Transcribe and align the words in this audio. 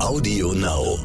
Audio 0.00 0.52
Now. 0.52 0.98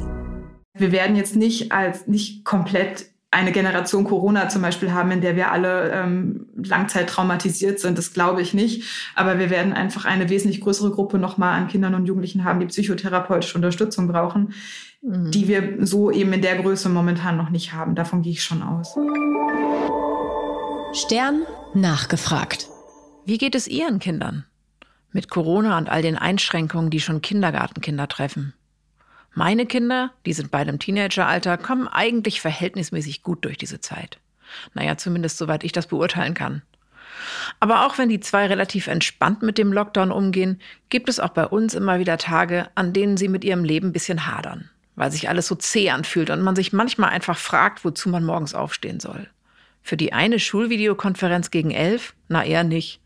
Wir 0.74 0.92
werden 0.92 1.16
jetzt 1.16 1.36
nicht 1.36 1.72
als 1.72 2.08
nicht 2.08 2.44
komplett 2.44 3.06
eine 3.32 3.52
Generation 3.52 4.06
Corona 4.06 4.48
zum 4.50 4.62
Beispiel 4.62 4.94
haben, 4.94 5.12
in 5.12 5.22
der 5.22 5.36
wir 5.36 5.52
alle 5.52 5.92
ähm, 5.92 6.48
langzeit 6.56 7.10
traumatisiert 7.10 7.80
sind. 7.80 7.98
Das 7.98 8.14
glaube 8.14 8.42
ich 8.42 8.54
nicht. 8.54 8.84
Aber 9.14 9.40
wir 9.40 9.50
werden 9.50 9.74
einfach 9.74 10.06
eine 10.06 10.30
wesentlich 10.30 10.62
größere 10.62 10.92
Gruppe 10.92 11.18
nochmal 11.18 11.60
an 11.60 11.68
Kindern 11.68 11.96
und 11.96 12.06
Jugendlichen 12.06 12.46
haben, 12.46 12.62
die 12.62 12.68
psychotherapeutische 12.68 13.58
Unterstützung 13.58 14.08
brauchen, 14.08 14.54
mhm. 15.02 15.32
die 15.32 15.48
wir 15.48 15.86
so 15.86 16.12
eben 16.12 16.32
in 16.32 16.42
der 16.42 16.56
Größe 16.62 16.88
momentan 16.88 17.36
noch 17.36 17.50
nicht 17.50 17.74
haben. 17.74 17.96
Davon 17.96 18.22
gehe 18.22 18.32
ich 18.32 18.44
schon 18.44 18.64
aus. 18.64 18.98
Stern 20.94 21.42
nachgefragt. 21.74 22.70
Wie 23.26 23.38
geht 23.38 23.56
es 23.56 23.68
Ihren 23.68 24.00
Kindern? 24.00 24.46
Mit 25.16 25.30
Corona 25.30 25.78
und 25.78 25.88
all 25.88 26.02
den 26.02 26.18
Einschränkungen, 26.18 26.90
die 26.90 27.00
schon 27.00 27.22
Kindergartenkinder 27.22 28.10
treffen. 28.10 28.54
Meine 29.34 29.66
Kinder, 29.66 30.12
die 30.26 30.34
sind 30.34 30.52
beide 30.52 30.72
im 30.72 30.78
Teenageralter, 30.78 31.58
kommen 31.58 31.88
eigentlich 31.88 32.42
verhältnismäßig 32.42 33.24
gut 33.24 33.46
durch 33.46 33.58
diese 33.58 33.80
Zeit. 33.80 34.20
Naja, 34.74 34.98
zumindest 34.98 35.38
soweit 35.38 35.64
ich 35.64 35.72
das 35.72 35.88
beurteilen 35.88 36.34
kann. 36.34 36.64
Aber 37.62 37.86
auch 37.86 37.98
wenn 37.98 38.10
die 38.10 38.20
zwei 38.20 38.48
relativ 38.48 38.88
entspannt 38.88 39.42
mit 39.42 39.58
dem 39.58 39.72
Lockdown 39.72 40.12
umgehen, 40.12 40.60
gibt 40.90 41.08
es 41.08 41.22
auch 41.22 41.30
bei 41.30 41.48
uns 41.48 41.76
immer 41.76 41.98
wieder 41.98 42.18
Tage, 42.18 42.68
an 42.76 42.92
denen 42.92 43.16
sie 43.16 43.30
mit 43.30 43.46
ihrem 43.46 43.64
Leben 43.64 43.88
ein 43.88 43.94
bisschen 43.94 44.28
hadern, 44.28 44.70
weil 44.96 45.14
sich 45.14 45.30
alles 45.30 45.48
so 45.48 45.56
zäh 45.56 45.92
anfühlt 45.92 46.30
und 46.30 46.42
man 46.42 46.58
sich 46.58 46.74
manchmal 46.74 47.12
einfach 47.12 47.38
fragt, 47.38 47.86
wozu 47.86 48.10
man 48.10 48.26
morgens 48.26 48.54
aufstehen 48.54 49.00
soll. 49.00 49.30
Für 49.86 49.98
die 49.98 50.14
eine 50.14 50.40
Schulvideokonferenz 50.40 51.52
gegen 51.52 51.70
elf? 51.70 52.16
Na 52.28 52.44
eher 52.44 52.64
nicht. 52.64 53.02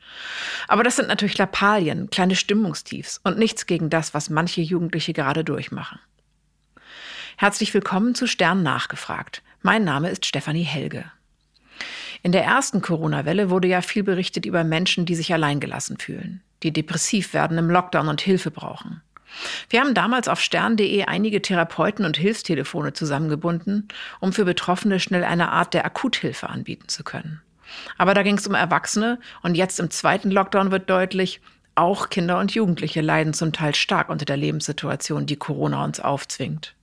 Aber 0.70 0.82
das 0.82 0.96
sind 0.96 1.10
natürlich 1.10 1.38
Lappalien, 1.38 2.10
kleine 2.10 2.38
Stimmungstiefs 2.38 3.20
und 3.26 3.38
nichts 3.38 3.66
gegen 3.66 3.90
das, 3.90 4.14
was 4.14 4.30
manche 4.30 4.62
Jugendliche 4.62 5.12
gerade 5.12 5.44
durchmachen. 5.44 6.00
Herzlich 7.36 7.74
willkommen 7.74 8.16
zu 8.16 8.28
Stern 8.28 8.64
nachgefragt. 8.64 9.44
Mein 9.62 9.84
Name 9.84 10.10
ist 10.10 10.26
Stefanie 10.26 10.64
Helge. 10.64 11.04
In 12.24 12.32
der 12.32 12.46
ersten 12.46 12.82
Corona-Welle 12.82 13.50
wurde 13.50 13.68
ja 13.68 13.82
viel 13.82 14.04
berichtet 14.04 14.46
über 14.46 14.64
Menschen, 14.64 15.06
die 15.06 15.16
sich 15.16 15.34
alleingelassen 15.34 15.98
fühlen, 15.98 16.42
die 16.64 16.72
depressiv 16.72 17.34
werden 17.34 17.58
im 17.58 17.70
Lockdown 17.70 18.08
und 18.08 18.22
Hilfe 18.22 18.52
brauchen. 18.52 19.02
Wir 19.70 19.82
haben 19.82 19.94
damals 19.94 20.28
auf 20.28 20.42
stern.de 20.42 21.04
einige 21.06 21.42
Therapeuten 21.42 22.06
und 22.06 22.18
Hilfstelefone 22.18 22.94
zusammengebunden, 22.94 23.88
um 24.20 24.34
für 24.34 24.46
Betroffene 24.46 25.00
schnell 25.00 25.24
eine 25.24 25.52
Art 25.52 25.74
der 25.74 25.86
Akuthilfe 25.86 26.50
anbieten 26.50 26.88
zu 26.88 27.04
können. 27.04 27.42
Aber 27.98 28.14
da 28.14 28.24
ging 28.24 28.38
es 28.38 28.48
um 28.48 28.56
Erwachsene 28.56 29.20
und 29.44 29.56
jetzt 29.56 29.80
im 29.80 29.92
zweiten 29.92 30.32
Lockdown 30.32 30.72
wird 30.72 30.90
deutlich, 30.90 31.42
auch 31.76 32.10
Kinder 32.10 32.40
und 32.40 32.54
Jugendliche 32.54 33.02
leiden 33.02 33.34
zum 33.34 33.54
Teil 33.54 33.74
stark 33.76 34.10
unter 34.10 34.26
der 34.26 34.38
Lebenssituation, 34.38 35.26
die 35.26 35.38
Corona 35.38 35.84
uns 35.84 36.00
aufzwingt. 36.00 36.76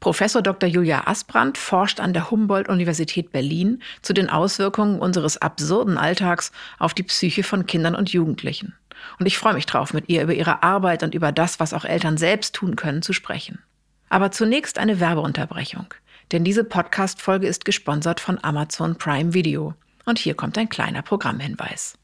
Professor 0.00 0.42
Dr. 0.42 0.68
Julia 0.68 1.06
Asbrandt 1.06 1.58
forscht 1.58 1.98
an 2.00 2.12
der 2.12 2.30
Humboldt-Universität 2.30 3.32
Berlin 3.32 3.82
zu 4.00 4.12
den 4.12 4.30
Auswirkungen 4.30 5.00
unseres 5.00 5.38
absurden 5.38 5.98
Alltags 5.98 6.52
auf 6.78 6.94
die 6.94 7.02
Psyche 7.02 7.42
von 7.42 7.66
Kindern 7.66 7.96
und 7.96 8.10
Jugendlichen. 8.10 8.74
Und 9.18 9.26
ich 9.26 9.38
freue 9.38 9.54
mich 9.54 9.66
drauf, 9.66 9.92
mit 9.92 10.08
ihr 10.08 10.22
über 10.22 10.34
ihre 10.34 10.62
Arbeit 10.62 11.02
und 11.02 11.14
über 11.14 11.32
das, 11.32 11.60
was 11.60 11.74
auch 11.74 11.84
Eltern 11.84 12.16
selbst 12.16 12.54
tun 12.54 12.76
können, 12.76 13.02
zu 13.02 13.12
sprechen. 13.12 13.62
Aber 14.08 14.30
zunächst 14.30 14.78
eine 14.78 15.00
Werbeunterbrechung. 15.00 15.94
Denn 16.32 16.44
diese 16.44 16.64
Podcast-Folge 16.64 17.46
ist 17.46 17.64
gesponsert 17.64 18.20
von 18.20 18.42
Amazon 18.42 18.96
Prime 18.96 19.34
Video. 19.34 19.74
Und 20.04 20.18
hier 20.18 20.34
kommt 20.34 20.58
ein 20.58 20.68
kleiner 20.68 21.02
Programmhinweis. 21.02 21.98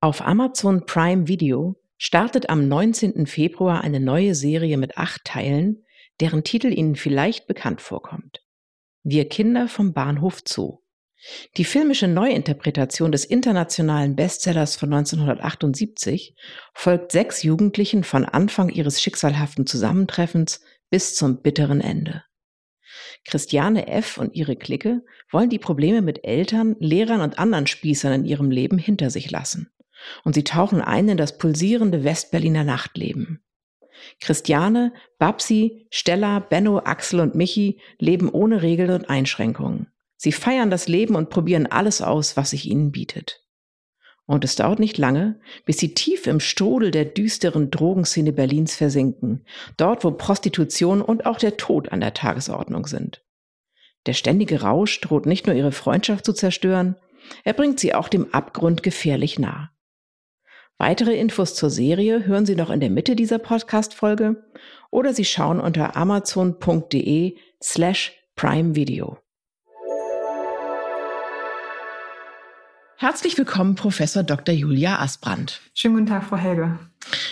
Auf 0.00 0.26
Amazon 0.26 0.84
Prime 0.86 1.28
Video 1.28 1.76
startet 1.96 2.50
am 2.50 2.66
19. 2.66 3.26
Februar 3.26 3.82
eine 3.82 4.00
neue 4.00 4.34
Serie 4.34 4.76
mit 4.76 4.98
acht 4.98 5.24
Teilen, 5.24 5.84
deren 6.20 6.42
Titel 6.42 6.72
Ihnen 6.72 6.96
vielleicht 6.96 7.46
bekannt 7.46 7.80
vorkommt. 7.80 8.42
Wir 9.04 9.28
Kinder 9.28 9.68
vom 9.68 9.92
Bahnhof 9.92 10.42
Zoo. 10.44 10.81
Die 11.56 11.64
filmische 11.64 12.08
Neuinterpretation 12.08 13.12
des 13.12 13.24
internationalen 13.24 14.16
Bestsellers 14.16 14.76
von 14.76 14.92
1978 14.92 16.34
folgt 16.74 17.12
sechs 17.12 17.42
Jugendlichen 17.42 18.02
von 18.02 18.24
Anfang 18.24 18.68
ihres 18.68 19.00
schicksalhaften 19.00 19.66
Zusammentreffens 19.66 20.60
bis 20.90 21.14
zum 21.14 21.40
bitteren 21.40 21.80
Ende. 21.80 22.24
Christiane 23.24 23.86
F. 23.86 24.18
und 24.18 24.34
ihre 24.34 24.56
Clique 24.56 25.02
wollen 25.30 25.48
die 25.48 25.60
Probleme 25.60 26.02
mit 26.02 26.24
Eltern, 26.24 26.76
Lehrern 26.80 27.20
und 27.20 27.38
anderen 27.38 27.66
Spießern 27.66 28.12
in 28.12 28.24
ihrem 28.24 28.50
Leben 28.50 28.78
hinter 28.78 29.10
sich 29.10 29.30
lassen. 29.30 29.70
Und 30.24 30.34
sie 30.34 30.44
tauchen 30.44 30.80
ein 30.80 31.08
in 31.08 31.16
das 31.16 31.38
pulsierende 31.38 32.02
Westberliner 32.02 32.64
Nachtleben. 32.64 33.44
Christiane, 34.20 34.92
Babsi, 35.18 35.86
Stella, 35.90 36.40
Benno, 36.40 36.78
Axel 36.78 37.20
und 37.20 37.36
Michi 37.36 37.80
leben 37.98 38.28
ohne 38.28 38.62
Regeln 38.62 38.90
und 38.90 39.08
Einschränkungen. 39.08 39.92
Sie 40.22 40.30
feiern 40.30 40.70
das 40.70 40.86
Leben 40.86 41.16
und 41.16 41.30
probieren 41.30 41.66
alles 41.66 42.00
aus, 42.00 42.36
was 42.36 42.50
sich 42.50 42.66
ihnen 42.66 42.92
bietet. 42.92 43.44
Und 44.24 44.44
es 44.44 44.54
dauert 44.54 44.78
nicht 44.78 44.96
lange, 44.96 45.40
bis 45.64 45.78
sie 45.78 45.94
tief 45.94 46.28
im 46.28 46.38
Strudel 46.38 46.92
der 46.92 47.06
düsteren 47.06 47.72
Drogenszene 47.72 48.32
Berlins 48.32 48.76
versinken, 48.76 49.44
dort 49.76 50.04
wo 50.04 50.12
Prostitution 50.12 51.02
und 51.02 51.26
auch 51.26 51.38
der 51.38 51.56
Tod 51.56 51.90
an 51.90 52.00
der 52.00 52.14
Tagesordnung 52.14 52.86
sind. 52.86 53.24
Der 54.06 54.12
ständige 54.12 54.62
Rausch 54.62 55.00
droht 55.00 55.26
nicht 55.26 55.48
nur 55.48 55.56
ihre 55.56 55.72
Freundschaft 55.72 56.24
zu 56.24 56.32
zerstören, 56.32 56.94
er 57.42 57.52
bringt 57.52 57.80
sie 57.80 57.92
auch 57.92 58.08
dem 58.08 58.32
Abgrund 58.32 58.84
gefährlich 58.84 59.40
nah. 59.40 59.72
Weitere 60.78 61.16
Infos 61.16 61.56
zur 61.56 61.70
Serie 61.70 62.26
hören 62.26 62.46
Sie 62.46 62.54
noch 62.54 62.70
in 62.70 62.78
der 62.78 62.90
Mitte 62.90 63.16
dieser 63.16 63.40
Podcast-Folge 63.40 64.44
oder 64.92 65.14
Sie 65.14 65.24
schauen 65.24 65.58
unter 65.58 65.96
amazon.de 65.96 67.36
slash 67.60 68.12
Prime 68.36 68.76
Video. 68.76 69.21
Herzlich 73.02 73.36
willkommen, 73.36 73.74
Professor 73.74 74.22
Dr. 74.22 74.54
Julia 74.54 75.00
Asbrand. 75.00 75.60
Schönen 75.74 75.94
guten 75.94 76.06
Tag, 76.06 76.22
Frau 76.22 76.36
Helge. 76.36 76.78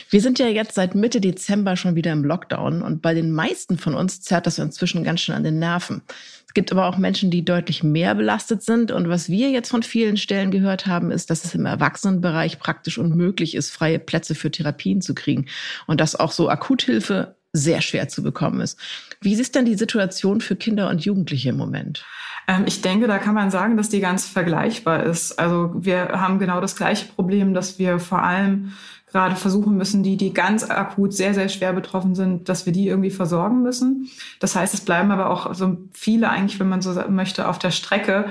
Wir 0.09 0.21
sind 0.21 0.41
ja 0.41 0.49
jetzt 0.49 0.75
seit 0.75 0.97
Mitte 0.97 1.21
Dezember 1.21 1.77
schon 1.77 1.95
wieder 1.95 2.11
im 2.11 2.25
Lockdown 2.25 2.83
und 2.83 3.03
bei 3.03 3.15
den 3.15 3.31
meisten 3.31 3.79
von 3.79 3.95
uns 3.95 4.21
zerrt 4.21 4.49
das 4.49 4.59
inzwischen 4.59 5.05
ganz 5.05 5.21
schön 5.21 5.37
an 5.37 5.45
den 5.45 5.61
Nerven. 5.61 6.03
Es 6.45 6.55
gibt 6.55 6.73
aber 6.73 6.89
auch 6.89 6.97
Menschen, 6.99 7.31
die 7.31 7.45
deutlich 7.45 7.85
mehr 7.85 8.17
belastet 8.17 8.65
sind. 8.65 8.91
Und 8.91 9.09
was 9.09 9.29
wir 9.29 9.51
jetzt 9.51 9.71
von 9.71 9.85
vielen 9.85 10.17
Stellen 10.17 10.51
gehört 10.51 10.89
haben, 10.89 11.13
ist, 11.13 11.31
dass 11.31 11.45
es 11.45 11.55
im 11.55 11.67
Erwachsenenbereich 11.67 12.59
praktisch 12.59 12.99
unmöglich 12.99 13.55
ist, 13.55 13.71
freie 13.71 14.01
Plätze 14.01 14.35
für 14.35 14.51
Therapien 14.51 15.01
zu 15.01 15.15
kriegen. 15.15 15.47
Und 15.87 16.01
dass 16.01 16.17
auch 16.17 16.33
so 16.33 16.49
Akuthilfe 16.49 17.37
sehr 17.53 17.81
schwer 17.81 18.09
zu 18.09 18.23
bekommen 18.23 18.61
ist. 18.61 18.79
Wie 19.21 19.35
ist 19.35 19.55
denn 19.55 19.65
die 19.65 19.75
Situation 19.75 20.41
für 20.41 20.57
Kinder 20.57 20.89
und 20.89 21.05
Jugendliche 21.05 21.51
im 21.51 21.57
Moment? 21.57 22.05
Ähm, 22.47 22.65
ich 22.67 22.81
denke, 22.83 23.07
da 23.07 23.19
kann 23.19 23.35
man 23.35 23.51
sagen, 23.51 23.77
dass 23.77 23.89
die 23.89 24.01
ganz 24.01 24.27
vergleichbar 24.27 25.05
ist. 25.05 25.39
Also 25.39 25.73
wir 25.75 26.09
haben 26.09 26.39
genau 26.39 26.61
das 26.61 26.77
gleiche 26.77 27.07
Problem, 27.07 27.55
dass 27.55 27.79
wir 27.79 27.99
vor 27.99 28.23
allem 28.23 28.73
gerade 29.11 29.35
versuchen 29.35 29.77
müssen, 29.77 30.03
die, 30.03 30.17
die 30.17 30.33
ganz 30.33 30.69
akut 30.71 31.13
sehr, 31.13 31.35
sehr 31.35 31.49
schwer 31.49 31.73
betroffen 31.73 32.15
sind, 32.15 32.49
dass 32.49 32.67
wir 32.67 32.73
die 32.73 32.87
irgendwie 32.87 33.11
versorgen 33.11 33.63
müssen. 33.63 34.09
Das 34.39 34.55
heißt, 34.55 34.73
es 34.73 34.83
bleiben 34.83 35.11
aber 35.11 35.31
auch 35.31 35.53
so 35.55 35.79
viele 35.93 36.31
eigentlich, 36.31 36.61
wenn 36.61 36.69
man 36.69 36.81
so 36.81 36.95
möchte, 37.09 37.49
auf 37.49 37.59
der 37.59 37.73
Strecke, 37.73 38.27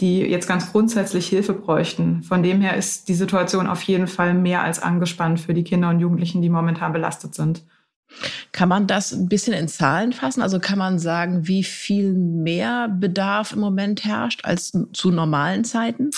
die 0.00 0.20
jetzt 0.20 0.48
ganz 0.48 0.72
grundsätzlich 0.72 1.28
Hilfe 1.28 1.52
bräuchten. 1.52 2.24
Von 2.24 2.42
dem 2.42 2.60
her 2.60 2.76
ist 2.76 3.08
die 3.08 3.14
Situation 3.14 3.68
auf 3.68 3.82
jeden 3.82 4.08
Fall 4.08 4.34
mehr 4.34 4.62
als 4.62 4.82
angespannt 4.82 5.40
für 5.40 5.54
die 5.54 5.62
Kinder 5.62 5.88
und 5.88 6.00
Jugendlichen, 6.00 6.42
die 6.42 6.48
momentan 6.48 6.92
belastet 6.92 7.34
sind. 7.36 7.62
Kann 8.52 8.68
man 8.68 8.86
das 8.86 9.12
ein 9.12 9.28
bisschen 9.28 9.52
in 9.52 9.66
Zahlen 9.66 10.12
fassen? 10.12 10.40
Also 10.40 10.60
kann 10.60 10.78
man 10.78 10.98
sagen, 10.98 11.48
wie 11.48 11.64
viel 11.64 12.12
mehr 12.12 12.88
Bedarf 12.88 13.52
im 13.52 13.58
Moment 13.58 14.04
herrscht 14.04 14.44
als 14.44 14.72
zu 14.92 15.10
normalen 15.10 15.64
Zeiten? 15.64 16.10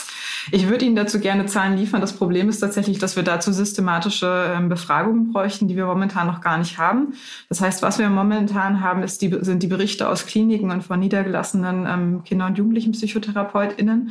Ich 0.52 0.68
würde 0.68 0.84
Ihnen 0.84 0.96
dazu 0.96 1.18
gerne 1.18 1.46
Zahlen 1.46 1.78
liefern. 1.78 2.02
Das 2.02 2.12
Problem 2.12 2.48
ist 2.48 2.60
tatsächlich, 2.60 2.98
dass 2.98 3.16
wir 3.16 3.22
dazu 3.22 3.52
systematische 3.52 4.52
ähm, 4.54 4.68
Befragungen 4.68 5.32
bräuchten, 5.32 5.66
die 5.66 5.76
wir 5.76 5.86
momentan 5.86 6.26
noch 6.26 6.42
gar 6.42 6.58
nicht 6.58 6.76
haben. 6.76 7.14
Das 7.48 7.62
heißt, 7.62 7.82
was 7.82 7.98
wir 7.98 8.08
momentan 8.10 8.82
haben, 8.82 9.00
die, 9.00 9.38
sind 9.40 9.62
die 9.62 9.66
Berichte 9.66 10.08
aus 10.08 10.26
Kliniken 10.26 10.70
und 10.70 10.82
von 10.82 11.00
niedergelassenen 11.00 11.86
ähm, 11.88 12.24
Kinder- 12.24 12.46
und 12.46 12.58
Jugendlichen 12.58 12.92
PsychotherapeutInnen. 12.92 14.10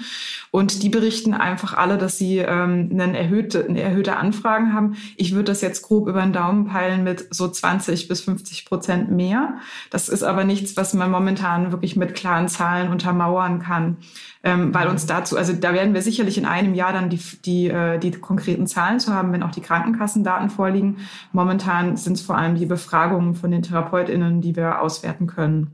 Und 0.50 0.82
die 0.82 0.90
berichten 0.90 1.36
einfach 1.36 1.76
alle, 1.76 1.98
dass 1.98 2.18
sie 2.18 2.40
ähm, 2.40 2.90
eine, 2.92 3.18
erhöhte, 3.18 3.66
eine 3.70 3.82
erhöhte 3.82 4.18
Anfragen 4.18 4.74
haben. 4.74 4.96
Ich 5.16 5.34
würde 5.34 5.46
das 5.52 5.62
jetzt 5.62 5.84
grob 5.84 6.08
über 6.08 6.22
den 6.22 6.34
Daumen 6.34 6.66
peilen 6.66 7.04
mit 7.04 7.28
so 7.30 7.48
20 7.48 7.75
bis 8.08 8.22
50 8.22 8.66
Prozent 8.66 9.12
mehr. 9.12 9.58
Das 9.90 10.10
ist 10.10 10.24
aber 10.24 10.44
nichts, 10.44 10.78
was 10.78 10.94
man 10.94 11.12
momentan 11.12 11.72
wirklich 11.72 11.96
mit 11.96 12.16
klaren 12.16 12.48
Zahlen 12.48 12.90
untermauern 12.90 13.60
kann 13.60 13.98
ähm, 14.46 14.72
weil 14.76 14.88
uns 14.88 15.08
dazu, 15.08 15.38
also 15.38 15.54
da 15.54 15.74
werden 15.74 15.96
wir 15.96 16.04
sicherlich 16.04 16.38
in 16.38 16.46
einem 16.46 16.76
Jahr 16.76 16.94
dann 16.94 17.10
die, 17.10 17.20
die, 17.46 17.68
äh, 17.68 17.98
die 17.98 18.12
konkreten 18.12 18.68
Zahlen 18.68 19.00
zu 19.00 19.12
haben, 19.12 19.34
wenn 19.34 19.42
auch 19.42 19.52
die 19.52 19.62
Krankenkassendaten 19.62 20.52
vorliegen. 20.52 20.98
Momentan 21.34 21.98
sind 21.98 22.14
es 22.14 22.22
vor 22.22 22.38
allem 22.38 22.56
die 22.56 22.68
Befragungen 22.68 23.34
von 23.34 23.50
den 23.50 23.64
TherapeutInnen, 23.64 24.42
die 24.42 24.56
wir 24.56 24.82
auswerten 24.82 25.26
können. 25.26 25.74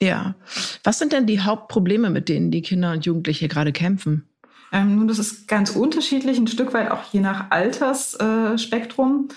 Ja. 0.00 0.36
Was 0.84 1.00
sind 1.00 1.12
denn 1.12 1.26
die 1.26 1.40
Hauptprobleme, 1.40 2.08
mit 2.08 2.28
denen 2.28 2.52
die 2.52 2.62
Kinder 2.62 2.92
und 2.92 3.04
Jugendliche 3.04 3.48
gerade 3.48 3.72
kämpfen? 3.72 4.28
Ähm, 4.74 4.96
nun, 4.96 5.06
das 5.06 5.20
ist 5.20 5.46
ganz 5.46 5.70
unterschiedlich, 5.70 6.36
ein 6.36 6.48
Stück 6.48 6.74
weit 6.74 6.90
auch 6.90 7.04
je 7.12 7.20
nach 7.20 7.50
Altersspektrum. 7.50 9.28
Äh, 9.30 9.34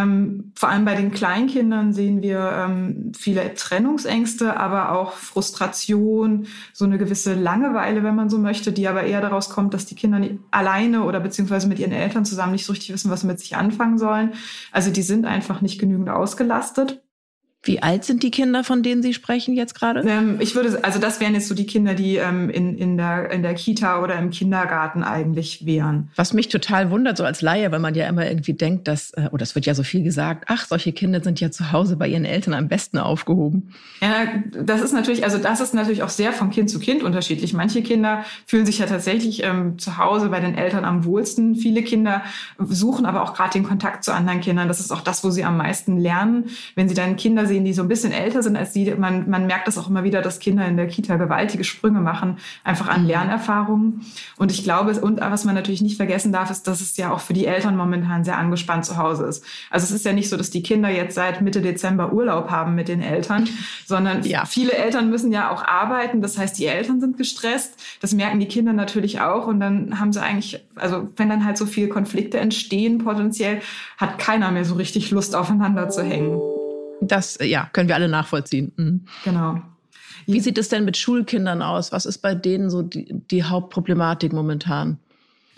ähm, 0.00 0.52
vor 0.54 0.70
allem 0.70 0.86
bei 0.86 0.94
den 0.94 1.12
Kleinkindern 1.12 1.92
sehen 1.92 2.22
wir 2.22 2.50
ähm, 2.54 3.12
viele 3.14 3.52
Trennungsängste, 3.54 4.56
aber 4.56 4.92
auch 4.92 5.12
Frustration, 5.12 6.46
so 6.72 6.86
eine 6.86 6.96
gewisse 6.96 7.34
Langeweile, 7.34 8.02
wenn 8.02 8.14
man 8.14 8.30
so 8.30 8.38
möchte, 8.38 8.72
die 8.72 8.88
aber 8.88 9.02
eher 9.02 9.20
daraus 9.20 9.50
kommt, 9.50 9.74
dass 9.74 9.84
die 9.84 9.94
Kinder 9.94 10.22
alleine 10.50 11.02
oder 11.02 11.20
beziehungsweise 11.20 11.68
mit 11.68 11.78
ihren 11.78 11.92
Eltern 11.92 12.24
zusammen 12.24 12.52
nicht 12.52 12.64
so 12.64 12.72
richtig 12.72 12.90
wissen, 12.90 13.10
was 13.10 13.20
sie 13.20 13.26
mit 13.26 13.40
sich 13.40 13.56
anfangen 13.56 13.98
sollen. 13.98 14.32
Also 14.72 14.90
die 14.90 15.02
sind 15.02 15.26
einfach 15.26 15.60
nicht 15.60 15.78
genügend 15.78 16.08
ausgelastet. 16.08 17.02
Wie 17.64 17.82
alt 17.82 18.04
sind 18.04 18.22
die 18.22 18.30
Kinder, 18.30 18.62
von 18.62 18.84
denen 18.84 19.02
Sie 19.02 19.12
sprechen 19.12 19.54
jetzt 19.54 19.74
gerade? 19.74 20.08
Ähm, 20.08 20.36
ich 20.38 20.54
würde, 20.54 20.78
also 20.84 21.00
das 21.00 21.20
wären 21.20 21.34
jetzt 21.34 21.48
so 21.48 21.56
die 21.56 21.66
Kinder, 21.66 21.94
die 21.94 22.16
ähm, 22.16 22.50
in, 22.50 22.78
in, 22.78 22.96
der, 22.96 23.32
in 23.32 23.42
der 23.42 23.54
Kita 23.54 24.00
oder 24.00 24.16
im 24.16 24.30
Kindergarten 24.30 25.02
eigentlich 25.02 25.66
wären. 25.66 26.10
Was 26.14 26.32
mich 26.32 26.48
total 26.48 26.92
wundert, 26.92 27.16
so 27.16 27.24
als 27.24 27.42
Laie, 27.42 27.72
weil 27.72 27.80
man 27.80 27.96
ja 27.96 28.06
immer 28.06 28.28
irgendwie 28.28 28.52
denkt, 28.52 28.86
dass, 28.86 29.10
äh, 29.10 29.28
oder 29.32 29.42
es 29.42 29.56
wird 29.56 29.66
ja 29.66 29.74
so 29.74 29.82
viel 29.82 30.04
gesagt, 30.04 30.44
ach, 30.46 30.66
solche 30.66 30.92
Kinder 30.92 31.20
sind 31.20 31.40
ja 31.40 31.50
zu 31.50 31.72
Hause 31.72 31.96
bei 31.96 32.06
ihren 32.06 32.24
Eltern 32.24 32.54
am 32.54 32.68
besten 32.68 32.96
aufgehoben. 32.98 33.74
Ja, 34.00 34.26
das 34.52 34.80
ist 34.80 34.92
natürlich, 34.92 35.24
also 35.24 35.38
das 35.38 35.60
ist 35.60 35.74
natürlich 35.74 36.04
auch 36.04 36.10
sehr 36.10 36.32
von 36.32 36.50
Kind 36.50 36.70
zu 36.70 36.78
Kind 36.78 37.02
unterschiedlich. 37.02 37.54
Manche 37.54 37.82
Kinder 37.82 38.24
fühlen 38.46 38.66
sich 38.66 38.78
ja 38.78 38.86
tatsächlich 38.86 39.42
ähm, 39.42 39.78
zu 39.80 39.98
Hause 39.98 40.28
bei 40.28 40.38
den 40.38 40.56
Eltern 40.56 40.84
am 40.84 41.04
wohlsten. 41.04 41.56
Viele 41.56 41.82
Kinder 41.82 42.22
suchen 42.60 43.04
aber 43.04 43.24
auch 43.24 43.34
gerade 43.34 43.50
den 43.50 43.64
Kontakt 43.64 44.04
zu 44.04 44.12
anderen 44.14 44.40
Kindern. 44.40 44.68
Das 44.68 44.78
ist 44.78 44.92
auch 44.92 45.00
das, 45.00 45.24
wo 45.24 45.30
sie 45.30 45.42
am 45.42 45.56
meisten 45.56 45.98
lernen. 45.98 46.44
Wenn 46.76 46.88
sie 46.88 46.94
dann 46.94 47.16
Kinder 47.16 47.46
sehen, 47.46 47.57
die 47.64 47.72
so 47.72 47.82
ein 47.82 47.88
bisschen 47.88 48.12
älter 48.12 48.42
sind 48.42 48.56
als 48.56 48.72
die. 48.72 48.90
Man, 48.94 49.28
man 49.28 49.46
merkt 49.46 49.66
das 49.66 49.78
auch 49.78 49.88
immer 49.88 50.04
wieder, 50.04 50.22
dass 50.22 50.38
Kinder 50.38 50.66
in 50.66 50.76
der 50.76 50.86
Kita 50.86 51.16
gewaltige 51.16 51.64
Sprünge 51.64 52.00
machen, 52.00 52.38
einfach 52.64 52.88
an 52.88 53.02
mhm. 53.02 53.08
Lernerfahrungen. 53.08 54.06
Und 54.36 54.50
ich 54.50 54.64
glaube, 54.64 54.98
und 55.00 55.20
was 55.20 55.44
man 55.44 55.54
natürlich 55.54 55.82
nicht 55.82 55.96
vergessen 55.96 56.32
darf, 56.32 56.50
ist, 56.50 56.66
dass 56.66 56.80
es 56.80 56.96
ja 56.96 57.12
auch 57.12 57.20
für 57.20 57.32
die 57.32 57.46
Eltern 57.46 57.76
momentan 57.76 58.24
sehr 58.24 58.38
angespannt 58.38 58.84
zu 58.84 58.96
Hause 58.96 59.26
ist. 59.26 59.44
Also 59.70 59.84
es 59.84 59.90
ist 59.90 60.04
ja 60.04 60.12
nicht 60.12 60.28
so, 60.28 60.36
dass 60.36 60.50
die 60.50 60.62
Kinder 60.62 60.88
jetzt 60.88 61.14
seit 61.14 61.40
Mitte 61.40 61.60
Dezember 61.60 62.12
Urlaub 62.12 62.50
haben 62.50 62.74
mit 62.74 62.88
den 62.88 63.02
Eltern, 63.02 63.48
sondern 63.86 64.22
ja. 64.22 64.44
viele 64.44 64.72
Eltern 64.72 65.10
müssen 65.10 65.32
ja 65.32 65.50
auch 65.50 65.64
arbeiten. 65.64 66.22
Das 66.22 66.38
heißt, 66.38 66.58
die 66.58 66.66
Eltern 66.66 67.00
sind 67.00 67.16
gestresst. 67.16 67.74
Das 68.00 68.14
merken 68.14 68.40
die 68.40 68.48
Kinder 68.48 68.72
natürlich 68.72 69.20
auch. 69.20 69.46
Und 69.46 69.60
dann 69.60 69.98
haben 69.98 70.12
sie 70.12 70.22
eigentlich, 70.22 70.64
also 70.74 71.08
wenn 71.16 71.28
dann 71.28 71.44
halt 71.44 71.56
so 71.56 71.66
viele 71.66 71.88
Konflikte 71.88 72.38
entstehen 72.38 72.98
potenziell, 72.98 73.60
hat 73.96 74.18
keiner 74.18 74.50
mehr 74.50 74.64
so 74.64 74.74
richtig 74.74 75.10
Lust 75.10 75.34
aufeinander 75.34 75.88
zu 75.88 76.02
hängen. 76.02 76.40
Das 77.00 77.38
ja, 77.40 77.68
können 77.72 77.88
wir 77.88 77.94
alle 77.94 78.08
nachvollziehen. 78.08 78.72
Mhm. 78.76 79.04
Genau. 79.24 79.62
Wie 80.26 80.40
sieht 80.40 80.58
es 80.58 80.68
denn 80.68 80.84
mit 80.84 80.96
Schulkindern 80.96 81.62
aus? 81.62 81.90
Was 81.92 82.04
ist 82.04 82.18
bei 82.18 82.34
denen 82.34 82.68
so 82.68 82.82
die, 82.82 83.06
die 83.10 83.44
Hauptproblematik 83.44 84.32
momentan? 84.32 84.98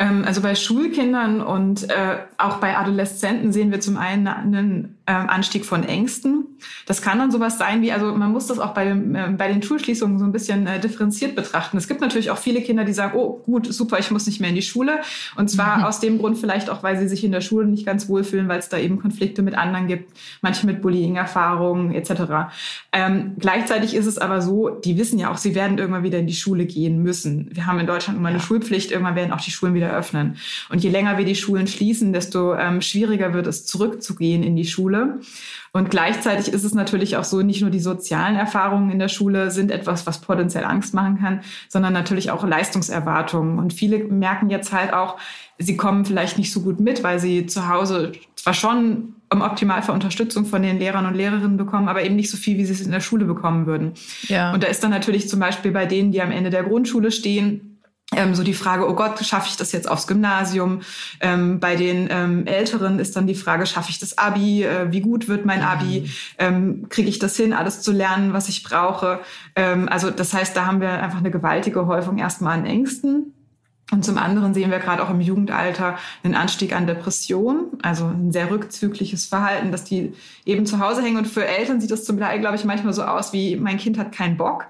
Ähm, 0.00 0.24
also 0.26 0.40
bei 0.40 0.54
Schulkindern 0.54 1.42
und 1.42 1.88
äh, 1.90 2.16
auch 2.38 2.56
bei 2.56 2.76
Adoleszenten 2.76 3.52
sehen 3.52 3.70
wir 3.70 3.80
zum 3.80 3.98
einen 3.98 4.26
einen 4.26 4.96
ähm, 5.06 5.28
Anstieg 5.28 5.66
von 5.66 5.84
Ängsten. 5.84 6.46
Das 6.86 7.02
kann 7.02 7.18
dann 7.18 7.30
sowas 7.30 7.58
sein 7.58 7.82
wie, 7.82 7.92
also 7.92 8.14
man 8.14 8.32
muss 8.32 8.46
das 8.46 8.58
auch 8.58 8.72
bei, 8.72 8.86
dem, 8.86 9.14
äh, 9.14 9.28
bei 9.36 9.52
den 9.52 9.62
Schulschließungen 9.62 10.18
so 10.18 10.24
ein 10.24 10.32
bisschen 10.32 10.66
äh, 10.66 10.80
differenziert 10.80 11.36
betrachten. 11.36 11.76
Es 11.76 11.86
gibt 11.86 12.00
natürlich 12.00 12.30
auch 12.30 12.38
viele 12.38 12.62
Kinder, 12.62 12.84
die 12.84 12.94
sagen, 12.94 13.12
oh 13.14 13.42
gut, 13.44 13.72
super, 13.72 13.98
ich 13.98 14.10
muss 14.10 14.26
nicht 14.26 14.40
mehr 14.40 14.48
in 14.48 14.54
die 14.54 14.62
Schule. 14.62 15.00
Und 15.36 15.50
zwar 15.50 15.78
mhm. 15.78 15.84
aus 15.84 16.00
dem 16.00 16.18
Grund 16.18 16.38
vielleicht 16.38 16.70
auch, 16.70 16.82
weil 16.82 16.98
sie 16.98 17.06
sich 17.06 17.22
in 17.22 17.32
der 17.32 17.42
Schule 17.42 17.66
nicht 17.66 17.84
ganz 17.84 18.08
wohlfühlen, 18.08 18.48
weil 18.48 18.58
es 18.58 18.70
da 18.70 18.78
eben 18.78 18.98
Konflikte 18.98 19.42
mit 19.42 19.54
anderen 19.54 19.86
gibt, 19.86 20.16
manche 20.40 20.64
mit 20.66 20.80
Bullying-Erfahrungen 20.80 21.92
etc. 21.92 22.52
Ähm, 22.92 23.32
gleichzeitig 23.38 23.94
ist 23.94 24.06
es 24.06 24.16
aber 24.16 24.40
so, 24.40 24.70
die 24.70 24.96
wissen 24.96 25.18
ja 25.18 25.30
auch, 25.30 25.36
sie 25.36 25.54
werden 25.54 25.76
irgendwann 25.76 26.04
wieder 26.04 26.18
in 26.18 26.26
die 26.26 26.34
Schule 26.34 26.64
gehen 26.64 27.02
müssen. 27.02 27.50
Wir 27.52 27.66
haben 27.66 27.78
in 27.78 27.86
Deutschland 27.86 28.18
immer 28.18 28.30
eine 28.30 28.40
Schulpflicht, 28.40 28.92
irgendwann 28.92 29.14
werden 29.14 29.32
auch 29.32 29.42
die 29.42 29.50
Schulen 29.50 29.74
wieder 29.74 29.89
öffnen. 29.92 30.36
Und 30.68 30.82
je 30.82 30.90
länger 30.90 31.18
wir 31.18 31.24
die 31.24 31.34
Schulen 31.34 31.66
schließen, 31.66 32.12
desto 32.12 32.54
ähm, 32.54 32.80
schwieriger 32.80 33.34
wird 33.34 33.46
es, 33.46 33.66
zurückzugehen 33.66 34.42
in 34.42 34.56
die 34.56 34.66
Schule. 34.66 35.20
Und 35.72 35.90
gleichzeitig 35.90 36.52
ist 36.52 36.64
es 36.64 36.74
natürlich 36.74 37.16
auch 37.16 37.24
so, 37.24 37.42
nicht 37.42 37.60
nur 37.60 37.70
die 37.70 37.80
sozialen 37.80 38.34
Erfahrungen 38.34 38.90
in 38.90 38.98
der 38.98 39.08
Schule 39.08 39.50
sind 39.52 39.70
etwas, 39.70 40.04
was 40.06 40.20
potenziell 40.20 40.64
Angst 40.64 40.94
machen 40.94 41.18
kann, 41.20 41.40
sondern 41.68 41.92
natürlich 41.92 42.30
auch 42.32 42.44
Leistungserwartungen. 42.44 43.58
Und 43.58 43.72
viele 43.72 43.98
merken 43.98 44.50
jetzt 44.50 44.72
halt 44.72 44.92
auch, 44.92 45.16
sie 45.58 45.76
kommen 45.76 46.04
vielleicht 46.04 46.38
nicht 46.38 46.52
so 46.52 46.62
gut 46.62 46.80
mit, 46.80 47.04
weil 47.04 47.20
sie 47.20 47.46
zu 47.46 47.68
Hause 47.68 48.12
zwar 48.34 48.54
schon 48.54 49.14
im 49.32 49.42
Optimalfall 49.42 49.94
Unterstützung 49.94 50.44
von 50.44 50.62
den 50.62 50.78
Lehrern 50.78 51.06
und 51.06 51.14
Lehrerinnen 51.14 51.56
bekommen, 51.56 51.88
aber 51.88 52.02
eben 52.02 52.16
nicht 52.16 52.30
so 52.30 52.36
viel, 52.36 52.58
wie 52.58 52.64
sie 52.64 52.72
es 52.72 52.80
in 52.80 52.90
der 52.90 53.00
Schule 53.00 53.24
bekommen 53.24 53.66
würden. 53.66 53.92
Ja. 54.22 54.52
Und 54.52 54.64
da 54.64 54.66
ist 54.66 54.82
dann 54.82 54.90
natürlich 54.90 55.28
zum 55.28 55.38
Beispiel 55.38 55.70
bei 55.70 55.86
denen, 55.86 56.10
die 56.10 56.20
am 56.20 56.32
Ende 56.32 56.50
der 56.50 56.64
Grundschule 56.64 57.12
stehen, 57.12 57.69
ähm, 58.16 58.34
so 58.34 58.42
die 58.42 58.54
Frage, 58.54 58.88
oh 58.88 58.94
Gott, 58.94 59.24
schaffe 59.24 59.48
ich 59.48 59.56
das 59.56 59.70
jetzt 59.70 59.88
aufs 59.88 60.08
Gymnasium? 60.08 60.80
Ähm, 61.20 61.60
bei 61.60 61.76
den 61.76 62.08
ähm, 62.10 62.46
Älteren 62.46 62.98
ist 62.98 63.14
dann 63.14 63.28
die 63.28 63.36
Frage, 63.36 63.66
schaffe 63.66 63.90
ich 63.90 64.00
das 64.00 64.18
Abi? 64.18 64.64
Äh, 64.64 64.90
wie 64.90 65.00
gut 65.00 65.28
wird 65.28 65.46
mein 65.46 65.62
Abi? 65.62 66.00
Mhm. 66.00 66.10
Ähm, 66.38 66.86
Kriege 66.88 67.08
ich 67.08 67.20
das 67.20 67.36
hin, 67.36 67.52
alles 67.52 67.82
zu 67.82 67.92
lernen, 67.92 68.32
was 68.32 68.48
ich 68.48 68.64
brauche? 68.64 69.20
Ähm, 69.54 69.88
also 69.88 70.10
das 70.10 70.34
heißt, 70.34 70.56
da 70.56 70.66
haben 70.66 70.80
wir 70.80 70.90
einfach 70.90 71.18
eine 71.18 71.30
gewaltige 71.30 71.86
Häufung 71.86 72.18
erstmal 72.18 72.58
an 72.58 72.66
Ängsten. 72.66 73.32
Und 73.92 74.04
zum 74.04 74.18
anderen 74.18 74.54
sehen 74.54 74.70
wir 74.70 74.78
gerade 74.78 75.02
auch 75.02 75.10
im 75.10 75.20
Jugendalter 75.20 75.98
einen 76.22 76.34
Anstieg 76.34 76.74
an 76.74 76.86
Depressionen, 76.86 77.66
also 77.82 78.06
ein 78.06 78.30
sehr 78.30 78.50
rückzügliches 78.50 79.26
Verhalten, 79.26 79.72
dass 79.72 79.84
die 79.84 80.12
eben 80.44 80.64
zu 80.64 80.78
Hause 80.78 81.02
hängen. 81.02 81.16
Und 81.16 81.26
für 81.26 81.44
Eltern 81.44 81.80
sieht 81.80 81.90
das 81.90 82.04
zum 82.04 82.18
Teil, 82.18 82.40
glaube 82.40 82.56
ich, 82.56 82.64
manchmal 82.64 82.92
so 82.92 83.02
aus 83.02 83.32
wie, 83.32 83.56
mein 83.56 83.78
Kind 83.78 83.98
hat 83.98 84.12
keinen 84.12 84.36
Bock. 84.36 84.66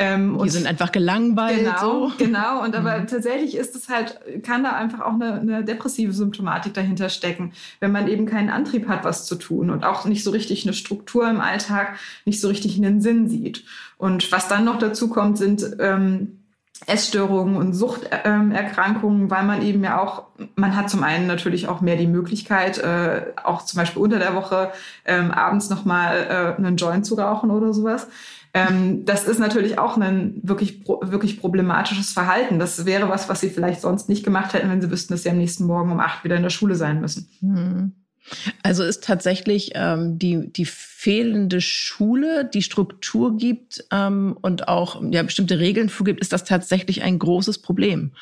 Ähm, 0.00 0.38
die 0.42 0.48
sind 0.48 0.66
einfach 0.66 0.92
gelangweilt. 0.92 1.58
Genau, 1.58 2.08
so. 2.08 2.12
genau. 2.18 2.62
Und 2.62 2.76
aber 2.76 3.00
mhm. 3.00 3.08
tatsächlich 3.08 3.56
ist 3.56 3.74
es 3.74 3.88
halt, 3.88 4.20
kann 4.44 4.62
da 4.62 4.72
einfach 4.72 5.00
auch 5.00 5.14
eine, 5.14 5.40
eine 5.40 5.64
depressive 5.64 6.12
Symptomatik 6.12 6.72
dahinter 6.72 7.08
stecken, 7.08 7.52
wenn 7.80 7.90
man 7.90 8.06
eben 8.06 8.24
keinen 8.24 8.48
Antrieb 8.48 8.86
hat, 8.86 9.04
was 9.04 9.26
zu 9.26 9.34
tun 9.34 9.70
und 9.70 9.84
auch 9.84 10.04
nicht 10.04 10.22
so 10.22 10.30
richtig 10.30 10.64
eine 10.64 10.72
Struktur 10.72 11.28
im 11.28 11.40
Alltag, 11.40 11.98
nicht 12.24 12.40
so 12.40 12.46
richtig 12.46 12.76
einen 12.76 13.00
Sinn 13.00 13.28
sieht. 13.28 13.64
Und 13.96 14.30
was 14.30 14.46
dann 14.46 14.64
noch 14.64 14.78
dazu 14.78 15.08
kommt, 15.08 15.36
sind 15.36 15.66
ähm, 15.80 16.38
Essstörungen 16.86 17.56
und 17.56 17.74
Suchterkrankungen, 17.74 19.22
ähm, 19.22 19.30
weil 19.30 19.44
man 19.44 19.62
eben 19.62 19.82
ja 19.82 20.00
auch, 20.00 20.26
man 20.54 20.76
hat 20.76 20.88
zum 20.88 21.02
einen 21.02 21.26
natürlich 21.26 21.66
auch 21.66 21.80
mehr 21.80 21.96
die 21.96 22.06
Möglichkeit, 22.06 22.78
äh, 22.78 23.32
auch 23.42 23.64
zum 23.64 23.78
Beispiel 23.78 24.00
unter 24.00 24.20
der 24.20 24.34
Woche 24.34 24.70
ähm, 25.04 25.32
abends 25.32 25.70
nochmal 25.70 26.56
äh, 26.56 26.56
einen 26.56 26.76
Joint 26.76 27.04
zu 27.04 27.16
rauchen 27.16 27.50
oder 27.50 27.74
sowas. 27.74 28.06
Ähm, 28.54 29.04
das 29.04 29.24
ist 29.24 29.38
natürlich 29.38 29.78
auch 29.78 29.96
ein 29.96 30.40
wirklich, 30.42 30.86
wirklich 30.86 31.40
problematisches 31.40 32.12
Verhalten. 32.12 32.58
Das 32.58 32.86
wäre 32.86 33.08
was, 33.08 33.28
was 33.28 33.40
sie 33.40 33.50
vielleicht 33.50 33.80
sonst 33.80 34.08
nicht 34.08 34.24
gemacht 34.24 34.54
hätten, 34.54 34.70
wenn 34.70 34.80
sie 34.80 34.90
wüssten, 34.90 35.14
dass 35.14 35.22
sie 35.22 35.30
am 35.30 35.38
nächsten 35.38 35.64
Morgen 35.64 35.92
um 35.92 36.00
acht 36.00 36.24
wieder 36.24 36.36
in 36.36 36.42
der 36.42 36.50
Schule 36.50 36.74
sein 36.74 37.00
müssen. 37.00 37.28
Mhm. 37.40 37.92
Also 38.62 38.84
ist 38.84 39.04
tatsächlich 39.04 39.72
ähm, 39.74 40.18
die, 40.18 40.52
die 40.52 40.66
fehlende 40.66 41.60
Schule, 41.60 42.44
die 42.44 42.62
Struktur 42.62 43.36
gibt 43.36 43.84
ähm, 43.90 44.36
und 44.42 44.68
auch 44.68 45.02
ja, 45.10 45.22
bestimmte 45.22 45.58
Regeln 45.58 45.88
vorgibt, 45.88 46.20
ist 46.20 46.32
das 46.32 46.44
tatsächlich 46.44 47.02
ein 47.02 47.18
großes 47.18 47.58
Problem. 47.58 48.12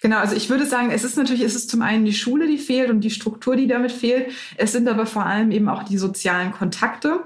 Genau, 0.00 0.18
also 0.18 0.34
ich 0.34 0.48
würde 0.48 0.66
sagen, 0.66 0.90
es 0.90 1.04
ist 1.04 1.16
natürlich, 1.16 1.42
es 1.42 1.54
ist 1.54 1.70
zum 1.70 1.82
einen 1.82 2.04
die 2.04 2.14
Schule, 2.14 2.46
die 2.46 2.58
fehlt 2.58 2.90
und 2.90 3.02
die 3.02 3.10
Struktur, 3.10 3.56
die 3.56 3.66
damit 3.66 3.92
fehlt. 3.92 4.30
Es 4.56 4.72
sind 4.72 4.88
aber 4.88 5.06
vor 5.06 5.26
allem 5.26 5.50
eben 5.50 5.68
auch 5.68 5.82
die 5.82 5.98
sozialen 5.98 6.52
Kontakte 6.52 7.20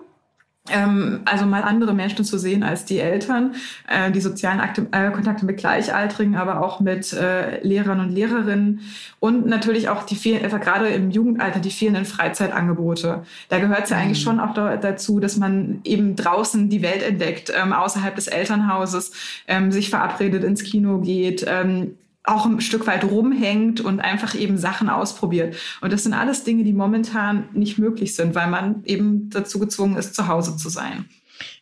also 0.66 1.44
mal 1.44 1.62
andere 1.62 1.92
Menschen 1.92 2.25
zu 2.25 2.38
sehen 2.38 2.62
als 2.62 2.87
die 2.87 2.99
Eltern, 2.99 3.54
äh, 3.87 4.11
die 4.11 4.23
sozialen 4.23 4.61
äh, 4.61 5.11
Kontakte 5.11 5.44
mit 5.44 5.59
Gleichaltrigen, 5.59 6.37
aber 6.37 6.62
auch 6.62 6.80
mit 6.80 7.12
äh, 7.12 7.61
Lehrern 7.62 8.00
und 8.00 8.11
Lehrerinnen 8.11 8.80
und 9.21 9.44
natürlich 9.47 9.90
auch 9.90 10.04
die 10.04 10.16
vielen, 10.16 10.42
äh, 10.42 10.49
gerade 10.49 10.88
im 10.88 11.11
Jugendalter, 11.11 11.61
die 11.61 11.71
fehlenden 11.71 12.06
Freizeitangebote. 12.06 13.25
Da 13.50 13.59
gehört 13.59 13.85
es 13.85 13.90
ja 13.90 13.97
mhm. 13.97 14.02
eigentlich 14.02 14.23
schon 14.23 14.40
auch 14.40 14.54
da, 14.54 14.78
dazu, 14.78 15.21
dass 15.21 15.37
man 15.37 15.80
eben 15.85 16.16
draußen 16.16 16.71
die 16.71 16.80
Welt 16.80 17.02
entdeckt, 17.02 17.52
ähm, 17.54 17.75
außerhalb 17.75 18.14
des 18.14 18.28
Elternhauses, 18.28 19.12
ähm, 19.47 19.71
sich 19.71 19.90
verabredet 19.90 20.44
ins 20.44 20.62
Kino 20.62 21.00
geht, 21.00 21.44
ähm, 21.47 21.99
auch 22.25 22.47
ein 22.47 22.61
Stück 22.61 22.87
weit 22.87 23.04
rumhängt 23.04 23.83
und 23.83 24.00
einfach 24.00 24.35
eben 24.35 24.57
Sachen 24.57 24.88
ausprobiert. 24.88 25.57
Und 25.83 25.93
das 25.93 26.04
sind 26.04 26.14
alles 26.14 26.43
Dinge, 26.43 26.64
die 26.64 26.73
momentan 26.73 27.49
nicht 27.52 27.78
möglich 27.78 28.16
sind, 28.16 28.35
weil 28.35 28.49
man 28.49 28.83
eben 28.85 29.28
dazu 29.31 29.59
gezwungen 29.59 29.97
ist, 29.97 30.14
zu 30.14 30.26
Hause 30.26 30.57
zu 30.57 30.71
sein. 30.71 31.04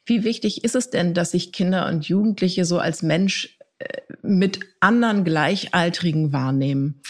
Wie 0.06 0.24
wichtig 0.24 0.64
ist 0.64 0.76
es 0.76 0.90
denn, 0.90 1.14
dass 1.14 1.32
sich 1.32 1.52
Kinder 1.52 1.88
und 1.88 2.06
Jugendliche 2.06 2.64
so 2.64 2.78
als 2.78 3.02
Mensch 3.02 3.58
äh, 3.78 4.02
mit 4.22 4.60
anderen 4.80 5.24
Gleichaltrigen 5.24 6.32
wahrnehmen? 6.32 7.00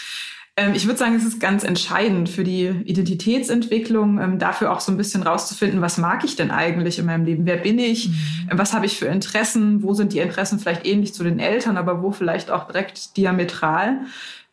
Ähm, 0.55 0.73
ich 0.75 0.85
würde 0.85 0.99
sagen, 0.99 1.15
es 1.15 1.25
ist 1.25 1.39
ganz 1.39 1.63
entscheidend 1.63 2.29
für 2.29 2.43
die 2.43 2.67
Identitätsentwicklung, 2.67 4.19
ähm, 4.19 4.39
dafür 4.39 4.71
auch 4.71 4.81
so 4.81 4.91
ein 4.91 4.97
bisschen 4.97 5.23
rauszufinden, 5.23 5.81
was 5.81 5.97
mag 5.97 6.23
ich 6.23 6.35
denn 6.35 6.51
eigentlich 6.51 6.99
in 6.99 7.05
meinem 7.05 7.25
Leben? 7.25 7.45
Wer 7.45 7.57
bin 7.57 7.79
ich? 7.79 8.09
Mhm. 8.09 8.13
Was 8.51 8.73
habe 8.73 8.85
ich 8.85 8.97
für 8.97 9.07
Interessen? 9.07 9.81
Wo 9.81 9.95
sind 9.95 10.13
die 10.13 10.19
Interessen 10.19 10.59
vielleicht 10.59 10.85
ähnlich 10.85 11.13
zu 11.13 11.23
den 11.23 11.39
Eltern, 11.39 11.75
aber 11.75 12.03
wo 12.03 12.11
vielleicht 12.11 12.51
auch 12.51 12.67
direkt 12.67 13.17
diametral? 13.17 14.01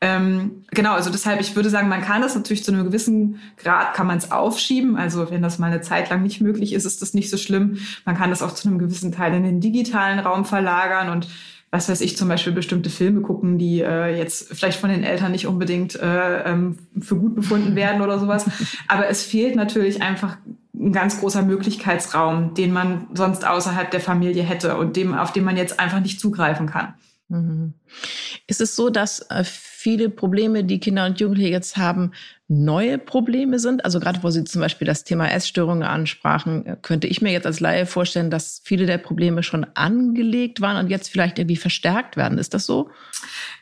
Ähm, 0.02 0.64
genau, 0.71 0.95
also 0.95 1.11
deshalb, 1.11 1.42
ich 1.42 1.54
würde 1.54 1.69
sagen, 1.69 1.90
man 1.90 2.00
kann 2.00 2.23
das 2.23 2.35
natürlich 2.35 2.64
zu 2.64 2.73
einem 2.73 2.85
gewissen 2.85 3.38
Grad, 3.59 3.92
kann 3.92 4.07
man 4.07 4.16
es 4.16 4.33
aufschieben. 4.33 4.97
Also 4.97 5.30
wenn 5.30 5.42
das 5.42 5.59
mal 5.59 5.66
eine 5.66 5.83
Zeit 5.83 6.09
lang 6.09 6.23
nicht 6.23 6.40
möglich 6.40 6.73
ist, 6.73 6.87
ist 6.87 7.02
das 7.02 7.12
nicht 7.12 7.28
so 7.28 7.37
schlimm. 7.37 7.76
Man 8.07 8.16
kann 8.16 8.30
das 8.30 8.40
auch 8.40 8.54
zu 8.54 8.66
einem 8.66 8.78
gewissen 8.78 9.12
Teil 9.12 9.35
in 9.35 9.42
den 9.42 9.61
digitalen 9.61 10.19
Raum 10.19 10.47
verlagern 10.47 11.11
und 11.11 11.28
was 11.70 11.88
weiß 11.88 12.00
ich, 12.00 12.16
zum 12.16 12.28
Beispiel 12.28 12.52
bestimmte 12.52 12.90
Filme 12.90 13.20
gucken, 13.20 13.58
die 13.58 13.80
äh, 13.80 14.16
jetzt 14.16 14.48
vielleicht 14.48 14.80
von 14.80 14.90
den 14.90 15.04
Eltern 15.04 15.32
nicht 15.32 15.46
unbedingt 15.46 15.94
äh, 15.94 16.42
ähm, 16.42 16.78
für 17.00 17.16
gut 17.16 17.36
befunden 17.36 17.76
werden 17.76 18.02
oder 18.02 18.18
sowas. 18.18 18.46
Aber 18.88 19.08
es 19.08 19.24
fehlt 19.24 19.54
natürlich 19.54 20.02
einfach 20.02 20.36
ein 20.74 20.92
ganz 20.92 21.20
großer 21.20 21.42
Möglichkeitsraum, 21.42 22.54
den 22.54 22.72
man 22.72 23.06
sonst 23.14 23.46
außerhalb 23.46 23.90
der 23.90 24.00
Familie 24.00 24.42
hätte 24.42 24.76
und 24.76 24.96
dem, 24.96 25.14
auf 25.14 25.32
den 25.32 25.44
man 25.44 25.56
jetzt 25.56 25.78
einfach 25.78 26.00
nicht 26.00 26.18
zugreifen 26.18 26.66
kann. 26.66 26.94
Mhm. 27.28 27.74
Ist 28.48 28.60
es 28.60 28.74
so, 28.74 28.90
dass 28.90 29.20
äh, 29.30 29.44
viele 29.80 30.10
Probleme, 30.10 30.62
die 30.62 30.78
Kinder 30.78 31.06
und 31.06 31.18
Jugendliche 31.20 31.49
jetzt 31.50 31.78
haben, 31.78 32.12
neue 32.49 32.99
Probleme 32.99 33.58
sind? 33.58 33.82
Also 33.82 33.99
gerade 33.99 34.22
wo 34.22 34.28
Sie 34.28 34.44
zum 34.44 34.60
Beispiel 34.60 34.87
das 34.87 35.04
Thema 35.04 35.30
Essstörungen 35.30 35.84
ansprachen, 35.84 36.66
äh, 36.66 36.76
könnte 36.82 37.06
ich 37.06 37.22
mir 37.22 37.32
jetzt 37.32 37.46
als 37.46 37.60
Laie 37.60 37.87
vorstellen, 37.87 38.30
dass 38.30 38.60
viele 38.62 38.84
der 38.84 38.99
Probleme 38.99 39.42
schon 39.42 39.64
angelegt 39.75 40.60
waren 40.60 40.76
und 40.76 40.90
jetzt 40.90 41.08
vielleicht 41.08 41.38
irgendwie 41.38 41.56
verstärkt 41.56 42.18
werden. 42.18 42.37
Ist 42.37 42.52
das 42.52 42.66
so? 42.66 42.90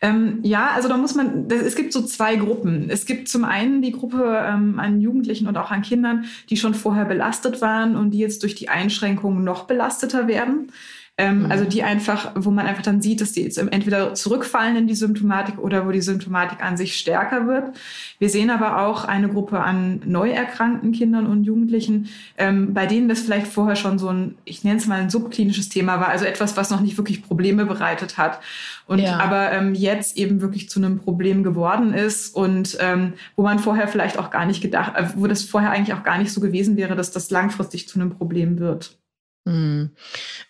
Ähm, 0.01 0.41
ja, 0.43 0.71
also 0.75 0.89
da 0.89 0.97
muss 0.97 1.15
man, 1.15 1.49
es 1.51 1.77
gibt 1.77 1.93
so 1.93 2.03
zwei 2.03 2.35
Gruppen. 2.35 2.91
Es 2.91 3.07
gibt 3.07 3.29
zum 3.29 3.45
einen 3.45 3.81
die 3.81 3.93
Gruppe 3.93 4.43
ähm, 4.45 4.81
an 4.81 5.01
Jugendlichen 5.01 5.47
und 5.47 5.57
auch 5.57 5.71
an 5.71 5.83
Kindern, 5.83 6.25
die 6.51 6.57
schon 6.57 6.75
vorher 6.75 7.05
belastet 7.05 7.61
waren 7.61 7.95
und 7.95 8.11
die 8.11 8.19
jetzt 8.19 8.43
durch 8.43 8.57
die 8.57 8.69
Einschränkungen 8.69 9.45
noch 9.45 9.69
belasteter 9.69 10.27
werden. 10.27 10.73
Ähm, 11.21 11.41
mhm. 11.41 11.51
Also 11.51 11.65
die 11.65 11.83
einfach, 11.83 12.31
wo 12.37 12.53
man 12.53 12.67
einfach 12.67 12.83
dann 12.83 13.03
sieht, 13.03 13.21
dass 13.21 13.33
die 13.33 13.43
jetzt 13.43 13.59
entweder 13.59 14.15
zurückfallen 14.15 14.77
in 14.77 14.87
die 14.87 14.95
Symptomatik 14.95 15.59
oder 15.59 15.85
wo 15.85 15.91
die 15.91 16.01
Symptomatik 16.01 16.63
an 16.63 16.77
sich 16.77 16.97
stärker 16.97 17.49
wird. 17.49 17.77
Wir 18.21 18.31
sehen 18.31 18.51
aber 18.51 18.87
auch 18.87 19.05
eine 19.05 19.29
Gruppe 19.29 19.59
an 19.59 20.01
neu 20.07 20.31
erkrankten 20.31 20.93
Kindern 20.93 21.27
und 21.27 21.43
Jugendlichen, 21.43 22.09
ähm, 22.37 22.73
bei 22.73 22.87
denen 22.87 23.09
das 23.09 23.21
vielleicht 23.21 23.49
vorher 23.49 23.75
schon 23.75 23.99
so 23.99 24.09
ein, 24.09 24.37
ich 24.45 24.63
nenne 24.63 24.79
es 24.79 24.87
mal 24.87 25.01
ein 25.01 25.11
subklinisches 25.11 25.69
Thema 25.69 25.99
war, 25.99 26.09
also 26.09 26.25
etwas, 26.25 26.57
was 26.57 26.71
noch 26.71 26.81
nicht 26.81 26.97
wirklich 26.97 27.25
Probleme 27.25 27.67
bereitet 27.67 28.17
hat. 28.17 28.39
Und 28.87 29.01
ja. 29.01 29.19
aber 29.19 29.51
ähm, 29.51 29.75
jetzt 29.75 30.17
eben 30.17 30.41
wirklich 30.41 30.71
zu 30.71 30.79
einem 30.79 31.01
Problem 31.01 31.43
geworden 31.43 31.95
ist 31.95 32.35
und 32.35 32.79
ähm, 32.81 33.15
wo 33.35 33.43
man 33.43 33.59
vorher 33.59 33.89
vielleicht 33.89 34.21
auch 34.21 34.31
gar 34.31 34.47
nicht 34.47 34.63
gedacht, 34.63 34.93
äh, 34.95 35.09
wo 35.17 35.27
das 35.27 35.43
vorher 35.43 35.73
eigentlich 35.73 35.95
auch 35.95 36.05
gar 36.05 36.19
nicht 36.19 36.33
so 36.33 36.41
gewesen 36.41 36.77
wäre, 36.77 36.95
dass 36.95 37.11
das 37.11 37.31
langfristig 37.31 37.89
zu 37.89 38.01
einem 38.01 38.11
Problem 38.11 38.61
wird. 38.61 38.97
Hm. 39.49 39.91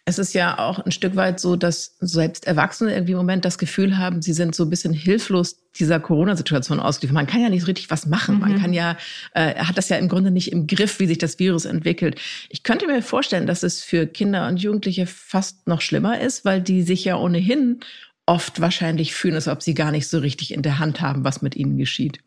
Es 0.05 0.19
ist 0.19 0.35
ja 0.35 0.59
auch 0.59 0.81
ein 0.81 0.91
Stück 0.91 1.15
weit 1.15 1.39
so, 1.39 1.55
dass 1.55 1.97
selbst 2.01 2.49
Erwachsene 2.49 2.93
irgendwie 2.93 3.13
im 3.13 3.19
Moment 3.19 3.45
das 3.45 3.57
Gefühl 3.57 3.97
haben, 3.97 4.23
sie 4.23 4.33
sind 4.33 4.57
so 4.57 4.65
ein 4.65 4.71
bisschen 4.71 4.93
hilflos 4.93 5.61
dieser 5.79 6.01
Corona-Situation 6.01 6.81
ausgeliefert. 6.81 7.15
Man 7.15 7.29
kann 7.29 7.41
ja 7.41 7.49
nicht 7.49 7.61
so 7.61 7.67
richtig 7.67 7.91
was 7.93 8.07
machen. 8.07 8.37
Mhm. 8.37 8.41
Man 8.41 8.61
kann 8.61 8.73
ja, 8.73 8.97
äh, 9.35 9.55
hat 9.55 9.79
das 9.79 9.89
ja 9.89 9.99
im 9.99 10.09
Grunde 10.09 10.33
nicht 10.33 10.51
im 10.51 10.67
Griff, 10.67 10.99
wie 10.99 11.07
sich 11.07 11.19
das 11.19 11.39
Virus 11.39 11.65
entwickelt. 11.65 12.21
Ich 12.49 12.65
könnte 12.65 12.89
mir 12.89 13.01
vorstellen, 13.01 13.47
dass 13.47 13.63
es 13.63 13.83
für 13.85 14.09
Kinder 14.09 14.49
und 14.49 14.57
Jugendliche 14.57 15.07
fast 15.07 15.69
noch 15.69 15.81
schlimmer 15.81 16.21
ist, 16.21 16.45
weil 16.45 16.61
die 16.61 16.83
sich 16.83 17.05
ja 17.05 17.17
ohnehin 17.17 17.79
oft 18.27 18.61
wahrscheinlich 18.61 19.15
fühlen, 19.15 19.37
als 19.37 19.47
ob 19.47 19.63
sie 19.63 19.75
gar 19.75 19.93
nicht 19.93 20.09
so 20.09 20.19
richtig 20.19 20.53
in 20.53 20.63
der 20.63 20.81
Hand 20.81 21.01
haben, 21.01 21.23
was 21.23 21.41
mit 21.41 21.55
ihnen 21.55 21.79
geschieht. 21.79 22.19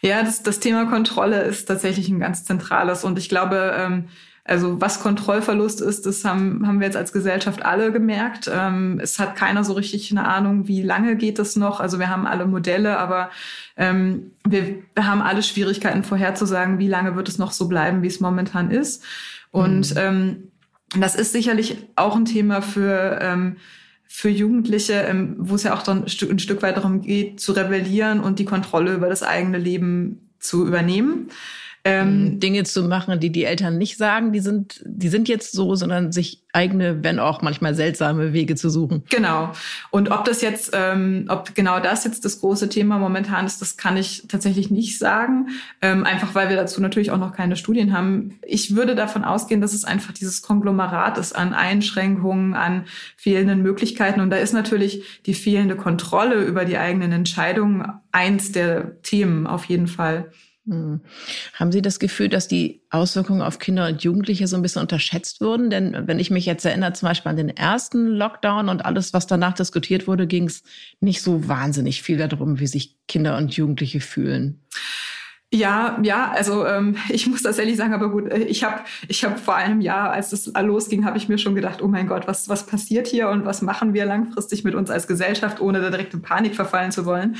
Ja, 0.00 0.24
das, 0.24 0.42
das 0.42 0.58
Thema 0.58 0.86
Kontrolle 0.86 1.42
ist 1.42 1.66
tatsächlich 1.66 2.08
ein 2.08 2.18
ganz 2.18 2.44
zentrales 2.44 3.04
und 3.04 3.18
ich 3.18 3.28
glaube, 3.28 3.72
ähm, 3.78 4.08
also 4.44 4.80
was 4.80 5.00
Kontrollverlust 5.00 5.80
ist, 5.80 6.04
das 6.04 6.24
haben, 6.24 6.66
haben 6.66 6.80
wir 6.80 6.86
jetzt 6.86 6.96
als 6.96 7.12
Gesellschaft 7.12 7.64
alle 7.64 7.92
gemerkt. 7.92 8.50
Ähm, 8.52 8.98
es 9.00 9.18
hat 9.20 9.36
keiner 9.36 9.62
so 9.62 9.72
richtig 9.74 10.10
eine 10.10 10.26
Ahnung, 10.26 10.66
wie 10.66 10.82
lange 10.82 11.16
geht 11.16 11.38
es 11.38 11.54
noch. 11.54 11.78
Also 11.78 12.00
wir 12.00 12.08
haben 12.08 12.26
alle 12.26 12.46
Modelle, 12.46 12.98
aber 12.98 13.30
ähm, 13.76 14.32
wir, 14.44 14.82
haben 14.98 15.22
alle 15.22 15.44
Schwierigkeiten 15.44 16.02
vorherzusagen, 16.02 16.80
wie 16.80 16.88
lange 16.88 17.14
wird 17.14 17.28
es 17.28 17.38
noch 17.38 17.52
so 17.52 17.68
bleiben, 17.68 18.02
wie 18.02 18.08
es 18.08 18.18
momentan 18.18 18.72
ist. 18.72 19.04
Und 19.52 19.94
mhm. 19.94 20.00
ähm, 20.00 20.36
das 20.98 21.14
ist 21.14 21.32
sicherlich 21.32 21.76
auch 21.94 22.16
ein 22.16 22.24
Thema 22.24 22.62
für 22.62 23.18
ähm, 23.22 23.56
für 24.14 24.28
Jugendliche, 24.28 24.92
ähm, 24.92 25.36
wo 25.38 25.54
es 25.54 25.62
ja 25.62 25.74
auch 25.74 25.82
dann 25.82 26.02
ein 26.02 26.08
Stück, 26.08 26.30
ein 26.30 26.38
Stück 26.38 26.60
weit 26.60 26.76
darum 26.76 27.00
geht, 27.00 27.40
zu 27.40 27.52
rebellieren 27.52 28.20
und 28.20 28.38
die 28.38 28.44
Kontrolle 28.44 28.92
über 28.92 29.08
das 29.08 29.22
eigene 29.22 29.56
Leben 29.56 30.34
zu 30.38 30.66
übernehmen. 30.66 31.30
Ähm, 31.84 32.34
mhm. 32.34 32.40
Dinge 32.40 32.62
zu 32.62 32.84
machen, 32.84 33.18
die 33.18 33.30
die 33.30 33.44
Eltern 33.44 33.76
nicht 33.76 33.98
sagen, 33.98 34.32
die 34.32 34.38
sind, 34.38 34.80
die 34.84 35.08
sind 35.08 35.28
jetzt 35.28 35.50
so, 35.50 35.74
sondern 35.74 36.12
sich 36.12 36.42
eigene, 36.52 37.02
wenn 37.02 37.18
auch 37.18 37.42
manchmal 37.42 37.74
seltsame 37.74 38.32
Wege 38.32 38.54
zu 38.54 38.70
suchen. 38.70 39.02
Genau. 39.10 39.52
Und 39.90 40.10
ob 40.10 40.24
das 40.24 40.42
jetzt, 40.42 40.70
ähm, 40.74 41.24
ob 41.28 41.54
genau 41.54 41.80
das 41.80 42.04
jetzt 42.04 42.24
das 42.24 42.40
große 42.40 42.68
Thema 42.68 42.98
momentan 42.98 43.46
ist, 43.46 43.60
das 43.62 43.76
kann 43.76 43.96
ich 43.96 44.24
tatsächlich 44.28 44.70
nicht 44.70 44.98
sagen. 44.98 45.48
Ähm, 45.80 46.04
einfach 46.04 46.34
weil 46.34 46.50
wir 46.50 46.56
dazu 46.56 46.80
natürlich 46.80 47.10
auch 47.10 47.18
noch 47.18 47.32
keine 47.32 47.56
Studien 47.56 47.92
haben. 47.92 48.38
Ich 48.46 48.76
würde 48.76 48.94
davon 48.94 49.24
ausgehen, 49.24 49.60
dass 49.60 49.72
es 49.72 49.84
einfach 49.84 50.12
dieses 50.12 50.42
Konglomerat 50.42 51.18
ist 51.18 51.34
an 51.34 51.54
Einschränkungen, 51.54 52.54
an 52.54 52.84
fehlenden 53.16 53.62
Möglichkeiten. 53.62 54.20
Und 54.20 54.30
da 54.30 54.36
ist 54.36 54.52
natürlich 54.52 55.20
die 55.26 55.34
fehlende 55.34 55.76
Kontrolle 55.76 56.44
über 56.44 56.64
die 56.64 56.76
eigenen 56.76 57.12
Entscheidungen 57.12 57.86
eins 58.12 58.52
der 58.52 59.02
Themen 59.02 59.46
auf 59.46 59.64
jeden 59.64 59.88
Fall. 59.88 60.30
Hm. 60.68 61.00
Haben 61.54 61.72
Sie 61.72 61.82
das 61.82 61.98
Gefühl, 61.98 62.28
dass 62.28 62.46
die 62.46 62.82
Auswirkungen 62.90 63.42
auf 63.42 63.58
Kinder 63.58 63.88
und 63.88 64.04
Jugendliche 64.04 64.46
so 64.46 64.54
ein 64.54 64.62
bisschen 64.62 64.82
unterschätzt 64.82 65.40
wurden? 65.40 65.70
Denn 65.70 66.06
wenn 66.06 66.20
ich 66.20 66.30
mich 66.30 66.46
jetzt 66.46 66.64
erinnere, 66.64 66.92
zum 66.92 67.08
Beispiel 67.08 67.30
an 67.30 67.36
den 67.36 67.48
ersten 67.48 68.06
Lockdown 68.06 68.68
und 68.68 68.84
alles, 68.84 69.12
was 69.12 69.26
danach 69.26 69.54
diskutiert 69.54 70.06
wurde, 70.06 70.28
ging 70.28 70.44
es 70.44 70.62
nicht 71.00 71.20
so 71.22 71.48
wahnsinnig 71.48 72.02
viel 72.02 72.16
darum, 72.16 72.60
wie 72.60 72.68
sich 72.68 72.96
Kinder 73.08 73.36
und 73.38 73.56
Jugendliche 73.56 74.00
fühlen. 74.00 74.60
Ja, 75.54 75.98
ja, 76.02 76.30
also 76.30 76.64
ähm, 76.64 76.96
ich 77.10 77.26
muss 77.26 77.42
das 77.42 77.58
ehrlich 77.58 77.76
sagen, 77.76 77.92
aber 77.92 78.10
gut, 78.10 78.30
äh, 78.30 78.38
ich 78.38 78.64
habe 78.64 78.80
ich 79.08 79.22
hab 79.22 79.38
vor 79.38 79.54
einem 79.54 79.82
Jahr, 79.82 80.10
als 80.10 80.30
das 80.30 80.46
losging, 80.46 81.04
habe 81.04 81.18
ich 81.18 81.28
mir 81.28 81.36
schon 81.36 81.54
gedacht, 81.54 81.82
oh 81.82 81.88
mein 81.88 82.06
Gott, 82.06 82.26
was, 82.26 82.48
was 82.48 82.64
passiert 82.64 83.06
hier 83.06 83.28
und 83.28 83.44
was 83.44 83.60
machen 83.60 83.92
wir 83.92 84.06
langfristig 84.06 84.64
mit 84.64 84.74
uns 84.74 84.90
als 84.90 85.06
Gesellschaft, 85.06 85.60
ohne 85.60 85.82
da 85.82 85.90
direkt 85.90 86.14
in 86.14 86.22
Panik 86.22 86.54
verfallen 86.54 86.90
zu 86.90 87.04
wollen. 87.04 87.36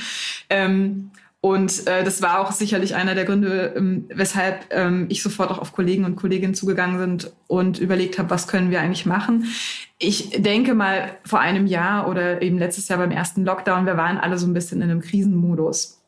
Ähm, 0.51 1.09
und 1.45 1.87
äh, 1.87 2.05
das 2.05 2.21
war 2.21 2.39
auch 2.39 2.53
sicherlich 2.53 2.95
einer 2.95 3.15
der 3.15 3.25
Gründe, 3.25 3.73
ähm, 3.75 4.05
weshalb 4.07 4.67
ähm, 4.69 5.07
ich 5.09 5.21
sofort 5.21 5.51
auch 5.51 5.59
auf 5.59 5.73
Kollegen 5.73 6.05
und 6.05 6.15
Kolleginnen 6.15 6.55
zugegangen 6.55 6.97
sind 6.99 7.33
und 7.47 7.79
überlegt 7.79 8.17
habe, 8.17 8.29
was 8.29 8.47
können 8.47 8.71
wir 8.71 8.79
eigentlich 8.79 9.05
machen. 9.05 9.47
Ich 9.99 10.29
denke 10.29 10.73
mal, 10.73 11.17
vor 11.25 11.41
einem 11.41 11.67
Jahr 11.67 12.07
oder 12.07 12.41
eben 12.41 12.57
letztes 12.57 12.87
Jahr 12.87 12.97
beim 12.97 13.11
ersten 13.11 13.43
Lockdown, 13.43 13.85
wir 13.85 13.97
waren 13.97 14.17
alle 14.17 14.37
so 14.37 14.47
ein 14.47 14.53
bisschen 14.53 14.81
in 14.81 14.89
einem 14.89 15.01
Krisenmodus. 15.01 15.99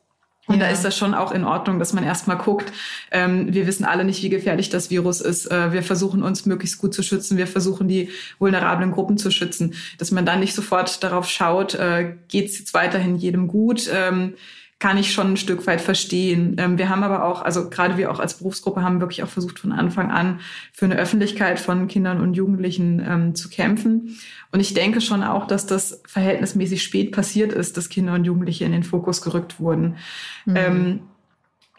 Und 0.46 0.54
ja. 0.54 0.60
da 0.60 0.72
ist 0.72 0.86
das 0.86 0.96
schon 0.96 1.12
auch 1.12 1.32
in 1.32 1.44
Ordnung, 1.44 1.78
dass 1.78 1.92
man 1.92 2.04
erstmal 2.04 2.38
guckt. 2.38 2.72
Ähm, 3.10 3.52
wir 3.52 3.66
wissen 3.66 3.84
alle 3.84 4.04
nicht, 4.06 4.22
wie 4.22 4.30
gefährlich 4.30 4.70
das 4.70 4.88
Virus 4.88 5.20
ist. 5.20 5.50
Äh, 5.50 5.70
wir 5.74 5.82
versuchen 5.82 6.22
uns 6.22 6.46
möglichst 6.46 6.78
gut 6.78 6.94
zu 6.94 7.02
schützen. 7.02 7.36
Wir 7.36 7.46
versuchen 7.46 7.88
die 7.88 8.08
vulnerablen 8.38 8.90
Gruppen 8.90 9.18
zu 9.18 9.30
schützen. 9.30 9.74
Dass 9.98 10.12
man 10.12 10.24
dann 10.24 10.40
nicht 10.40 10.54
sofort 10.54 11.04
darauf 11.04 11.28
schaut, 11.28 11.74
äh, 11.74 12.14
geht 12.28 12.46
es 12.46 12.58
jetzt 12.58 12.72
weiterhin 12.72 13.16
jedem 13.16 13.48
gut. 13.48 13.90
Ähm, 13.92 14.32
kann 14.78 14.98
ich 14.98 15.12
schon 15.12 15.32
ein 15.32 15.36
Stück 15.38 15.66
weit 15.66 15.80
verstehen. 15.80 16.56
Ähm, 16.58 16.76
wir 16.76 16.90
haben 16.90 17.02
aber 17.02 17.24
auch, 17.24 17.40
also 17.42 17.70
gerade 17.70 17.96
wir 17.96 18.10
auch 18.10 18.20
als 18.20 18.34
Berufsgruppe 18.34 18.82
haben 18.82 19.00
wirklich 19.00 19.22
auch 19.22 19.28
versucht 19.28 19.58
von 19.58 19.72
Anfang 19.72 20.10
an 20.10 20.40
für 20.72 20.84
eine 20.84 20.96
Öffentlichkeit 20.96 21.58
von 21.58 21.88
Kindern 21.88 22.20
und 22.20 22.34
Jugendlichen 22.34 23.02
ähm, 23.06 23.34
zu 23.34 23.48
kämpfen. 23.48 24.18
Und 24.52 24.60
ich 24.60 24.74
denke 24.74 25.00
schon 25.00 25.22
auch, 25.22 25.46
dass 25.46 25.66
das 25.66 26.02
verhältnismäßig 26.06 26.82
spät 26.82 27.12
passiert 27.12 27.52
ist, 27.52 27.76
dass 27.78 27.88
Kinder 27.88 28.14
und 28.14 28.24
Jugendliche 28.24 28.64
in 28.64 28.72
den 28.72 28.82
Fokus 28.82 29.22
gerückt 29.22 29.60
wurden. 29.60 29.96
Mhm. 30.44 30.56
Ähm, 30.56 31.00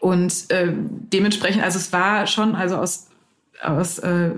und 0.00 0.50
äh, 0.50 0.72
dementsprechend, 0.72 1.62
also 1.62 1.78
es 1.78 1.92
war 1.92 2.26
schon, 2.26 2.56
also 2.56 2.76
aus, 2.76 3.08
aus, 3.62 3.98
äh, 4.00 4.30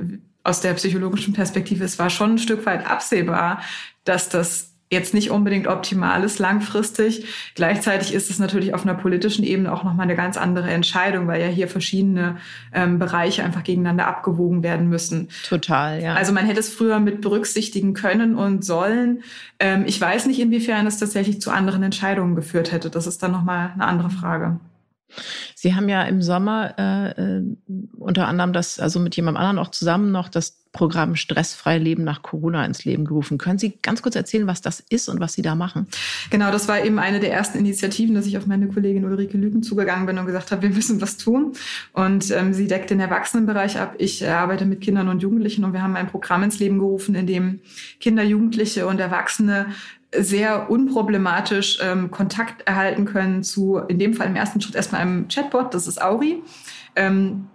aus 0.43 0.61
der 0.61 0.75
psychologischen 0.75 1.33
Perspektive, 1.33 1.85
es 1.85 1.99
war 1.99 2.11
schon 2.11 2.33
ein 2.33 2.39
Stück 2.39 2.65
weit 2.67 2.87
absehbar, 2.87 3.63
dass 4.05 4.29
das 4.29 4.70
jetzt 4.91 5.15
nicht 5.15 5.31
unbedingt 5.31 5.69
optimal 5.69 6.25
ist 6.25 6.39
langfristig. 6.39 7.25
Gleichzeitig 7.55 8.13
ist 8.13 8.29
es 8.29 8.39
natürlich 8.39 8.75
auf 8.75 8.83
einer 8.83 8.95
politischen 8.95 9.45
Ebene 9.45 9.73
auch 9.73 9.85
nochmal 9.85 10.05
eine 10.05 10.17
ganz 10.17 10.37
andere 10.37 10.69
Entscheidung, 10.69 11.29
weil 11.29 11.41
ja 11.41 11.47
hier 11.47 11.69
verschiedene 11.69 12.37
ähm, 12.73 12.99
Bereiche 12.99 13.45
einfach 13.45 13.63
gegeneinander 13.63 14.09
abgewogen 14.09 14.63
werden 14.63 14.89
müssen. 14.89 15.29
Total, 15.49 16.03
ja. 16.03 16.15
Also 16.15 16.33
man 16.33 16.45
hätte 16.45 16.61
es 16.61 16.75
früher 16.75 16.99
mit 16.99 17.21
berücksichtigen 17.21 17.95
können 17.95 18.35
und 18.35 18.65
sollen. 18.65 19.23
Ähm, 19.61 19.85
ich 19.87 20.01
weiß 20.01 20.27
nicht, 20.27 20.41
inwiefern 20.41 20.87
es 20.87 20.99
tatsächlich 20.99 21.41
zu 21.41 21.51
anderen 21.53 21.85
Entscheidungen 21.85 22.35
geführt 22.35 22.73
hätte. 22.73 22.91
Das 22.91 23.07
ist 23.07 23.23
dann 23.23 23.31
nochmal 23.31 23.71
eine 23.75 23.87
andere 23.87 24.11
Frage. 24.11 24.59
Sie 25.55 25.75
haben 25.75 25.89
ja 25.89 26.03
im 26.03 26.23
Sommer 26.23 26.75
äh, 26.79 27.11
äh, 27.11 27.43
unter 27.99 28.29
anderem 28.29 28.53
das, 28.53 28.81
also 28.81 29.01
mit 29.01 29.17
jemandem 29.17 29.41
anderen 29.41 29.59
auch 29.59 29.71
zusammen 29.71 30.13
noch 30.13 30.29
das 30.29 30.61
Programm 30.73 31.17
Stressfrei 31.17 31.79
Leben 31.79 32.05
nach 32.05 32.23
Corona 32.23 32.65
ins 32.65 32.85
Leben 32.85 33.05
gerufen. 33.05 33.39
Können 33.39 33.59
Sie 33.59 33.79
ganz 33.83 34.03
kurz 34.03 34.15
erzählen, 34.15 34.47
was 34.47 34.61
das 34.61 34.81
ist 34.89 35.09
und 35.09 35.19
was 35.19 35.33
Sie 35.33 35.43
da 35.43 35.57
machen? 35.57 35.89
Genau, 36.31 36.53
das 36.53 36.69
war 36.69 36.85
eben 36.85 37.01
eine 37.01 37.19
der 37.19 37.33
ersten 37.33 37.59
Initiativen, 37.59 38.15
dass 38.15 38.27
ich 38.27 38.39
auf 38.39 38.47
meine 38.47 38.69
Kollegin 38.69 39.05
Ulrike 39.05 39.37
Lügen 39.37 39.65
zugegangen 39.65 40.07
bin 40.07 40.19
und 40.19 40.27
gesagt 40.27 40.53
habe, 40.53 40.63
wir 40.63 40.71
müssen 40.71 41.01
was 41.01 41.17
tun. 41.17 41.55
Und 41.93 42.31
ähm, 42.31 42.55
sie 42.55 42.69
deckt 42.69 42.91
den 42.91 43.01
Erwachsenenbereich 43.01 43.79
ab. 43.79 43.97
Ich 43.99 44.27
arbeite 44.27 44.65
mit 44.65 44.81
Kindern 44.81 45.09
und 45.09 45.23
Jugendlichen 45.23 45.65
und 45.65 45.73
wir 45.73 45.83
haben 45.83 45.97
ein 45.97 46.07
Programm 46.07 46.45
ins 46.45 46.61
Leben 46.61 46.79
gerufen, 46.79 47.17
in 47.17 47.27
dem 47.27 47.61
Kinder, 47.99 48.23
Jugendliche 48.23 48.87
und 48.87 49.01
Erwachsene 49.01 49.67
sehr 50.17 50.71
unproblematisch 50.71 51.79
ähm, 51.83 52.11
Kontakt 52.11 52.67
erhalten 52.67 53.05
können 53.05 53.43
zu, 53.43 53.79
in 53.79 53.99
dem 53.99 54.15
Fall 54.15 54.27
im 54.27 54.37
ersten 54.37 54.61
Schritt 54.61 54.75
erstmal 54.75 55.03
einem 55.03 55.29
Chatbot, 55.29 55.73
das 55.75 55.87
ist 55.87 56.03
Auri. 56.03 56.43
Ähm, 56.97 57.47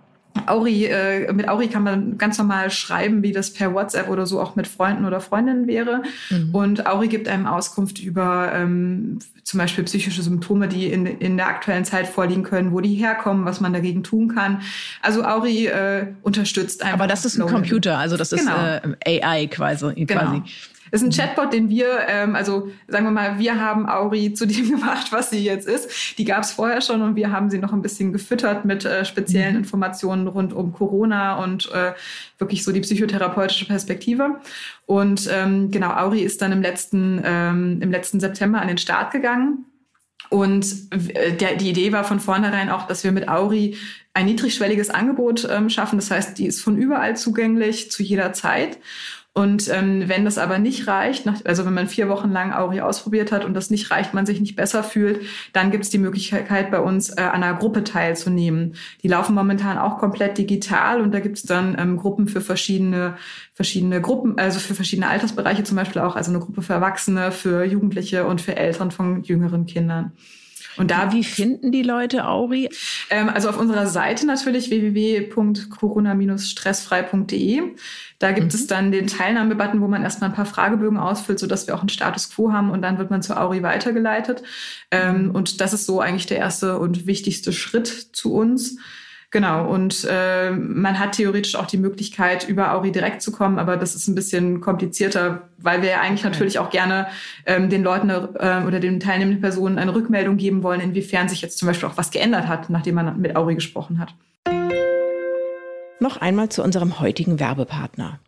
Auri, 0.48 0.86
äh, 0.86 1.32
mit 1.32 1.48
Auri 1.48 1.68
kann 1.70 1.84
man 1.84 2.18
ganz 2.18 2.38
normal 2.38 2.70
schreiben, 2.70 3.24
wie 3.24 3.32
das 3.32 3.54
per 3.54 3.74
WhatsApp 3.74 4.10
oder 4.10 4.26
so 4.26 4.42
auch 4.42 4.56
mit 4.56 4.68
Freunden 4.68 5.06
oder 5.06 5.22
Freundinnen 5.22 5.66
wäre. 5.66 6.04
Mhm. 6.30 6.50
Und 6.54 6.88
Auri 6.88 7.08
gibt 7.08 7.28
einem 7.28 7.46
Auskunft 7.46 8.00
über 8.00 8.52
ähm, 8.54 9.20
zum 9.44 9.60
Beispiel 9.60 9.86
psychische 9.86 10.22
Symptome, 10.22 10.68
die 10.68 10.92
in, 10.92 11.06
in 11.06 11.38
der 11.38 11.48
aktuellen 11.48 11.86
Zeit 11.86 12.08
vorliegen 12.08 12.44
können, 12.44 12.74
wo 12.74 12.82
die 12.82 12.96
herkommen, 12.96 13.46
was 13.46 13.62
man 13.62 13.72
dagegen 13.72 14.04
tun 14.04 14.36
kann. 14.36 14.62
Also 15.02 15.24
Auri 15.24 15.68
äh, 15.68 16.08
unterstützt 16.22 16.84
einfach. 16.84 17.00
Aber 17.00 17.08
das 17.08 17.24
ist 17.24 17.40
ein 17.40 17.48
Computer, 17.48 17.98
also 17.98 18.18
das 18.18 18.34
ist 18.34 18.46
genau. 18.46 18.96
äh, 19.06 19.22
AI 19.24 19.48
quasi. 19.48 19.94
Genau. 20.06 20.22
quasi. 20.22 20.42
Das 20.44 20.75
ist 20.96 21.04
ein 21.04 21.12
Chatbot, 21.12 21.54
den 21.54 21.70
wir, 21.70 22.00
ähm, 22.08 22.36
also 22.36 22.70
sagen 22.88 23.06
wir 23.06 23.12
mal, 23.12 23.38
wir 23.38 23.60
haben 23.60 23.88
Auri 23.88 24.34
zu 24.34 24.46
dem 24.46 24.70
gemacht, 24.72 25.12
was 25.12 25.30
sie 25.30 25.44
jetzt 25.44 25.68
ist. 25.68 26.18
Die 26.18 26.26
gab 26.26 26.44
es 26.44 26.52
vorher 26.52 26.82
schon 26.82 27.02
und 27.02 27.16
wir 27.16 27.32
haben 27.32 27.50
sie 27.50 27.60
noch 27.60 27.74
ein 27.74 27.82
bisschen 27.82 28.14
gefüttert 28.14 28.66
mit 28.66 28.86
äh, 28.86 29.06
speziellen 29.06 29.54
mhm. 29.54 29.60
Informationen 29.60 30.28
rund 30.28 30.54
um 30.54 30.74
Corona 30.74 31.44
und 31.44 31.72
äh, 31.72 31.94
wirklich 32.38 32.64
so 32.64 32.72
die 32.72 32.82
psychotherapeutische 32.82 33.66
Perspektive. 33.66 34.40
Und 34.86 35.30
ähm, 35.32 35.72
genau, 35.72 35.92
Auri 35.92 36.22
ist 36.22 36.42
dann 36.42 36.52
im 36.52 36.62
letzten, 36.62 37.22
ähm, 37.24 37.80
im 37.82 37.92
letzten 37.92 38.20
September 38.20 38.62
an 38.62 38.68
den 38.68 38.78
Start 38.78 39.12
gegangen. 39.12 39.66
Und 40.30 40.66
äh, 40.92 41.34
der, 41.34 41.56
die 41.56 41.70
Idee 41.70 41.92
war 41.92 42.04
von 42.04 42.20
vornherein 42.20 42.70
auch, 42.70 42.88
dass 42.88 43.04
wir 43.04 43.12
mit 43.12 43.28
Auri 43.28 43.78
ein 44.14 44.26
niedrigschwelliges 44.26 44.90
Angebot 44.90 45.48
ähm, 45.52 45.70
schaffen. 45.70 45.98
Das 45.98 46.10
heißt, 46.10 46.38
die 46.38 46.48
ist 46.48 46.62
von 46.62 46.78
überall 46.78 47.18
zugänglich 47.18 47.92
zu 47.92 48.02
jeder 48.02 48.34
Zeit. 48.34 48.80
Und 49.38 49.68
ähm, 49.68 50.08
wenn 50.08 50.24
das 50.24 50.38
aber 50.38 50.60
nicht 50.60 50.88
reicht, 50.88 51.26
nach, 51.26 51.44
also 51.44 51.66
wenn 51.66 51.74
man 51.74 51.90
vier 51.90 52.08
Wochen 52.08 52.32
lang 52.32 52.54
Auri 52.54 52.80
ausprobiert 52.80 53.34
hat 53.34 53.44
und 53.44 53.54
das 53.54 53.70
nicht 53.70 53.92
reicht, 53.92 54.14
man 54.14 54.26
sich 54.26 54.40
nicht 54.40 54.56
besser 54.56 54.82
fühlt, 54.82 55.26
dann 55.52 55.72
gibt 55.72 55.84
es 55.84 55.90
die 55.90 55.98
Möglichkeit 55.98 56.72
bei 56.72 56.80
uns 56.80 57.10
äh, 57.10 57.20
an 57.20 57.44
einer 57.44 57.54
Gruppe 57.54 57.84
teilzunehmen. 57.84 58.76
Die 59.04 59.10
laufen 59.10 59.36
momentan 59.36 59.78
auch 59.78 59.98
komplett 59.98 60.38
digital 60.38 61.02
und 61.02 61.14
da 61.14 61.20
gibt 61.20 61.36
es 61.36 61.44
dann 61.44 61.76
ähm, 61.78 61.98
Gruppen 61.98 62.30
für 62.30 62.40
verschiedene 62.40 63.18
verschiedene 63.54 64.00
Gruppen, 64.00 64.38
also 64.38 64.60
für 64.60 64.74
verschiedene 64.74 65.10
Altersbereiche 65.10 65.66
zum 65.66 65.76
Beispiel 65.76 66.02
auch, 66.02 66.16
also 66.16 66.32
eine 66.32 66.40
Gruppe 66.40 66.62
für 66.62 66.74
Erwachsene, 66.74 67.34
für 67.34 67.66
Jugendliche 67.66 68.26
und 68.26 68.40
für 68.40 68.56
Eltern 68.56 68.92
von 68.92 69.22
jüngeren 69.24 69.66
Kindern. 69.66 70.14
Und 70.78 70.92
da, 70.92 71.14
wie 71.14 71.24
finden 71.24 71.72
die 71.72 71.84
Leute 71.84 72.28
Auri? 72.28 72.68
Ähm, 73.10 73.30
also 73.30 73.48
auf 73.50 73.58
unserer 73.58 73.88
Seite 73.88 74.26
natürlich 74.26 74.70
www.corona-stressfrei.de. 74.70 77.62
Da 78.20 78.32
gibt 78.32 78.54
mhm. 78.54 78.60
es 78.60 78.68
dann 78.68 78.92
den 78.92 79.08
Teilnahmebutton, 79.08 79.82
wo 79.82 79.88
man 79.88 80.04
erstmal 80.04 80.30
ein 80.30 80.36
paar 80.36 80.46
Fragebögen 80.46 80.98
ausfüllt, 80.98 81.40
sodass 81.40 81.68
wir 81.68 81.76
auch 81.76 81.82
einen 81.82 81.90
Status 81.90 82.30
quo 82.30 82.54
haben 82.54 82.72
und 82.72 82.82
dann 82.82 82.98
wird 82.98 83.12
man 83.12 83.22
zu 83.22 83.38
Auri 83.38 83.62
weitergeleitet. 83.64 84.44
Ähm, 84.92 85.26
mhm. 85.26 85.32
und 85.32 85.60
das 85.62 85.74
ist 85.74 85.86
so 85.86 86.00
eigentlich 86.00 86.28
der 86.28 86.38
erste 86.38 86.80
und 86.80 87.08
wichtigste 87.08 87.52
Schritt 87.52 87.88
zu 87.88 88.34
uns. 88.34 88.78
Genau, 89.32 89.70
und 89.70 90.08
äh, 90.10 90.52
man 90.52 91.00
hat 91.00 91.14
theoretisch 91.14 91.56
auch 91.56 91.66
die 91.66 91.78
Möglichkeit, 91.78 92.48
über 92.48 92.74
Auri 92.74 92.92
direkt 92.92 93.22
zu 93.22 93.32
kommen, 93.32 93.60
aber 93.60 93.76
das 93.76 93.96
ist 93.96 94.08
ein 94.08 94.16
bisschen 94.16 94.62
komplizierter, 94.62 95.50
weil 95.58 95.82
wir 95.82 95.90
ja 95.90 96.02
eigentlich 96.02 96.22
okay. 96.22 96.30
natürlich 96.30 96.60
auch 96.60 96.70
gerne 96.70 97.08
ähm, 97.46 97.70
den 97.70 97.84
Leuten 97.84 98.10
äh, 98.10 98.64
oder 98.66 98.80
den 98.80 99.00
teilnehmenden 99.00 99.42
Personen 99.42 99.78
eine 99.78 99.94
Rückmeldung 99.94 100.38
geben 100.38 100.64
wollen, 100.64 100.80
inwiefern 100.80 101.28
sich 101.28 101.42
jetzt 101.42 101.58
zum 101.58 101.68
Beispiel 101.68 101.90
auch 101.90 101.98
was 101.98 102.12
geändert 102.12 102.48
hat, 102.48 102.70
nachdem 102.70 102.96
man 102.96 103.20
mit 103.20 103.36
Auri 103.36 103.56
gesprochen 103.56 104.00
hat. 104.00 104.14
Noch 106.00 106.18
einmal 106.18 106.50
zu 106.50 106.64
unserem 106.64 107.00
heutigen 107.00 107.40
Werbepartner. 107.40 108.20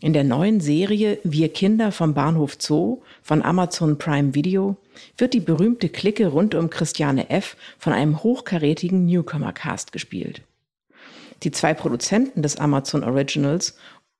In 0.00 0.12
der 0.12 0.24
neuen 0.24 0.60
Serie 0.60 1.18
Wir 1.24 1.48
Kinder 1.48 1.90
vom 1.90 2.12
Bahnhof 2.12 2.56
Zoo 2.58 3.02
von 3.22 3.42
Amazon 3.42 3.98
Prime 3.98 4.34
Video 4.34 4.76
wird 5.16 5.34
die 5.34 5.40
berühmte 5.40 5.88
Clique 5.88 6.26
rund 6.26 6.54
um 6.54 6.70
Christiane 6.70 7.30
F. 7.30 7.56
von 7.78 7.92
einem 7.92 8.22
hochkarätigen 8.22 9.06
Newcomer-Cast 9.06 9.92
gespielt. 9.92 10.42
Die 11.42 11.50
zwei 11.50 11.74
Produzenten 11.74 12.42
des 12.42 12.56
Amazon 12.56 13.04
Originals, 13.04 13.76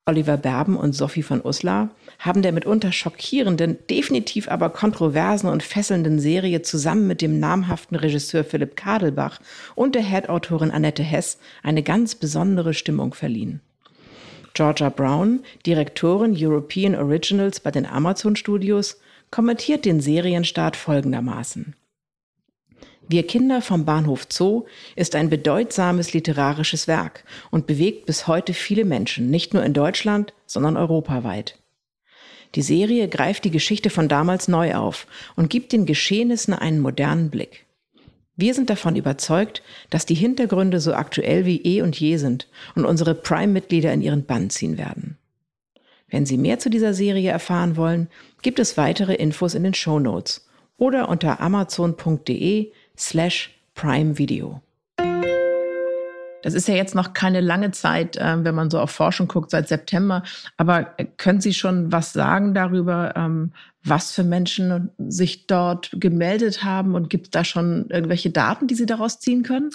Oliver 0.09 0.37
Berben 0.37 0.77
und 0.77 0.93
Sophie 0.93 1.23
von 1.23 1.45
Uslar, 1.45 1.91
haben 2.21 2.43
der 2.43 2.53
mitunter 2.53 2.93
schockierenden, 2.93 3.79
definitiv 3.91 4.49
aber 4.49 4.71
kontroversen 4.71 5.49
und 5.49 5.65
fesselnden 5.65 6.21
Serie 6.21 6.63
zusammen 6.63 7.09
mit 7.09 7.21
dem 7.21 7.41
namhaften 7.41 7.97
Regisseur 7.97 8.45
Philipp 8.45 8.77
Kadelbach 8.77 9.41
und 9.75 9.97
der 9.97 10.03
Head-Autorin 10.03 10.71
Annette 10.71 11.03
Hess 11.03 11.39
eine 11.63 11.83
ganz 11.83 12.15
besondere 12.15 12.73
Stimmung 12.73 13.15
verliehen. 13.15 13.61
Georgia 14.55 14.91
Brown, 14.91 15.41
Direktorin 15.67 16.35
European 16.39 16.95
Originals 16.95 17.61
bei 17.61 17.71
den 17.71 17.85
Amazon 17.85 18.37
Studios, 18.37 19.01
kommentiert 19.31 19.85
den 19.85 20.01
Serienstart 20.01 20.77
folgendermaßen. 20.77 21.75
Wir 23.09 23.25
Kinder 23.25 23.63
vom 23.63 23.85
Bahnhof 23.85 24.27
Zoo 24.29 24.65
ist 24.97 25.15
ein 25.15 25.31
bedeutsames 25.31 26.13
literarisches 26.13 26.89
Werk 26.89 27.23
und 27.53 27.67
bewegt 27.67 28.07
bis 28.07 28.27
heute 28.27 28.53
viele 28.53 28.85
Menschen, 28.85 29.31
nicht 29.31 29.55
nur 29.55 29.65
in 29.65 29.75
Deutschland, 29.75 30.35
sondern 30.47 30.77
europaweit. 30.77 31.59
Die 32.57 32.63
Serie 32.63 33.09
greift 33.09 33.45
die 33.45 33.51
Geschichte 33.51 33.91
von 33.91 34.09
damals 34.09 34.49
neu 34.49 34.75
auf 34.75 35.07
und 35.37 35.51
gibt 35.51 35.73
den 35.73 35.87
Geschehnissen 35.87 36.55
einen 36.55 36.81
modernen 36.81 37.31
Blick. 37.31 37.67
Wir 38.35 38.55
sind 38.55 38.71
davon 38.71 38.97
überzeugt, 38.97 39.63
dass 39.91 40.05
die 40.05 40.15
Hintergründe 40.15 40.81
so 40.81 40.93
aktuell 40.93 41.47
wie 41.47 41.63
eh 41.63 41.83
und 41.83 41.99
je 41.99 42.17
sind 42.17 42.49
und 42.75 42.85
unsere 42.85 43.15
Prime-Mitglieder 43.15 43.93
in 43.93 44.03
ihren 44.03 44.25
Bann 44.25 44.51
ziehen 44.51 44.79
werden. 44.79 45.17
Wenn 46.09 46.25
Sie 46.25 46.39
mehr 46.39 46.59
zu 46.59 46.71
dieser 46.71 46.95
Serie 46.95 47.31
erfahren 47.31 47.77
wollen, 47.77 48.09
gibt 48.43 48.59
es 48.59 48.77
weitere 48.77 49.15
Infos 49.15 49.55
in 49.55 49.65
den 49.65 49.75
Show 49.75 49.99
Notes 49.99 50.49
oder 50.77 51.09
unter 51.09 51.41
amazon.de 51.41 52.73
slash 52.97 53.59
Prime 53.75 54.17
Video. 54.17 54.61
Das 56.43 56.55
ist 56.55 56.69
ja 56.69 56.75
jetzt 56.75 56.95
noch 56.95 57.13
keine 57.13 57.41
lange 57.41 57.73
Zeit, 57.73 58.17
äh, 58.17 58.45
wenn 58.45 58.55
man 58.55 58.71
so 58.71 58.79
auf 58.79 58.93
Forschung 58.93 59.27
guckt, 59.27 59.51
seit 59.51 59.67
September. 59.67 60.23
Aber 60.57 60.95
äh, 60.97 61.05
können 61.17 61.41
Sie 61.41 61.53
schon 61.53 61.91
was 61.91 62.13
sagen 62.13 62.55
darüber, 62.55 63.15
ähm, 63.17 63.53
was 63.89 64.13
für 64.13 64.25
Menschen 64.25 64.91
sich 64.99 65.47
dort 65.47 65.91
gemeldet 65.93 66.65
haben 66.65 66.95
und 66.95 67.11
gibt 67.11 67.27
es 67.27 67.31
da 67.31 67.45
schon 67.45 67.87
irgendwelche 67.89 68.31
Daten, 68.31 68.67
die 68.67 68.75
Sie 68.75 68.87
daraus 68.87 69.21
ziehen 69.21 69.43
können? 69.43 69.71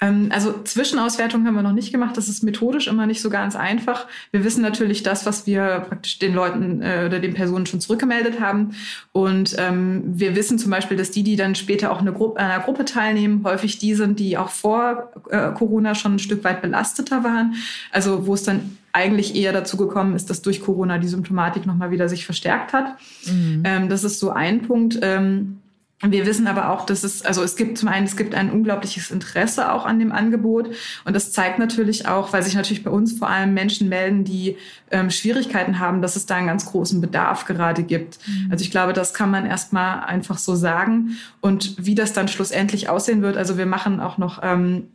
Ähm, 0.00 0.28
also 0.32 0.62
Zwischenauswertung 0.62 1.46
haben 1.46 1.54
wir 1.54 1.62
noch 1.62 1.72
nicht 1.72 1.92
gemacht. 1.92 2.16
Das 2.16 2.28
ist 2.28 2.42
methodisch 2.42 2.86
immer 2.86 3.06
nicht 3.06 3.20
so 3.20 3.30
ganz 3.30 3.56
einfach. 3.56 4.06
Wir 4.30 4.44
wissen 4.44 4.62
natürlich 4.62 5.02
das, 5.02 5.26
was 5.26 5.46
wir 5.46 5.84
praktisch 5.88 6.18
den 6.18 6.34
Leuten 6.34 6.82
äh, 6.82 7.04
oder 7.06 7.18
den 7.18 7.34
Personen 7.34 7.66
schon 7.66 7.80
zurückgemeldet 7.80 8.40
haben. 8.40 8.74
Und 9.12 9.56
ähm, 9.58 10.02
wir 10.06 10.36
wissen 10.36 10.58
zum 10.58 10.70
Beispiel, 10.70 10.96
dass 10.96 11.10
die, 11.10 11.22
die 11.22 11.36
dann 11.36 11.54
später 11.54 11.90
auch 11.90 12.00
eine 12.00 12.12
Gruppe, 12.12 12.38
einer 12.38 12.60
Gruppe 12.60 12.84
teilnehmen, 12.84 13.42
häufig 13.44 13.78
die 13.78 13.94
sind, 13.94 14.20
die 14.20 14.36
auch 14.36 14.50
vor 14.50 15.10
äh, 15.30 15.52
Corona 15.52 15.94
schon 15.94 16.14
ein 16.14 16.18
Stück 16.20 16.44
weit 16.44 16.62
belasteter 16.62 17.24
waren. 17.24 17.54
Also 17.90 18.26
wo 18.26 18.34
es 18.34 18.44
dann 18.44 18.78
eigentlich 18.98 19.34
eher 19.36 19.52
dazu 19.52 19.76
gekommen 19.76 20.14
ist, 20.14 20.28
dass 20.28 20.42
durch 20.42 20.60
Corona 20.60 20.98
die 20.98 21.08
Symptomatik 21.08 21.64
nochmal 21.66 21.90
wieder 21.90 22.08
sich 22.08 22.24
verstärkt 22.24 22.72
hat. 22.72 22.96
Mhm. 23.26 23.62
Ähm, 23.64 23.88
das 23.88 24.04
ist 24.04 24.18
so 24.18 24.30
ein 24.30 24.62
Punkt. 24.62 24.98
Ähm, 25.02 25.60
wir 26.00 26.26
wissen 26.26 26.46
aber 26.46 26.70
auch, 26.70 26.86
dass 26.86 27.02
es, 27.02 27.22
also 27.22 27.42
es 27.42 27.56
gibt 27.56 27.76
zum 27.76 27.88
einen, 27.88 28.06
es 28.06 28.16
gibt 28.16 28.34
ein 28.36 28.52
unglaubliches 28.52 29.10
Interesse 29.10 29.72
auch 29.72 29.84
an 29.84 29.98
dem 29.98 30.12
Angebot. 30.12 30.68
Und 31.04 31.16
das 31.16 31.32
zeigt 31.32 31.58
natürlich 31.58 32.06
auch, 32.06 32.32
weil 32.32 32.42
sich 32.44 32.54
natürlich 32.54 32.84
bei 32.84 32.90
uns 32.90 33.18
vor 33.18 33.28
allem 33.28 33.52
Menschen 33.52 33.88
melden, 33.88 34.22
die 34.22 34.56
ähm, 34.92 35.10
Schwierigkeiten 35.10 35.80
haben, 35.80 36.00
dass 36.00 36.14
es 36.14 36.26
da 36.26 36.36
einen 36.36 36.46
ganz 36.46 36.66
großen 36.66 37.00
Bedarf 37.00 37.46
gerade 37.46 37.82
gibt. 37.82 38.18
Mhm. 38.28 38.48
Also 38.50 38.62
ich 38.62 38.70
glaube, 38.70 38.92
das 38.92 39.12
kann 39.12 39.30
man 39.30 39.44
erstmal 39.44 40.04
einfach 40.04 40.38
so 40.38 40.54
sagen. 40.54 41.16
Und 41.40 41.74
wie 41.84 41.96
das 41.96 42.12
dann 42.12 42.28
schlussendlich 42.28 42.88
aussehen 42.88 43.22
wird, 43.22 43.36
also 43.36 43.58
wir 43.58 43.66
machen 43.66 43.98
auch 43.98 44.18
noch 44.18 44.40
ähm, 44.44 44.88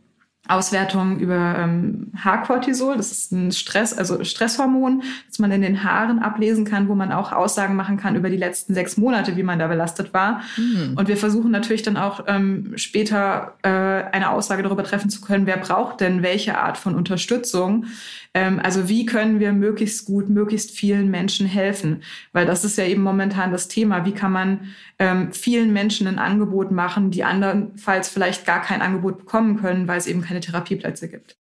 Auswertungen 0.46 1.20
über 1.20 1.56
ähm, 1.58 2.12
Haarcortisol, 2.16 2.96
das 2.96 3.12
ist 3.12 3.32
ein 3.32 3.50
Stress, 3.50 3.96
also 3.96 4.22
Stresshormon, 4.22 5.02
das 5.26 5.38
man 5.38 5.50
in 5.52 5.62
den 5.62 5.82
Haaren 5.82 6.18
ablesen 6.18 6.66
kann, 6.66 6.88
wo 6.88 6.94
man 6.94 7.12
auch 7.12 7.32
Aussagen 7.32 7.76
machen 7.76 7.96
kann 7.96 8.14
über 8.14 8.28
die 8.28 8.36
letzten 8.36 8.74
sechs 8.74 8.98
Monate, 8.98 9.36
wie 9.36 9.42
man 9.42 9.58
da 9.58 9.68
belastet 9.68 10.12
war. 10.12 10.42
Mhm. 10.58 10.94
Und 10.96 11.08
wir 11.08 11.16
versuchen 11.16 11.50
natürlich 11.50 11.82
dann 11.82 11.96
auch 11.96 12.24
ähm, 12.26 12.72
später 12.76 13.54
äh, 13.62 13.68
eine 13.68 14.30
Aussage 14.30 14.62
darüber 14.62 14.84
treffen 14.84 15.08
zu 15.08 15.22
können, 15.22 15.46
wer 15.46 15.56
braucht 15.56 16.00
denn 16.00 16.22
welche 16.22 16.58
Art 16.58 16.76
von 16.76 16.94
Unterstützung. 16.94 17.86
Ähm, 18.34 18.60
also 18.62 18.88
wie 18.88 19.06
können 19.06 19.40
wir 19.40 19.52
möglichst 19.52 20.04
gut, 20.04 20.28
möglichst 20.28 20.72
vielen 20.72 21.10
Menschen 21.10 21.46
helfen? 21.46 22.02
Weil 22.32 22.44
das 22.46 22.64
ist 22.64 22.76
ja 22.76 22.84
eben 22.84 23.02
momentan 23.02 23.52
das 23.52 23.68
Thema. 23.68 24.04
Wie 24.04 24.12
kann 24.12 24.32
man 24.32 24.60
ähm, 24.98 25.32
vielen 25.32 25.72
Menschen 25.72 26.06
ein 26.06 26.18
Angebot 26.18 26.70
machen, 26.70 27.10
die 27.10 27.24
andernfalls 27.24 28.08
vielleicht 28.08 28.44
gar 28.44 28.60
kein 28.60 28.82
Angebot 28.82 29.18
bekommen 29.18 29.60
können, 29.60 29.88
weil 29.88 29.98
es 29.98 30.06
eben 30.06 30.20
keine 30.22 30.33
Therapieplätze 30.40 31.08
gibt? 31.08 31.38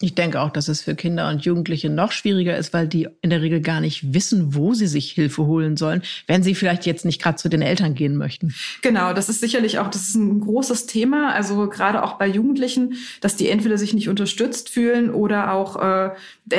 Ich 0.00 0.16
denke 0.16 0.40
auch, 0.40 0.50
dass 0.50 0.66
es 0.66 0.82
für 0.82 0.96
Kinder 0.96 1.28
und 1.28 1.44
Jugendliche 1.44 1.88
noch 1.88 2.10
schwieriger 2.10 2.58
ist, 2.58 2.72
weil 2.72 2.88
die 2.88 3.06
in 3.22 3.30
der 3.30 3.42
Regel 3.42 3.60
gar 3.60 3.80
nicht 3.80 4.12
wissen, 4.12 4.52
wo 4.56 4.74
sie 4.74 4.88
sich 4.88 5.12
Hilfe 5.12 5.46
holen 5.46 5.76
sollen, 5.76 6.02
wenn 6.26 6.42
sie 6.42 6.56
vielleicht 6.56 6.84
jetzt 6.84 7.04
nicht 7.04 7.22
gerade 7.22 7.36
zu 7.36 7.48
den 7.48 7.62
Eltern 7.62 7.94
gehen 7.94 8.16
möchten. 8.16 8.52
Genau, 8.82 9.12
das 9.12 9.28
ist 9.28 9.38
sicherlich 9.38 9.78
auch, 9.78 9.86
das 9.88 10.08
ist 10.08 10.16
ein 10.16 10.40
großes 10.40 10.86
Thema. 10.86 11.32
Also 11.32 11.68
gerade 11.68 12.02
auch 12.02 12.14
bei 12.14 12.26
Jugendlichen, 12.26 12.94
dass 13.20 13.36
die 13.36 13.48
entweder 13.48 13.78
sich 13.78 13.94
nicht 13.94 14.08
unterstützt 14.08 14.68
fühlen 14.68 15.10
oder 15.10 15.52
auch 15.52 15.80
äh, 15.80 16.10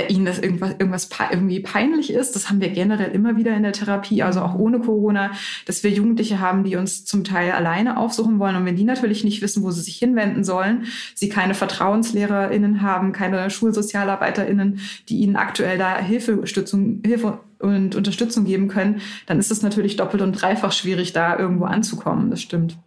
ihnen 0.07 0.23
das 0.23 0.39
irgendwas, 0.39 0.71
irgendwas 0.79 1.09
irgendwie 1.29 1.59
peinlich 1.59 2.13
ist. 2.13 2.37
Das 2.37 2.49
haben 2.49 2.61
wir 2.61 2.69
generell 2.69 3.11
immer 3.11 3.35
wieder 3.35 3.53
in 3.53 3.63
der 3.63 3.73
Therapie, 3.73 4.23
also 4.23 4.39
auch 4.39 4.55
ohne 4.55 4.79
Corona, 4.79 5.31
dass 5.65 5.83
wir 5.83 5.91
Jugendliche 5.91 6.39
haben, 6.39 6.63
die 6.63 6.77
uns 6.77 7.03
zum 7.03 7.25
Teil 7.25 7.51
alleine 7.51 7.97
aufsuchen 7.97 8.39
wollen. 8.39 8.55
Und 8.55 8.65
wenn 8.65 8.77
die 8.77 8.85
natürlich 8.85 9.25
nicht 9.25 9.41
wissen, 9.41 9.61
wo 9.61 9.71
sie 9.71 9.81
sich 9.81 9.97
hinwenden 9.97 10.45
sollen, 10.45 10.85
sie 11.15 11.27
keine 11.27 11.53
VertrauenslehrerInnen 11.53 12.81
haben, 12.81 13.11
keine 13.11 13.24
keine 13.25 13.49
SchulsozialarbeiterInnen, 13.49 14.79
die 15.09 15.17
ihnen 15.17 15.35
aktuell 15.35 15.77
da 15.77 15.97
Hilfe, 15.97 16.43
Hilfe 17.03 17.39
und 17.59 17.95
Unterstützung 17.95 18.45
geben 18.45 18.67
können, 18.67 19.01
dann 19.25 19.39
ist 19.39 19.51
es 19.51 19.61
natürlich 19.61 19.95
doppelt 19.95 20.21
und 20.21 20.33
dreifach 20.33 20.71
schwierig, 20.71 21.13
da 21.13 21.37
irgendwo 21.37 21.65
anzukommen. 21.65 22.29
Das 22.29 22.41
stimmt. 22.41 22.77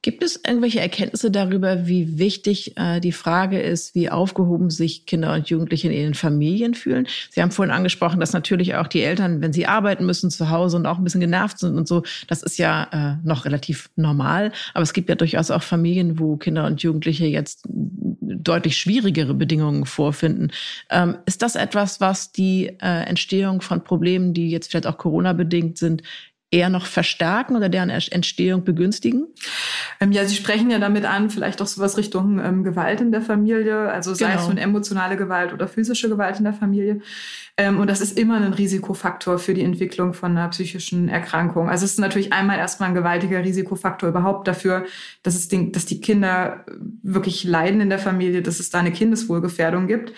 Gibt 0.00 0.22
es 0.22 0.36
irgendwelche 0.36 0.78
Erkenntnisse 0.78 1.32
darüber, 1.32 1.88
wie 1.88 2.20
wichtig 2.20 2.76
äh, 2.76 3.00
die 3.00 3.10
Frage 3.10 3.60
ist, 3.60 3.96
wie 3.96 4.10
aufgehoben 4.10 4.70
sich 4.70 5.06
Kinder 5.06 5.34
und 5.34 5.50
Jugendliche 5.50 5.88
in 5.88 5.94
ihren 5.94 6.14
Familien 6.14 6.74
fühlen? 6.74 7.08
Sie 7.30 7.42
haben 7.42 7.50
vorhin 7.50 7.74
angesprochen, 7.74 8.20
dass 8.20 8.32
natürlich 8.32 8.76
auch 8.76 8.86
die 8.86 9.02
Eltern, 9.02 9.40
wenn 9.40 9.52
sie 9.52 9.66
arbeiten 9.66 10.06
müssen 10.06 10.30
zu 10.30 10.50
Hause 10.50 10.76
und 10.76 10.86
auch 10.86 10.98
ein 10.98 11.04
bisschen 11.04 11.20
genervt 11.20 11.58
sind 11.58 11.76
und 11.76 11.88
so, 11.88 12.04
das 12.28 12.44
ist 12.44 12.58
ja 12.58 12.84
äh, 12.92 13.26
noch 13.26 13.44
relativ 13.44 13.90
normal. 13.96 14.52
Aber 14.72 14.84
es 14.84 14.92
gibt 14.92 15.08
ja 15.08 15.16
durchaus 15.16 15.50
auch 15.50 15.64
Familien, 15.64 16.20
wo 16.20 16.36
Kinder 16.36 16.66
und 16.66 16.80
Jugendliche 16.80 17.26
jetzt 17.26 17.66
deutlich 17.68 18.76
schwierigere 18.76 19.34
Bedingungen 19.34 19.84
vorfinden. 19.84 20.52
Ähm, 20.90 21.18
ist 21.26 21.42
das 21.42 21.56
etwas, 21.56 22.00
was 22.00 22.30
die 22.30 22.66
äh, 22.80 23.04
Entstehung 23.08 23.60
von 23.62 23.82
Problemen, 23.82 24.32
die 24.32 24.50
jetzt 24.50 24.70
vielleicht 24.70 24.86
auch 24.86 24.98
Corona-bedingt 24.98 25.76
sind, 25.76 26.02
eher 26.50 26.70
noch 26.70 26.86
verstärken 26.86 27.56
oder 27.56 27.68
deren 27.68 27.90
Entstehung 27.90 28.64
begünstigen? 28.64 29.26
Ähm, 30.00 30.12
ja, 30.12 30.24
Sie 30.24 30.34
sprechen 30.34 30.70
ja 30.70 30.78
damit 30.78 31.04
an, 31.04 31.28
vielleicht 31.28 31.60
auch 31.60 31.66
sowas 31.66 31.98
Richtung 31.98 32.38
ähm, 32.38 32.64
Gewalt 32.64 33.00
in 33.00 33.12
der 33.12 33.20
Familie, 33.22 33.90
also 33.90 34.14
sei 34.14 34.30
genau. 34.30 34.40
es 34.40 34.48
nun 34.48 34.58
emotionale 34.58 35.16
Gewalt 35.16 35.52
oder 35.52 35.68
physische 35.68 36.08
Gewalt 36.08 36.38
in 36.38 36.44
der 36.44 36.54
Familie. 36.54 37.00
Ähm, 37.58 37.80
und 37.80 37.90
das 37.90 38.00
ist 38.00 38.16
immer 38.16 38.36
ein 38.36 38.52
Risikofaktor 38.52 39.40
für 39.40 39.52
die 39.52 39.64
Entwicklung 39.64 40.14
von 40.14 40.30
einer 40.30 40.48
psychischen 40.48 41.08
Erkrankung. 41.08 41.68
Also 41.68 41.84
es 41.84 41.92
ist 41.92 41.98
natürlich 41.98 42.32
einmal 42.32 42.56
erstmal 42.56 42.90
ein 42.90 42.94
gewaltiger 42.94 43.42
Risikofaktor 43.42 44.08
überhaupt 44.08 44.46
dafür, 44.46 44.86
dass, 45.24 45.34
es 45.34 45.48
den, 45.48 45.72
dass 45.72 45.84
die 45.84 46.00
Kinder 46.00 46.64
wirklich 47.02 47.42
leiden 47.42 47.80
in 47.80 47.90
der 47.90 47.98
Familie, 47.98 48.42
dass 48.42 48.60
es 48.60 48.70
da 48.70 48.78
eine 48.78 48.92
Kindeswohlgefährdung 48.92 49.88
gibt. 49.88 50.12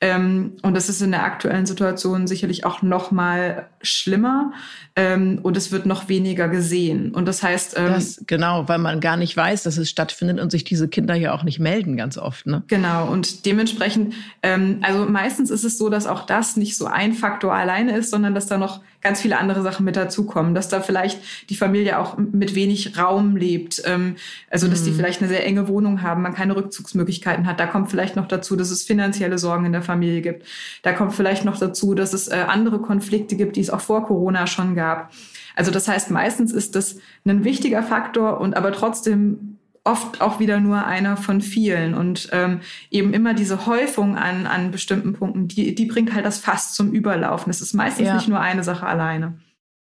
Ähm, 0.00 0.56
und 0.62 0.74
das 0.74 0.88
ist 0.88 1.02
in 1.02 1.10
der 1.10 1.24
aktuellen 1.24 1.66
Situation 1.66 2.26
sicherlich 2.26 2.64
auch 2.64 2.80
noch 2.80 3.10
mal 3.10 3.68
schlimmer. 3.82 4.52
Ähm, 4.96 5.40
und 5.42 5.58
es 5.58 5.72
wird 5.72 5.75
noch 5.84 6.08
weniger 6.08 6.48
gesehen. 6.48 7.10
Und 7.10 7.26
das 7.26 7.42
heißt, 7.42 7.74
ähm, 7.76 7.88
das, 7.88 8.22
genau, 8.26 8.66
weil 8.68 8.78
man 8.78 9.00
gar 9.00 9.16
nicht 9.16 9.36
weiß, 9.36 9.64
dass 9.64 9.76
es 9.76 9.90
stattfindet 9.90 10.40
und 10.40 10.50
sich 10.50 10.64
diese 10.64 10.88
Kinder 10.88 11.14
ja 11.14 11.34
auch 11.34 11.42
nicht 11.42 11.58
melden 11.58 11.96
ganz 11.96 12.16
oft. 12.16 12.46
Ne? 12.46 12.62
Genau. 12.68 13.08
Und 13.08 13.44
dementsprechend, 13.44 14.14
ähm, 14.42 14.78
also 14.82 15.04
meistens 15.04 15.50
ist 15.50 15.64
es 15.64 15.76
so, 15.76 15.90
dass 15.90 16.06
auch 16.06 16.24
das 16.24 16.56
nicht 16.56 16.76
so 16.76 16.86
ein 16.86 17.12
Faktor 17.12 17.52
alleine 17.52 17.96
ist, 17.96 18.10
sondern 18.10 18.34
dass 18.34 18.46
da 18.46 18.56
noch 18.56 18.80
ganz 19.06 19.20
viele 19.20 19.38
andere 19.38 19.62
Sachen 19.62 19.84
mit 19.84 19.94
dazukommen, 19.94 20.54
dass 20.54 20.68
da 20.68 20.80
vielleicht 20.80 21.20
die 21.48 21.54
Familie 21.54 22.00
auch 22.00 22.16
mit 22.18 22.56
wenig 22.56 22.98
Raum 22.98 23.36
lebt, 23.36 23.80
ähm, 23.84 24.16
also 24.50 24.66
dass 24.66 24.80
mhm. 24.80 24.86
die 24.86 24.92
vielleicht 24.92 25.20
eine 25.20 25.28
sehr 25.28 25.46
enge 25.46 25.68
Wohnung 25.68 26.02
haben, 26.02 26.22
man 26.22 26.34
keine 26.34 26.56
Rückzugsmöglichkeiten 26.56 27.46
hat. 27.46 27.60
Da 27.60 27.66
kommt 27.66 27.88
vielleicht 27.88 28.16
noch 28.16 28.26
dazu, 28.26 28.56
dass 28.56 28.70
es 28.70 28.82
finanzielle 28.82 29.38
Sorgen 29.38 29.64
in 29.64 29.72
der 29.72 29.82
Familie 29.82 30.22
gibt. 30.22 30.44
Da 30.82 30.92
kommt 30.92 31.14
vielleicht 31.14 31.44
noch 31.44 31.56
dazu, 31.56 31.94
dass 31.94 32.14
es 32.14 32.26
äh, 32.26 32.46
andere 32.48 32.80
Konflikte 32.80 33.36
gibt, 33.36 33.54
die 33.54 33.60
es 33.60 33.70
auch 33.70 33.80
vor 33.80 34.04
Corona 34.04 34.48
schon 34.48 34.74
gab. 34.74 35.12
Also 35.56 35.72
das 35.72 35.88
heißt, 35.88 36.10
meistens 36.10 36.52
ist 36.52 36.76
das 36.76 36.98
ein 37.24 37.42
wichtiger 37.42 37.82
Faktor 37.82 38.40
und 38.40 38.56
aber 38.56 38.72
trotzdem 38.72 39.58
oft 39.82 40.20
auch 40.20 40.38
wieder 40.38 40.60
nur 40.60 40.84
einer 40.84 41.16
von 41.16 41.40
vielen. 41.40 41.94
Und 41.94 42.28
ähm, 42.32 42.60
eben 42.90 43.14
immer 43.14 43.34
diese 43.34 43.66
Häufung 43.66 44.16
an, 44.16 44.46
an 44.46 44.70
bestimmten 44.70 45.12
Punkten, 45.14 45.48
die, 45.48 45.74
die 45.74 45.86
bringt 45.86 46.12
halt 46.12 46.26
das 46.26 46.38
Fass 46.38 46.74
zum 46.74 46.92
Überlaufen. 46.92 47.50
Es 47.50 47.60
ist 47.60 47.72
meistens 47.72 48.08
ja. 48.08 48.14
nicht 48.14 48.28
nur 48.28 48.40
eine 48.40 48.64
Sache 48.64 48.86
alleine. 48.86 49.38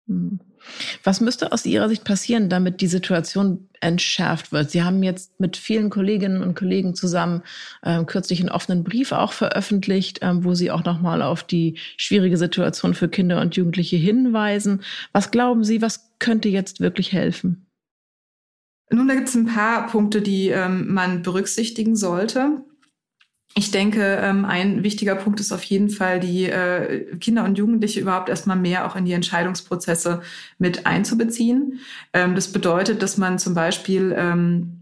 Hm. 0.07 0.39
Was 1.03 1.21
müsste 1.21 1.51
aus 1.51 1.65
Ihrer 1.65 1.89
Sicht 1.89 2.03
passieren, 2.03 2.49
damit 2.49 2.81
die 2.81 2.87
Situation 2.87 3.69
entschärft 3.81 4.51
wird? 4.51 4.71
Sie 4.71 4.83
haben 4.83 5.03
jetzt 5.03 5.39
mit 5.39 5.57
vielen 5.57 5.89
Kolleginnen 5.89 6.43
und 6.43 6.55
Kollegen 6.55 6.95
zusammen 6.95 7.43
ähm, 7.83 8.05
kürzlich 8.05 8.39
einen 8.39 8.49
offenen 8.49 8.83
Brief 8.83 9.11
auch 9.11 9.33
veröffentlicht, 9.33 10.19
ähm, 10.21 10.43
wo 10.43 10.53
Sie 10.53 10.71
auch 10.71 10.83
nochmal 10.83 11.21
auf 11.21 11.43
die 11.43 11.77
schwierige 11.97 12.37
Situation 12.37 12.93
für 12.93 13.09
Kinder 13.09 13.41
und 13.41 13.55
Jugendliche 13.55 13.97
hinweisen. 13.97 14.81
Was 15.11 15.31
glauben 15.31 15.63
Sie, 15.63 15.81
was 15.81 16.11
könnte 16.19 16.49
jetzt 16.49 16.79
wirklich 16.79 17.11
helfen? 17.11 17.65
Nun, 18.91 19.07
da 19.07 19.13
gibt 19.13 19.29
es 19.29 19.35
ein 19.35 19.45
paar 19.45 19.87
Punkte, 19.87 20.21
die 20.21 20.49
ähm, 20.49 20.91
man 20.91 21.21
berücksichtigen 21.21 21.95
sollte. 21.95 22.63
Ich 23.55 23.71
denke, 23.71 24.19
ähm, 24.21 24.45
ein 24.45 24.83
wichtiger 24.83 25.15
Punkt 25.15 25.39
ist 25.39 25.51
auf 25.51 25.63
jeden 25.63 25.89
Fall, 25.89 26.19
die 26.19 26.45
äh, 26.45 27.15
Kinder 27.17 27.43
und 27.43 27.57
Jugendliche 27.57 27.99
überhaupt 27.99 28.29
erstmal 28.29 28.57
mehr 28.57 28.85
auch 28.85 28.95
in 28.95 29.05
die 29.05 29.13
Entscheidungsprozesse 29.13 30.21
mit 30.59 30.85
einzubeziehen. 30.85 31.79
Ähm, 32.13 32.35
das 32.35 32.51
bedeutet, 32.51 33.01
dass 33.01 33.17
man 33.17 33.39
zum 33.39 33.55
Beispiel 33.55 34.15
ähm, 34.17 34.78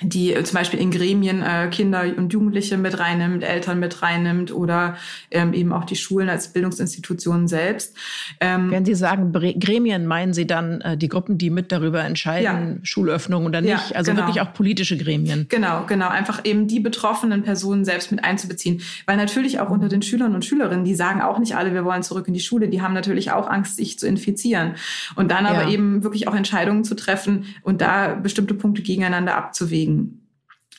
die 0.00 0.34
äh, 0.34 0.42
zum 0.42 0.58
Beispiel 0.58 0.80
in 0.80 0.90
Gremien 0.90 1.42
äh, 1.42 1.68
Kinder 1.70 2.04
und 2.16 2.32
Jugendliche 2.32 2.76
mit 2.76 2.98
reinnimmt, 2.98 3.44
Eltern 3.44 3.78
mit 3.78 4.02
reinnimmt 4.02 4.52
oder 4.52 4.96
ähm, 5.30 5.52
eben 5.52 5.72
auch 5.72 5.84
die 5.84 5.94
Schulen 5.94 6.28
als 6.28 6.52
Bildungsinstitutionen 6.52 7.46
selbst. 7.46 7.96
Ähm, 8.40 8.70
Wenn 8.70 8.84
Sie 8.84 8.94
sagen 8.94 9.32
Gremien, 9.32 10.06
meinen 10.06 10.34
Sie 10.34 10.46
dann 10.46 10.80
äh, 10.80 10.96
die 10.96 11.08
Gruppen, 11.08 11.38
die 11.38 11.50
mit 11.50 11.70
darüber 11.70 12.02
entscheiden, 12.02 12.72
ja. 12.72 12.78
Schulöffnung 12.82 13.46
oder 13.46 13.60
nicht? 13.60 13.90
Ja, 13.90 13.96
also 13.96 14.10
genau. 14.10 14.26
wirklich 14.26 14.42
auch 14.42 14.52
politische 14.52 14.96
Gremien. 14.96 15.46
Genau, 15.48 15.84
genau. 15.86 16.08
Einfach 16.08 16.44
eben 16.44 16.66
die 16.66 16.80
betroffenen 16.80 17.42
Personen 17.42 17.84
selbst 17.84 18.10
mit 18.10 18.24
einzubeziehen. 18.24 18.82
Weil 19.06 19.16
natürlich 19.16 19.60
auch 19.60 19.70
unter 19.70 19.88
den 19.88 20.02
Schülern 20.02 20.34
und 20.34 20.44
Schülerinnen, 20.44 20.84
die 20.84 20.94
sagen 20.94 21.22
auch 21.22 21.38
nicht 21.38 21.56
alle, 21.56 21.72
wir 21.72 21.84
wollen 21.84 22.02
zurück 22.02 22.26
in 22.26 22.34
die 22.34 22.40
Schule, 22.40 22.68
die 22.68 22.82
haben 22.82 22.94
natürlich 22.94 23.30
auch 23.30 23.48
Angst, 23.48 23.76
sich 23.76 23.98
zu 23.98 24.08
infizieren. 24.08 24.74
Und 25.14 25.30
dann 25.30 25.46
aber 25.46 25.62
ja. 25.62 25.70
eben 25.70 26.02
wirklich 26.02 26.26
auch 26.26 26.34
Entscheidungen 26.34 26.82
zu 26.82 26.96
treffen 26.96 27.46
und 27.62 27.80
da 27.80 28.14
bestimmte 28.14 28.54
Punkte 28.54 28.82
gegeneinander 28.82 29.36
abzuwägen 29.36 29.73
bewegen. 29.74 30.23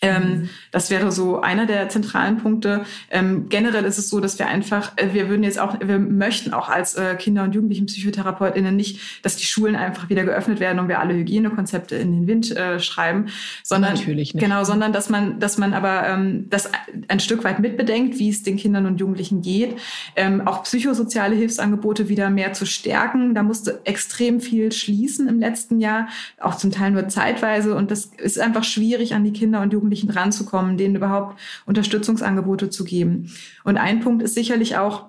Ähm, 0.06 0.24
mhm. 0.24 0.50
das 0.72 0.90
wäre 0.90 1.12
so 1.12 1.42
einer 1.42 1.66
der 1.66 1.90
zentralen 1.90 2.38
Punkte. 2.38 2.86
Ähm, 3.10 3.48
generell 3.50 3.86
ist 3.86 3.98
es 3.98 4.10
so, 4.10 4.20
dass 4.20 4.38
wir 4.40 4.48
einfach, 4.48 4.94
äh, 4.98 5.14
wir 5.14 5.30
würden 5.30 5.44
jetzt 5.44 5.60
auch, 5.60 5.78
wir 5.80 6.00
möchten 6.00 6.54
auch 6.54 6.70
als 6.70 6.96
äh, 6.96 7.16
Kinder- 7.16 7.44
und 7.44 7.56
Jugendlichen 7.56 7.86
PsychotherapeutInnen 7.86 8.76
nicht, 8.76 9.00
dass 9.24 9.36
die 9.36 9.46
Schulen 9.46 9.76
einfach 9.76 10.10
wieder 10.10 10.24
geöffnet 10.24 10.60
werden 10.60 10.80
und 10.80 10.88
wir 10.88 11.00
alle 11.00 11.14
Hygienekonzepte 11.14 11.96
in 11.96 12.12
den 12.12 12.28
Wind 12.28 12.56
äh, 12.56 12.80
schreiben, 12.80 13.28
sondern 13.64 13.94
Natürlich 13.94 14.34
nicht. 14.34 14.44
genau, 14.44 14.64
sondern 14.64 14.94
dass 14.94 15.10
man, 15.10 15.40
dass 15.40 15.58
man 15.58 15.74
aber 15.74 16.08
ähm, 16.08 16.50
das 16.50 16.70
ein 17.08 17.20
Stück 17.20 17.44
weit 17.44 17.60
mitbedenkt, 17.60 18.20
wie 18.20 18.30
es 18.30 18.44
den 18.44 18.58
Kindern 18.58 18.86
und 18.86 19.00
Jugendlichen 19.00 19.42
geht, 19.42 19.78
ähm, 20.16 20.46
auch 20.48 20.64
psychosoziale 20.64 21.36
Hilfsangebote 21.36 22.10
wieder 22.10 22.30
mehr 22.30 22.54
zu 22.54 22.66
stärken. 22.66 23.34
Da 23.34 23.44
musste 23.44 23.82
extrem 23.84 24.40
viel 24.42 24.72
schließen 24.72 25.28
im 25.28 25.40
letzten 25.40 25.80
Jahr, 25.80 26.08
auch 26.40 26.56
zum 26.56 26.72
Teil 26.72 26.92
nur 26.92 27.08
zeitweise 27.08 27.76
und 27.76 27.92
das 27.92 28.12
ist 28.18 28.40
einfach 28.40 28.64
schwierig 28.64 29.14
an 29.14 29.24
die 29.24 29.34
Kinder 29.34 29.62
und 29.62 29.74
Jugendlichen 29.74 29.95
Jugendlichen 29.96 30.10
ranzukommen, 30.10 30.78
denen 30.78 30.96
überhaupt 30.96 31.40
Unterstützungsangebote 31.66 32.70
zu 32.70 32.84
geben. 32.84 33.32
Und 33.64 33.78
ein 33.78 34.02
Punkt 34.02 34.24
ist 34.24 34.36
sicherlich 34.36 34.78
auch, 34.78 35.06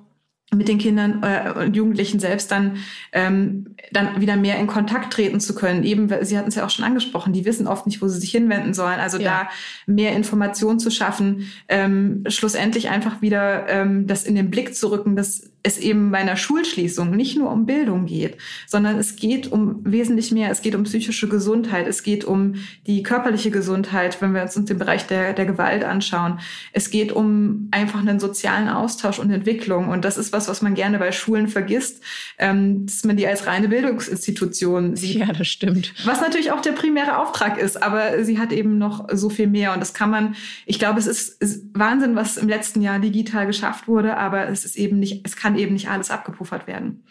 mit 0.55 0.69
den 0.69 0.79
Kindern 0.79 1.25
äh, 1.25 1.51
und 1.59 1.75
Jugendlichen 1.75 2.21
selbst 2.21 2.53
dann 2.53 2.77
ähm, 3.11 3.75
dann 3.91 4.21
wieder 4.21 4.37
mehr 4.37 4.61
in 4.61 4.69
Kontakt 4.69 5.13
treten 5.13 5.41
zu 5.41 5.57
können. 5.57 5.83
Eben, 5.83 6.09
Sie 6.23 6.39
hatten 6.39 6.49
es 6.49 6.55
ja 6.55 6.65
auch 6.65 6.71
schon 6.71 6.85
angesprochen, 6.85 7.33
die 7.33 7.45
wissen 7.45 7.67
oft 7.67 7.85
nicht, 7.85 8.01
wo 8.01 8.07
sie 8.07 8.21
sich 8.21 8.31
hinwenden 8.31 8.73
sollen. 8.73 9.01
Also 9.01 9.19
ja. 9.19 9.25
da 9.25 9.49
mehr 9.93 10.15
Information 10.15 10.79
zu 10.79 10.93
schaffen, 10.93 11.51
ähm, 11.69 12.23
schlussendlich 12.29 12.91
einfach 12.91 13.23
wieder 13.23 13.69
ähm, 13.69 14.07
das 14.07 14.23
in 14.23 14.37
den 14.37 14.49
Blick 14.49 14.77
zu 14.77 14.89
rücken, 14.93 15.17
dass 15.17 15.51
es 15.63 15.79
eben 15.79 16.13
bei 16.13 16.19
einer 16.19 16.37
Schulschließung 16.37 17.11
nicht 17.11 17.37
nur 17.37 17.51
um 17.51 17.67
Bildung 17.67 18.07
geht, 18.07 18.37
sondern 18.67 18.99
es 18.99 19.17
geht 19.17 19.51
um 19.51 19.81
wesentlich 19.85 20.31
mehr. 20.31 20.51
Es 20.51 20.63
geht 20.63 20.77
um 20.77 20.85
psychische 20.85 21.29
Gesundheit, 21.29 21.89
es 21.89 22.05
geht 22.05 22.25
um 22.25 22.55
die 22.87 23.03
körperliche 23.03 23.51
Gesundheit, 23.51 24.21
wenn 24.23 24.33
wir 24.33 24.43
uns 24.43 24.55
den 24.55 24.79
Bereich 24.79 25.07
der, 25.07 25.33
der 25.33 25.45
Gewalt 25.45 25.85
anschauen. 25.85 26.39
Es 26.73 26.91
geht 26.91 27.11
um 27.11 27.69
einfach 27.73 27.99
einen 27.99 28.21
sozialen 28.21 28.69
Austausch 28.69 29.19
und 29.19 29.31
Entwicklung. 29.31 29.89
Und 29.89 30.05
das 30.05 30.19
ist 30.19 30.33
was, 30.33 30.49
was 30.49 30.63
man 30.63 30.75
gerne 30.75 30.99
bei 30.99 31.11
Schulen 31.11 31.49
vergisst, 31.49 32.01
ähm, 32.39 32.87
dass 32.87 33.05
man 33.05 33.17
die 33.17 33.27
als 33.27 33.47
reine 33.47 33.69
Bildungsinstitution 33.69 34.95
sieht. 34.95 35.17
Ja, 35.17 35.33
das 35.33 35.49
stimmt. 35.49 35.95
Was 36.05 36.21
natürlich 36.21 36.53
auch 36.53 36.61
der 36.61 36.73
primäre 36.73 37.19
Auftrag 37.19 37.59
ist, 37.59 37.83
aber 37.83 38.25
sie 38.25 38.39
hat 38.39 38.53
eben 38.53 38.79
noch 38.79 39.09
so 39.13 39.31
viel 39.31 39.49
mehr. 39.49 39.73
Und 39.73 39.81
das 39.81 39.95
kann 39.95 40.11
man, 40.11 40.37
ich 40.65 40.79
glaube, 40.79 41.01
es 41.01 41.09
ist, 41.09 41.43
ist 41.43 41.65
Wahnsinn, 41.75 42.15
was 42.15 42.37
im 42.37 42.49
letzten 42.49 42.83
Jahr 42.83 43.01
digital 43.01 43.47
geschafft 43.47 43.89
wurde, 43.89 44.17
aber 44.17 44.49
es 44.49 44.65
ist 44.65 44.77
eben 44.77 45.01
nicht, 45.01 45.23
es 45.25 45.35
kann 45.35 45.46
eben 45.55 45.75
nicht 45.75 45.89
alles 45.89 46.11
abgepuffert 46.11 46.67
werden. 46.67 47.05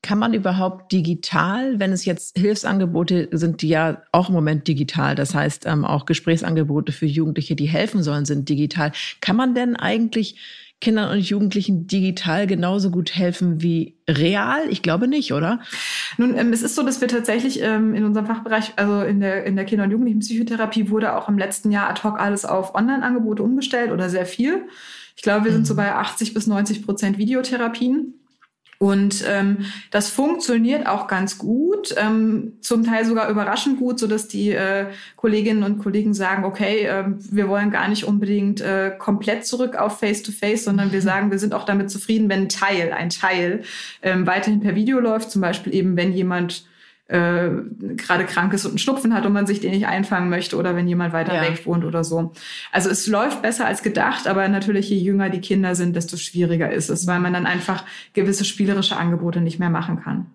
Kann 0.00 0.18
man 0.18 0.34
überhaupt 0.34 0.90
digital, 0.90 1.78
wenn 1.78 1.92
es 1.92 2.04
jetzt 2.04 2.36
Hilfsangebote 2.36 3.28
sind, 3.30 3.62
die 3.62 3.68
ja 3.68 4.02
auch 4.10 4.30
im 4.30 4.34
Moment 4.34 4.66
digital, 4.66 5.14
das 5.14 5.34
heißt 5.34 5.66
ähm, 5.66 5.84
auch 5.84 6.06
Gesprächsangebote 6.06 6.90
für 6.90 7.06
Jugendliche, 7.06 7.54
die 7.54 7.66
helfen 7.66 8.02
sollen, 8.02 8.24
sind 8.24 8.48
digital. 8.48 8.90
Kann 9.20 9.36
man 9.36 9.54
denn 9.54 9.76
eigentlich 9.76 10.40
Kindern 10.82 11.12
und 11.12 11.20
Jugendlichen 11.20 11.86
digital 11.86 12.48
genauso 12.48 12.90
gut 12.90 13.14
helfen 13.14 13.62
wie 13.62 13.94
real? 14.10 14.62
Ich 14.68 14.82
glaube 14.82 15.06
nicht, 15.06 15.32
oder? 15.32 15.60
Nun, 16.18 16.36
ähm, 16.36 16.52
es 16.52 16.62
ist 16.62 16.74
so, 16.74 16.82
dass 16.82 17.00
wir 17.00 17.06
tatsächlich 17.06 17.62
ähm, 17.62 17.94
in 17.94 18.04
unserem 18.04 18.26
Fachbereich, 18.26 18.72
also 18.74 19.02
in 19.02 19.20
der, 19.20 19.44
in 19.44 19.54
der 19.54 19.64
Kinder- 19.64 19.84
und 19.84 19.92
Jugendlichenpsychotherapie, 19.92 20.90
wurde 20.90 21.16
auch 21.16 21.28
im 21.28 21.38
letzten 21.38 21.70
Jahr 21.70 21.88
ad 21.88 22.02
hoc 22.02 22.18
alles 22.18 22.44
auf 22.44 22.74
Online-Angebote 22.74 23.44
umgestellt 23.44 23.92
oder 23.92 24.10
sehr 24.10 24.26
viel. 24.26 24.64
Ich 25.16 25.22
glaube, 25.22 25.46
wir 25.46 25.52
sind 25.52 25.66
so 25.66 25.74
mhm. 25.74 25.78
bei 25.78 25.94
80 25.94 26.34
bis 26.34 26.46
90 26.46 26.84
Prozent 26.84 27.18
Videotherapien. 27.18 28.14
Und 28.82 29.24
ähm, 29.28 29.58
das 29.92 30.08
funktioniert 30.08 30.88
auch 30.88 31.06
ganz 31.06 31.38
gut, 31.38 31.94
ähm, 31.96 32.54
zum 32.62 32.82
Teil 32.82 33.04
sogar 33.04 33.30
überraschend 33.30 33.78
gut, 33.78 34.00
so 34.00 34.08
dass 34.08 34.26
die 34.26 34.50
äh, 34.50 34.86
Kolleginnen 35.14 35.62
und 35.62 35.78
Kollegen 35.78 36.14
sagen, 36.14 36.44
okay, 36.44 36.86
äh, 36.86 37.04
wir 37.16 37.48
wollen 37.48 37.70
gar 37.70 37.86
nicht 37.86 38.02
unbedingt 38.02 38.60
äh, 38.60 38.90
komplett 38.98 39.46
zurück 39.46 39.76
auf 39.76 40.00
Face-to-Face, 40.00 40.62
-face, 40.62 40.64
sondern 40.64 40.90
wir 40.90 40.98
mhm. 40.98 41.04
sagen, 41.04 41.30
wir 41.30 41.38
sind 41.38 41.54
auch 41.54 41.64
damit 41.64 41.92
zufrieden, 41.92 42.28
wenn 42.28 42.42
ein 42.42 42.48
Teil, 42.48 42.92
ein 42.92 43.10
Teil 43.10 43.62
ähm, 44.02 44.26
weiterhin 44.26 44.58
per 44.58 44.74
Video 44.74 44.98
läuft. 44.98 45.30
Zum 45.30 45.42
Beispiel 45.42 45.72
eben, 45.72 45.96
wenn 45.96 46.12
jemand 46.12 46.64
äh, 47.12 47.50
gerade 47.96 48.24
krank 48.24 48.54
ist 48.54 48.64
und 48.64 48.70
einen 48.72 48.78
Schnupfen 48.78 49.12
hat 49.12 49.26
und 49.26 49.34
man 49.34 49.46
sich 49.46 49.60
den 49.60 49.72
nicht 49.72 49.86
einfangen 49.86 50.30
möchte 50.30 50.56
oder 50.56 50.74
wenn 50.74 50.88
jemand 50.88 51.12
weiter 51.12 51.34
ja. 51.34 51.42
weg 51.42 51.66
wohnt 51.66 51.84
oder 51.84 52.04
so. 52.04 52.32
Also 52.72 52.88
es 52.88 53.06
läuft 53.06 53.42
besser 53.42 53.66
als 53.66 53.82
gedacht, 53.82 54.26
aber 54.26 54.48
natürlich 54.48 54.88
je 54.88 54.96
jünger 54.96 55.28
die 55.28 55.42
Kinder 55.42 55.74
sind, 55.74 55.94
desto 55.94 56.16
schwieriger 56.16 56.72
ist 56.72 56.88
es, 56.88 57.06
weil 57.06 57.20
man 57.20 57.34
dann 57.34 57.44
einfach 57.44 57.84
gewisse 58.14 58.46
spielerische 58.46 58.96
Angebote 58.96 59.42
nicht 59.42 59.58
mehr 59.58 59.68
machen 59.68 60.00
kann. 60.00 60.26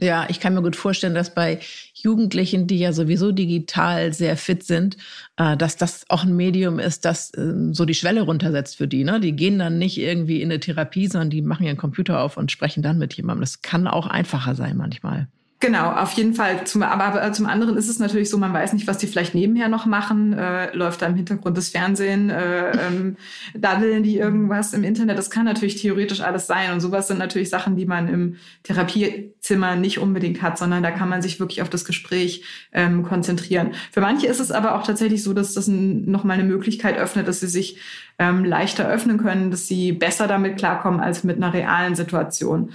Ja, 0.00 0.26
ich 0.28 0.40
kann 0.40 0.54
mir 0.54 0.62
gut 0.62 0.76
vorstellen, 0.76 1.14
dass 1.14 1.34
bei 1.34 1.60
Jugendlichen, 1.92 2.66
die 2.66 2.78
ja 2.78 2.92
sowieso 2.92 3.30
digital 3.30 4.12
sehr 4.14 4.36
fit 4.38 4.64
sind, 4.64 4.96
äh, 5.36 5.56
dass 5.58 5.76
das 5.76 6.06
auch 6.08 6.24
ein 6.24 6.34
Medium 6.34 6.78
ist, 6.78 7.04
das 7.04 7.32
ähm, 7.36 7.74
so 7.74 7.84
die 7.84 7.94
Schwelle 7.94 8.22
runtersetzt 8.22 8.76
für 8.76 8.88
die. 8.88 9.04
Ne? 9.04 9.20
Die 9.20 9.36
gehen 9.36 9.58
dann 9.58 9.78
nicht 9.78 9.98
irgendwie 9.98 10.40
in 10.40 10.50
eine 10.50 10.58
Therapie, 10.58 11.06
sondern 11.06 11.30
die 11.30 11.42
machen 11.42 11.66
ihren 11.66 11.76
Computer 11.76 12.20
auf 12.20 12.36
und 12.38 12.50
sprechen 12.50 12.82
dann 12.82 12.98
mit 12.98 13.14
jemandem. 13.14 13.42
Das 13.42 13.62
kann 13.62 13.86
auch 13.86 14.06
einfacher 14.06 14.54
sein 14.54 14.76
manchmal. 14.76 15.28
Genau, 15.64 15.92
auf 15.92 16.12
jeden 16.12 16.34
Fall. 16.34 16.66
Zum, 16.66 16.82
aber, 16.82 17.04
aber, 17.04 17.32
zum 17.32 17.46
anderen 17.46 17.78
ist 17.78 17.88
es 17.88 17.98
natürlich 17.98 18.28
so, 18.28 18.36
man 18.36 18.52
weiß 18.52 18.74
nicht, 18.74 18.86
was 18.86 18.98
die 18.98 19.06
vielleicht 19.06 19.34
nebenher 19.34 19.70
noch 19.70 19.86
machen. 19.86 20.34
Äh, 20.34 20.76
läuft 20.76 21.00
da 21.00 21.06
im 21.06 21.14
Hintergrund 21.14 21.56
das 21.56 21.70
Fernsehen, 21.70 22.28
äh, 22.28 22.72
ähm, 22.72 23.16
daddeln 23.54 24.02
die 24.02 24.18
irgendwas 24.18 24.74
im 24.74 24.84
Internet. 24.84 25.16
Das 25.16 25.30
kann 25.30 25.46
natürlich 25.46 25.80
theoretisch 25.80 26.20
alles 26.20 26.46
sein. 26.46 26.70
Und 26.70 26.80
sowas 26.80 27.08
sind 27.08 27.18
natürlich 27.18 27.48
Sachen, 27.48 27.76
die 27.76 27.86
man 27.86 28.08
im 28.08 28.36
Therapiezimmer 28.64 29.74
nicht 29.74 30.00
unbedingt 30.00 30.42
hat, 30.42 30.58
sondern 30.58 30.82
da 30.82 30.90
kann 30.90 31.08
man 31.08 31.22
sich 31.22 31.40
wirklich 31.40 31.62
auf 31.62 31.70
das 31.70 31.86
Gespräch 31.86 32.44
ähm, 32.74 33.02
konzentrieren. 33.02 33.70
Für 33.90 34.02
manche 34.02 34.26
ist 34.26 34.40
es 34.40 34.50
aber 34.50 34.74
auch 34.74 34.86
tatsächlich 34.86 35.22
so, 35.22 35.32
dass 35.32 35.54
das 35.54 35.66
nochmal 35.66 36.38
eine 36.38 36.46
Möglichkeit 36.46 36.98
öffnet, 36.98 37.26
dass 37.26 37.40
sie 37.40 37.48
sich 37.48 37.78
ähm, 38.18 38.44
leichter 38.44 38.86
öffnen 38.86 39.16
können, 39.16 39.50
dass 39.50 39.66
sie 39.66 39.92
besser 39.92 40.26
damit 40.26 40.58
klarkommen 40.58 41.00
als 41.00 41.24
mit 41.24 41.38
einer 41.38 41.54
realen 41.54 41.94
Situation 41.94 42.70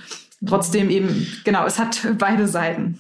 trotzdem 0.46 0.90
eben, 0.90 1.28
genau, 1.44 1.66
es 1.66 1.80
hat 1.80 2.08
beide 2.18 2.48
Seiten. 2.48 3.00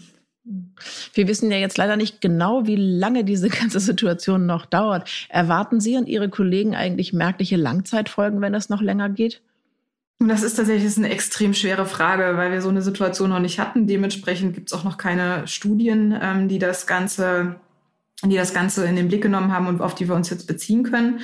Wir 1.14 1.28
wissen 1.28 1.52
ja 1.52 1.58
jetzt 1.58 1.78
leider 1.78 1.98
nicht 1.98 2.22
genau, 2.22 2.66
wie 2.66 2.76
lange 2.76 3.24
diese 3.24 3.50
ganze 3.50 3.80
Situation 3.80 4.46
noch 4.46 4.66
dauert. 4.66 5.10
Erwarten 5.30 5.80
Sie 5.80 5.98
und 5.98 6.08
Ihre 6.08 6.30
Kollegen 6.30 6.76
eigentlich 6.76 7.14
merkliche 7.14 7.58
Langzeitfolgen, 7.58 8.42
wenn 8.42 8.54
es 8.54 8.70
noch 8.70 8.82
länger 8.82 9.10
geht? 9.10 9.42
Das 10.22 10.44
ist 10.44 10.56
tatsächlich 10.56 10.98
eine 10.98 11.10
extrem 11.10 11.54
schwere 11.54 11.86
Frage, 11.86 12.36
weil 12.36 12.52
wir 12.52 12.62
so 12.62 12.68
eine 12.68 12.82
Situation 12.82 13.30
noch 13.30 13.40
nicht 13.40 13.58
hatten. 13.58 13.88
Dementsprechend 13.88 14.54
gibt 14.54 14.70
es 14.70 14.78
auch 14.78 14.84
noch 14.84 14.98
keine 14.98 15.48
Studien, 15.48 16.18
ähm, 16.22 16.50
die 16.50 16.60
das 16.60 16.88
Ganze, 16.88 17.56
die 18.24 18.36
das 18.36 18.54
Ganze 18.54 18.86
in 18.86 18.98
den 18.98 19.08
Blick 19.08 19.22
genommen 19.22 19.54
haben 19.54 19.68
und 19.68 19.82
auf 19.82 19.96
die 19.96 20.10
wir 20.10 20.16
uns 20.16 20.30
jetzt 20.30 20.46
beziehen 20.46 20.84
können. 20.84 21.22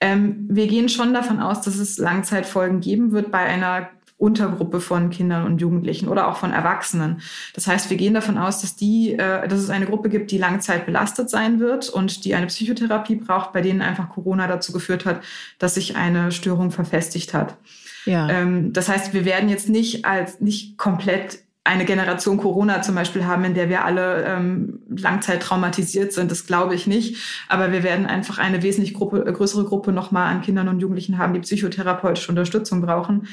Ähm, 0.00 0.46
wir 0.48 0.68
gehen 0.68 0.88
schon 0.88 1.12
davon 1.12 1.40
aus, 1.40 1.62
dass 1.62 1.76
es 1.78 1.98
Langzeitfolgen 1.98 2.80
geben 2.80 3.10
wird 3.10 3.32
bei 3.32 3.40
einer 3.40 3.90
Untergruppe 4.18 4.80
von 4.80 5.10
Kindern 5.10 5.46
und 5.46 5.60
Jugendlichen 5.60 6.08
oder 6.08 6.28
auch 6.28 6.36
von 6.36 6.52
Erwachsenen. 6.52 7.20
Das 7.54 7.68
heißt, 7.68 7.88
wir 7.88 7.96
gehen 7.96 8.14
davon 8.14 8.36
aus, 8.36 8.60
dass 8.60 8.74
die, 8.74 9.12
äh, 9.12 9.46
dass 9.46 9.60
es 9.60 9.70
eine 9.70 9.86
Gruppe 9.86 10.08
gibt, 10.08 10.32
die 10.32 10.38
langzeit 10.38 10.86
belastet 10.86 11.30
sein 11.30 11.60
wird 11.60 11.88
und 11.88 12.24
die 12.24 12.34
eine 12.34 12.46
Psychotherapie 12.46 13.14
braucht, 13.14 13.52
bei 13.52 13.60
denen 13.60 13.80
einfach 13.80 14.10
Corona 14.10 14.48
dazu 14.48 14.72
geführt 14.72 15.06
hat, 15.06 15.22
dass 15.60 15.76
sich 15.76 15.96
eine 15.96 16.32
Störung 16.32 16.72
verfestigt 16.72 17.32
hat. 17.32 17.56
Ja. 18.04 18.28
Ähm, 18.28 18.72
das 18.72 18.88
heißt, 18.88 19.14
wir 19.14 19.24
werden 19.24 19.48
jetzt 19.48 19.68
nicht 19.68 20.04
als 20.04 20.40
nicht 20.40 20.78
komplett 20.78 21.38
eine 21.68 21.84
Generation 21.84 22.38
Corona 22.38 22.80
zum 22.80 22.94
Beispiel 22.94 23.26
haben, 23.26 23.44
in 23.44 23.52
der 23.52 23.68
wir 23.68 23.84
alle 23.84 24.24
ähm, 24.24 24.80
langzeit 24.88 25.42
traumatisiert 25.42 26.14
sind. 26.14 26.30
Das 26.30 26.46
glaube 26.46 26.74
ich 26.74 26.86
nicht. 26.86 27.44
Aber 27.48 27.72
wir 27.72 27.82
werden 27.82 28.06
einfach 28.06 28.38
eine 28.38 28.62
wesentlich 28.62 28.94
Gruppe, 28.94 29.26
äh, 29.26 29.32
größere 29.32 29.64
Gruppe 29.64 29.92
nochmal 29.92 30.32
an 30.32 30.40
Kindern 30.40 30.68
und 30.68 30.80
Jugendlichen 30.80 31.18
haben, 31.18 31.34
die 31.34 31.40
psychotherapeutische 31.40 32.32
Unterstützung 32.32 32.80
brauchen, 32.80 33.26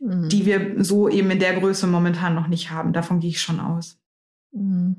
mhm. 0.00 0.28
die 0.30 0.46
wir 0.46 0.82
so 0.82 1.08
eben 1.08 1.30
in 1.30 1.38
der 1.38 1.54
Größe 1.54 1.86
momentan 1.86 2.34
noch 2.34 2.48
nicht 2.48 2.70
haben. 2.70 2.94
Davon 2.94 3.20
gehe 3.20 3.30
ich 3.30 3.42
schon 3.42 3.60
aus. 3.60 4.01
Mhm. 4.52 4.96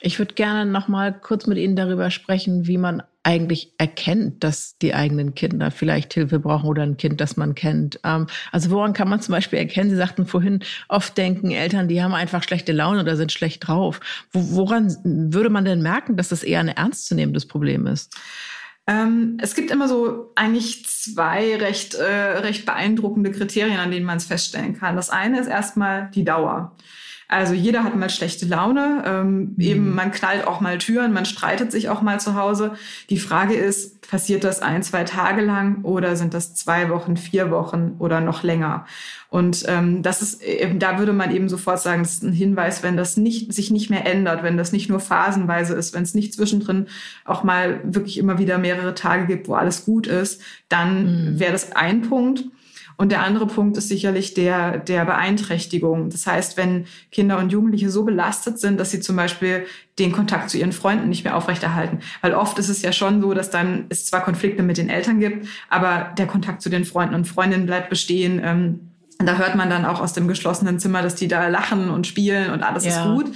Ich 0.00 0.18
würde 0.18 0.34
gerne 0.34 0.70
noch 0.70 0.88
mal 0.88 1.12
kurz 1.12 1.46
mit 1.46 1.58
Ihnen 1.58 1.76
darüber 1.76 2.10
sprechen, 2.10 2.66
wie 2.66 2.78
man 2.78 3.02
eigentlich 3.22 3.72
erkennt, 3.76 4.44
dass 4.44 4.78
die 4.78 4.94
eigenen 4.94 5.34
Kinder 5.34 5.70
vielleicht 5.70 6.14
Hilfe 6.14 6.38
brauchen 6.38 6.68
oder 6.68 6.84
ein 6.84 6.96
Kind, 6.96 7.20
das 7.20 7.36
man 7.36 7.54
kennt. 7.54 7.98
Ähm, 8.04 8.28
also 8.52 8.70
woran 8.70 8.92
kann 8.92 9.08
man 9.08 9.20
zum 9.20 9.32
Beispiel 9.32 9.58
erkennen? 9.58 9.90
Sie 9.90 9.96
sagten 9.96 10.26
vorhin, 10.26 10.60
oft 10.88 11.18
denken 11.18 11.50
Eltern, 11.50 11.88
die 11.88 12.02
haben 12.02 12.14
einfach 12.14 12.42
schlechte 12.42 12.72
Laune 12.72 13.00
oder 13.00 13.16
sind 13.16 13.32
schlecht 13.32 13.66
drauf. 13.66 14.00
woran 14.32 14.96
würde 15.04 15.50
man 15.50 15.64
denn 15.64 15.82
merken, 15.82 16.16
dass 16.16 16.28
das 16.28 16.44
eher 16.44 16.60
ein 16.60 16.68
ernstzunehmendes 16.68 17.46
Problem 17.46 17.86
ist? 17.86 18.16
Ähm, 18.86 19.38
es 19.42 19.56
gibt 19.56 19.72
immer 19.72 19.88
so 19.88 20.30
eigentlich 20.36 20.86
zwei 20.86 21.56
recht, 21.56 21.94
äh, 21.94 22.38
recht 22.38 22.64
beeindruckende 22.64 23.32
Kriterien, 23.32 23.80
an 23.80 23.90
denen 23.90 24.06
man 24.06 24.18
es 24.18 24.26
feststellen 24.26 24.78
kann. 24.78 24.94
Das 24.94 25.10
eine 25.10 25.40
ist 25.40 25.48
erstmal 25.48 26.10
die 26.14 26.24
Dauer. 26.24 26.76
Also 27.28 27.54
jeder 27.54 27.82
hat 27.82 27.96
mal 27.96 28.08
schlechte 28.08 28.46
Laune, 28.46 29.02
ähm, 29.04 29.38
mhm. 29.38 29.54
eben 29.58 29.94
man 29.94 30.12
knallt 30.12 30.46
auch 30.46 30.60
mal 30.60 30.78
Türen, 30.78 31.12
man 31.12 31.24
streitet 31.24 31.72
sich 31.72 31.88
auch 31.88 32.00
mal 32.00 32.20
zu 32.20 32.36
Hause. 32.36 32.76
Die 33.10 33.18
Frage 33.18 33.54
ist, 33.54 33.96
passiert 34.08 34.44
das 34.44 34.62
ein, 34.62 34.84
zwei 34.84 35.02
Tage 35.02 35.42
lang 35.42 35.82
oder 35.82 36.14
sind 36.14 36.34
das 36.34 36.54
zwei 36.54 36.88
Wochen, 36.88 37.16
vier 37.16 37.50
Wochen 37.50 37.96
oder 37.98 38.20
noch 38.20 38.44
länger? 38.44 38.86
Und 39.28 39.64
ähm, 39.66 40.02
das 40.02 40.22
ist 40.22 40.42
eben, 40.42 40.78
da 40.78 40.98
würde 41.00 41.12
man 41.12 41.34
eben 41.34 41.48
sofort 41.48 41.80
sagen, 41.80 42.02
das 42.02 42.14
ist 42.14 42.22
ein 42.22 42.32
Hinweis, 42.32 42.84
wenn 42.84 42.96
das 42.96 43.16
nicht 43.16 43.52
sich 43.52 43.72
nicht 43.72 43.90
mehr 43.90 44.06
ändert, 44.06 44.44
wenn 44.44 44.56
das 44.56 44.70
nicht 44.70 44.88
nur 44.88 45.00
phasenweise 45.00 45.74
ist, 45.74 45.94
wenn 45.94 46.04
es 46.04 46.14
nicht 46.14 46.32
zwischendrin 46.32 46.86
auch 47.24 47.42
mal 47.42 47.80
wirklich 47.82 48.18
immer 48.18 48.38
wieder 48.38 48.58
mehrere 48.58 48.94
Tage 48.94 49.26
gibt, 49.26 49.48
wo 49.48 49.54
alles 49.54 49.84
gut 49.84 50.06
ist, 50.06 50.40
dann 50.68 51.32
mhm. 51.32 51.40
wäre 51.40 51.52
das 51.52 51.74
ein 51.74 52.02
Punkt. 52.02 52.44
Und 52.96 53.12
der 53.12 53.22
andere 53.22 53.46
Punkt 53.46 53.76
ist 53.76 53.88
sicherlich 53.88 54.34
der, 54.34 54.78
der 54.78 55.04
Beeinträchtigung. 55.04 56.08
Das 56.08 56.26
heißt, 56.26 56.56
wenn 56.56 56.86
Kinder 57.10 57.38
und 57.38 57.52
Jugendliche 57.52 57.90
so 57.90 58.04
belastet 58.04 58.58
sind, 58.58 58.80
dass 58.80 58.90
sie 58.90 59.00
zum 59.00 59.16
Beispiel 59.16 59.66
den 59.98 60.12
Kontakt 60.12 60.50
zu 60.50 60.58
ihren 60.58 60.72
Freunden 60.72 61.08
nicht 61.08 61.24
mehr 61.24 61.36
aufrechterhalten. 61.36 62.00
Weil 62.22 62.34
oft 62.34 62.58
ist 62.58 62.68
es 62.68 62.82
ja 62.82 62.92
schon 62.92 63.20
so, 63.20 63.34
dass 63.34 63.50
dann 63.50 63.86
es 63.90 64.06
zwar 64.06 64.22
Konflikte 64.24 64.62
mit 64.62 64.78
den 64.78 64.88
Eltern 64.88 65.20
gibt, 65.20 65.46
aber 65.68 66.12
der 66.16 66.26
Kontakt 66.26 66.62
zu 66.62 66.70
den 66.70 66.84
Freunden 66.84 67.14
und 67.14 67.26
Freundinnen 67.26 67.66
bleibt 67.66 67.90
bestehen. 67.90 68.40
Ähm, 68.42 68.80
da 69.18 69.36
hört 69.36 69.56
man 69.56 69.70
dann 69.70 69.84
auch 69.84 70.00
aus 70.00 70.12
dem 70.12 70.28
geschlossenen 70.28 70.78
Zimmer, 70.78 71.02
dass 71.02 71.14
die 71.14 71.28
da 71.28 71.48
lachen 71.48 71.90
und 71.90 72.06
spielen 72.06 72.50
und 72.50 72.62
alles 72.62 72.84
ja. 72.84 72.90
ist 72.90 73.14
gut 73.14 73.32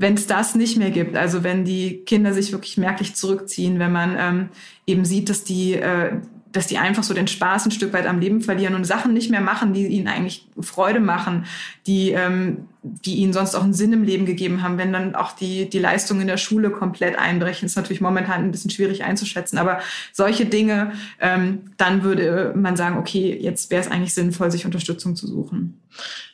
wenn 0.00 0.14
es 0.14 0.26
das 0.26 0.54
nicht 0.54 0.78
mehr 0.78 0.90
gibt, 0.90 1.14
also 1.14 1.44
wenn 1.44 1.66
die 1.66 2.04
Kinder 2.06 2.32
sich 2.32 2.52
wirklich 2.52 2.78
merklich 2.78 3.16
zurückziehen, 3.16 3.78
wenn 3.78 3.92
man 3.92 4.16
ähm, 4.18 4.48
eben 4.86 5.04
sieht, 5.04 5.28
dass 5.28 5.44
die 5.44 5.74
äh, 5.74 6.12
dass 6.52 6.66
die 6.66 6.78
einfach 6.78 7.02
so 7.02 7.14
den 7.14 7.28
Spaß 7.28 7.66
ein 7.66 7.70
Stück 7.70 7.92
weit 7.92 8.06
am 8.06 8.18
Leben 8.18 8.40
verlieren 8.40 8.74
und 8.74 8.84
Sachen 8.84 9.12
nicht 9.12 9.30
mehr 9.30 9.40
machen, 9.40 9.72
die 9.72 9.86
ihnen 9.86 10.08
eigentlich 10.08 10.48
Freude 10.60 11.00
machen, 11.00 11.46
die, 11.86 12.10
ähm, 12.10 12.68
die 12.82 13.16
ihnen 13.16 13.32
sonst 13.32 13.54
auch 13.54 13.62
einen 13.62 13.74
Sinn 13.74 13.92
im 13.92 14.02
Leben 14.02 14.26
gegeben 14.26 14.62
haben. 14.62 14.76
Wenn 14.76 14.92
dann 14.92 15.14
auch 15.14 15.32
die, 15.32 15.70
die 15.70 15.78
Leistungen 15.78 16.22
in 16.22 16.26
der 16.26 16.38
Schule 16.38 16.70
komplett 16.70 17.18
einbrechen, 17.18 17.66
ist 17.66 17.76
natürlich 17.76 18.00
momentan 18.00 18.42
ein 18.42 18.50
bisschen 18.50 18.70
schwierig 18.70 19.04
einzuschätzen. 19.04 19.58
Aber 19.58 19.80
solche 20.12 20.46
Dinge, 20.46 20.92
ähm, 21.20 21.72
dann 21.76 22.02
würde 22.02 22.52
man 22.56 22.76
sagen, 22.76 22.98
okay, 22.98 23.38
jetzt 23.40 23.70
wäre 23.70 23.82
es 23.82 23.90
eigentlich 23.90 24.14
sinnvoll, 24.14 24.50
sich 24.50 24.66
Unterstützung 24.66 25.14
zu 25.14 25.28
suchen. 25.28 25.80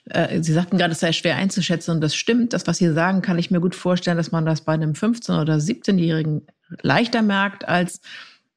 Äh, 0.06 0.42
Sie 0.42 0.52
sagten 0.52 0.78
gerade, 0.78 0.92
es 0.92 1.00
sei 1.00 1.12
schwer 1.12 1.36
einzuschätzen 1.36 1.90
und 1.90 2.00
das 2.00 2.14
stimmt. 2.14 2.54
Das, 2.54 2.66
was 2.66 2.78
Sie 2.78 2.92
sagen, 2.92 3.20
kann 3.20 3.38
ich 3.38 3.50
mir 3.50 3.60
gut 3.60 3.74
vorstellen, 3.74 4.16
dass 4.16 4.32
man 4.32 4.46
das 4.46 4.62
bei 4.62 4.72
einem 4.72 4.92
15- 4.92 5.40
oder 5.40 5.56
17-Jährigen 5.56 6.46
leichter 6.82 7.22
merkt 7.22 7.68
als 7.68 8.00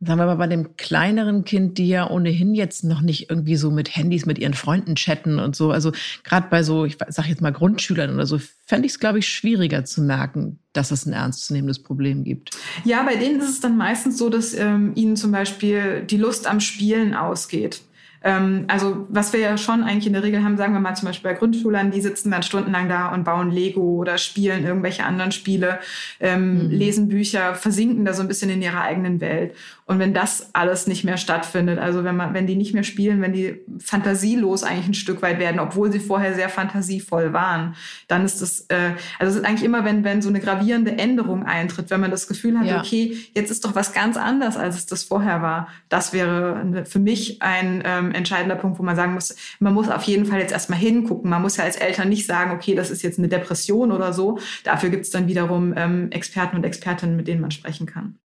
Sagen 0.01 0.17
wir 0.17 0.27
mal 0.27 0.35
bei 0.35 0.47
dem 0.47 0.77
kleineren 0.77 1.43
Kind, 1.43 1.77
die 1.77 1.89
ja 1.89 2.09
ohnehin 2.09 2.55
jetzt 2.55 2.85
noch 2.85 3.01
nicht 3.01 3.29
irgendwie 3.29 3.57
so 3.57 3.69
mit 3.69 3.95
Handys 3.97 4.25
mit 4.25 4.39
ihren 4.39 4.53
Freunden 4.53 4.95
chatten 4.95 5.39
und 5.39 5.57
so. 5.57 5.71
Also 5.71 5.91
gerade 6.23 6.47
bei 6.49 6.63
so, 6.63 6.85
ich 6.85 6.97
sag 7.09 7.27
jetzt 7.27 7.41
mal 7.41 7.51
Grundschülern 7.51 8.13
oder 8.13 8.25
so, 8.25 8.39
fände 8.65 8.85
ich 8.85 8.93
es, 8.93 8.99
glaube 8.99 9.19
ich, 9.19 9.27
schwieriger 9.27 9.83
zu 9.83 10.01
merken, 10.01 10.59
dass 10.71 10.91
es 10.91 11.05
ein 11.05 11.11
ernstzunehmendes 11.11 11.83
Problem 11.83 12.23
gibt. 12.23 12.51
Ja, 12.85 13.03
bei 13.03 13.17
denen 13.17 13.41
ist 13.41 13.49
es 13.49 13.59
dann 13.59 13.75
meistens 13.75 14.17
so, 14.17 14.29
dass 14.29 14.53
ähm, 14.53 14.93
ihnen 14.95 15.17
zum 15.17 15.33
Beispiel 15.33 16.03
die 16.03 16.17
Lust 16.17 16.47
am 16.47 16.61
Spielen 16.61 17.13
ausgeht. 17.13 17.81
Ähm, 18.21 18.65
also 18.67 19.07
was 19.09 19.31
wir 19.33 19.39
ja 19.39 19.57
schon 19.57 19.83
eigentlich 19.83 20.07
in 20.07 20.13
der 20.13 20.23
Regel 20.23 20.43
haben, 20.43 20.57
sagen 20.57 20.73
wir 20.73 20.79
mal 20.79 20.95
zum 20.95 21.07
Beispiel 21.07 21.31
bei 21.31 21.37
Grundschulern, 21.37 21.91
die 21.91 22.01
sitzen 22.01 22.31
dann 22.31 22.43
stundenlang 22.43 22.89
da 22.89 23.13
und 23.13 23.23
bauen 23.23 23.51
Lego 23.51 23.81
oder 23.81 24.17
spielen 24.17 24.65
irgendwelche 24.65 25.05
anderen 25.05 25.31
Spiele, 25.31 25.79
ähm, 26.19 26.65
mhm. 26.65 26.69
lesen 26.69 27.07
Bücher, 27.07 27.55
versinken 27.55 28.05
da 28.05 28.13
so 28.13 28.21
ein 28.21 28.27
bisschen 28.27 28.49
in 28.49 28.61
ihrer 28.61 28.81
eigenen 28.81 29.21
Welt. 29.21 29.55
Und 29.89 29.97
wenn 29.97 30.13
das 30.13 30.51
alles 30.53 30.85
nicht 30.85 31.03
mehr 31.03 31.17
stattfindet, 31.17 31.79
also 31.79 32.03
wenn 32.03 32.15
man, 32.15 32.35
wenn 32.35 32.45
die 32.45 32.55
nicht 32.55 32.75
mehr 32.75 32.83
spielen, 32.83 33.23
wenn 33.23 33.33
die 33.33 33.61
fantasielos 33.79 34.61
eigentlich 34.61 34.89
ein 34.89 34.93
Stück 34.93 35.23
weit 35.23 35.39
werden, 35.39 35.59
obwohl 35.59 35.91
sie 35.91 35.99
vorher 35.99 36.35
sehr 36.35 36.47
fantasievoll 36.47 37.33
waren, 37.33 37.73
dann 38.07 38.23
ist 38.23 38.39
das, 38.39 38.67
äh, 38.67 38.91
also 39.17 39.31
es 39.31 39.35
ist 39.37 39.45
eigentlich 39.45 39.63
immer, 39.63 39.85
wenn, 39.85 40.03
wenn 40.03 40.21
so 40.21 40.29
eine 40.29 40.41
gravierende 40.41 40.91
Änderung 40.91 41.43
eintritt, 41.43 41.89
wenn 41.89 42.01
man 42.01 42.11
das 42.11 42.27
Gefühl 42.27 42.59
hat, 42.59 42.67
ja. 42.67 42.79
okay, 42.79 43.17
jetzt 43.33 43.49
ist 43.49 43.65
doch 43.65 43.73
was 43.73 43.91
ganz 43.91 44.15
anders, 44.15 44.57
als 44.57 44.75
es 44.75 44.85
das 44.85 45.03
vorher 45.03 45.41
war. 45.41 45.69
Das 45.89 46.13
wäre 46.13 46.85
für 46.85 46.99
mich 46.99 47.41
ein 47.41 47.81
ähm, 47.83 48.11
entscheidender 48.11 48.57
Punkt, 48.57 48.77
wo 48.77 48.83
man 48.83 48.95
sagen 48.95 49.15
muss, 49.15 49.35
man 49.57 49.73
muss 49.73 49.89
auf 49.89 50.03
jeden 50.03 50.27
Fall 50.27 50.39
jetzt 50.39 50.51
erstmal 50.51 50.77
hingucken. 50.77 51.31
Man 51.31 51.41
muss 51.41 51.57
ja 51.57 51.63
als 51.63 51.77
Eltern 51.77 52.09
nicht 52.09 52.27
sagen, 52.27 52.51
okay, 52.51 52.75
das 52.75 52.91
ist 52.91 53.01
jetzt 53.01 53.17
eine 53.17 53.27
Depression 53.27 53.91
oder 53.91 54.13
so. 54.13 54.37
Dafür 54.63 54.91
gibt 54.91 55.05
es 55.05 55.09
dann 55.09 55.27
wiederum 55.27 55.73
ähm, 55.75 56.11
Experten 56.11 56.57
und 56.57 56.63
Expertinnen, 56.63 57.15
mit 57.15 57.27
denen 57.27 57.41
man 57.41 57.49
sprechen 57.49 57.87
kann. 57.87 58.19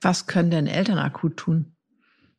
Was 0.00 0.26
können 0.26 0.50
denn 0.50 0.66
Eltern 0.66 0.98
akut 0.98 1.36
tun? 1.36 1.76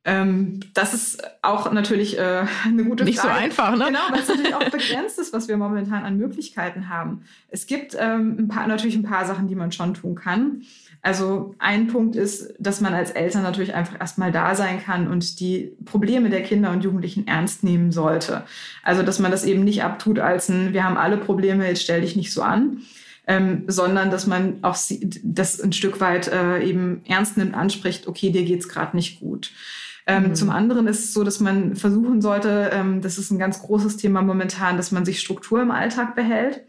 Ähm, 0.08 0.62
das 0.74 0.94
ist 0.94 1.22
auch 1.42 1.70
natürlich 1.74 2.18
äh, 2.18 2.46
eine 2.64 2.86
gute 2.86 3.04
Nicht 3.04 3.20
Frage. 3.20 3.44
Nicht 3.44 3.56
so 3.56 3.62
einfach, 3.62 3.78
ne? 3.78 3.88
Genau, 3.88 4.00
weil 4.10 4.22
es 4.22 4.30
natürlich 4.30 4.56
auch 4.56 4.70
begrenzt 4.70 5.20
ist, 5.20 5.34
was 5.34 5.50
wir 5.50 5.58
momentan 5.58 6.06
an 6.06 6.18
Möglichkeiten 6.18 6.88
haben. 6.88 7.26
Es 7.50 7.68
gibt 7.68 7.94
ähm, 8.00 8.38
ein 8.40 8.48
paar, 8.48 8.68
natürlich 8.68 8.96
ein 8.96 9.04
paar 9.04 9.26
Sachen, 9.26 9.50
die 9.50 9.56
man 9.56 9.74
schon 9.74 9.94
tun 9.94 10.16
kann. 10.16 10.62
Also 11.02 11.56
ein 11.60 11.88
Punkt 11.88 12.16
ist, 12.16 12.54
dass 12.58 12.80
man 12.80 12.94
als 12.94 13.12
Eltern 13.12 13.44
natürlich 13.44 13.74
einfach 13.74 14.00
erstmal 14.00 14.32
da 14.32 14.56
sein 14.56 14.82
kann 14.82 15.10
und 15.10 15.42
die 15.42 15.76
Probleme 15.84 16.30
der 16.30 16.42
Kinder 16.42 16.72
und 16.72 16.86
Jugendlichen 16.86 17.28
ernst 17.28 17.66
nehmen 17.66 17.92
sollte. 17.92 18.44
Also 18.84 19.04
dass 19.04 19.20
man 19.20 19.32
das 19.32 19.44
eben 19.44 19.66
nicht 19.66 19.84
abtut 19.84 20.20
als 20.20 20.48
ein, 20.48 20.72
wir 20.72 20.86
haben 20.86 20.98
alle 20.98 21.18
Probleme, 21.18 21.68
jetzt 21.68 21.84
stell 21.84 22.00
dich 22.00 22.16
nicht 22.16 22.32
so 22.32 22.44
an, 22.44 22.80
ähm, 23.28 23.66
sondern 23.68 24.10
dass 24.10 24.26
man 24.26 24.64
auch 24.64 24.78
das 25.24 25.62
ein 25.62 25.74
Stück 25.74 26.00
weit 26.00 26.30
äh, 26.30 26.64
eben 26.64 27.02
ernst 27.06 27.38
nimmt, 27.38 27.54
anspricht, 27.54 28.08
okay, 28.08 28.32
dir 28.32 28.46
geht's 28.46 28.70
gerade 28.70 28.96
nicht 28.96 29.20
gut. 29.20 29.52
Ähm, 30.08 30.30
mhm. 30.30 30.36
Zum 30.36 30.50
anderen 30.50 30.88
ist 30.88 31.04
es 31.04 31.14
so, 31.14 31.26
dass 31.26 31.42
man 31.42 31.76
versuchen 31.76 32.22
sollte, 32.22 32.72
ähm, 32.74 33.02
das 33.02 33.18
ist 33.18 33.30
ein 33.30 33.40
ganz 33.40 33.62
großes 33.62 33.98
Thema 33.98 34.22
momentan, 34.22 34.78
dass 34.78 34.94
man 34.94 35.04
sich 35.04 35.20
Struktur 35.20 35.62
im 35.62 35.72
Alltag 35.72 36.16
behält. 36.16 36.64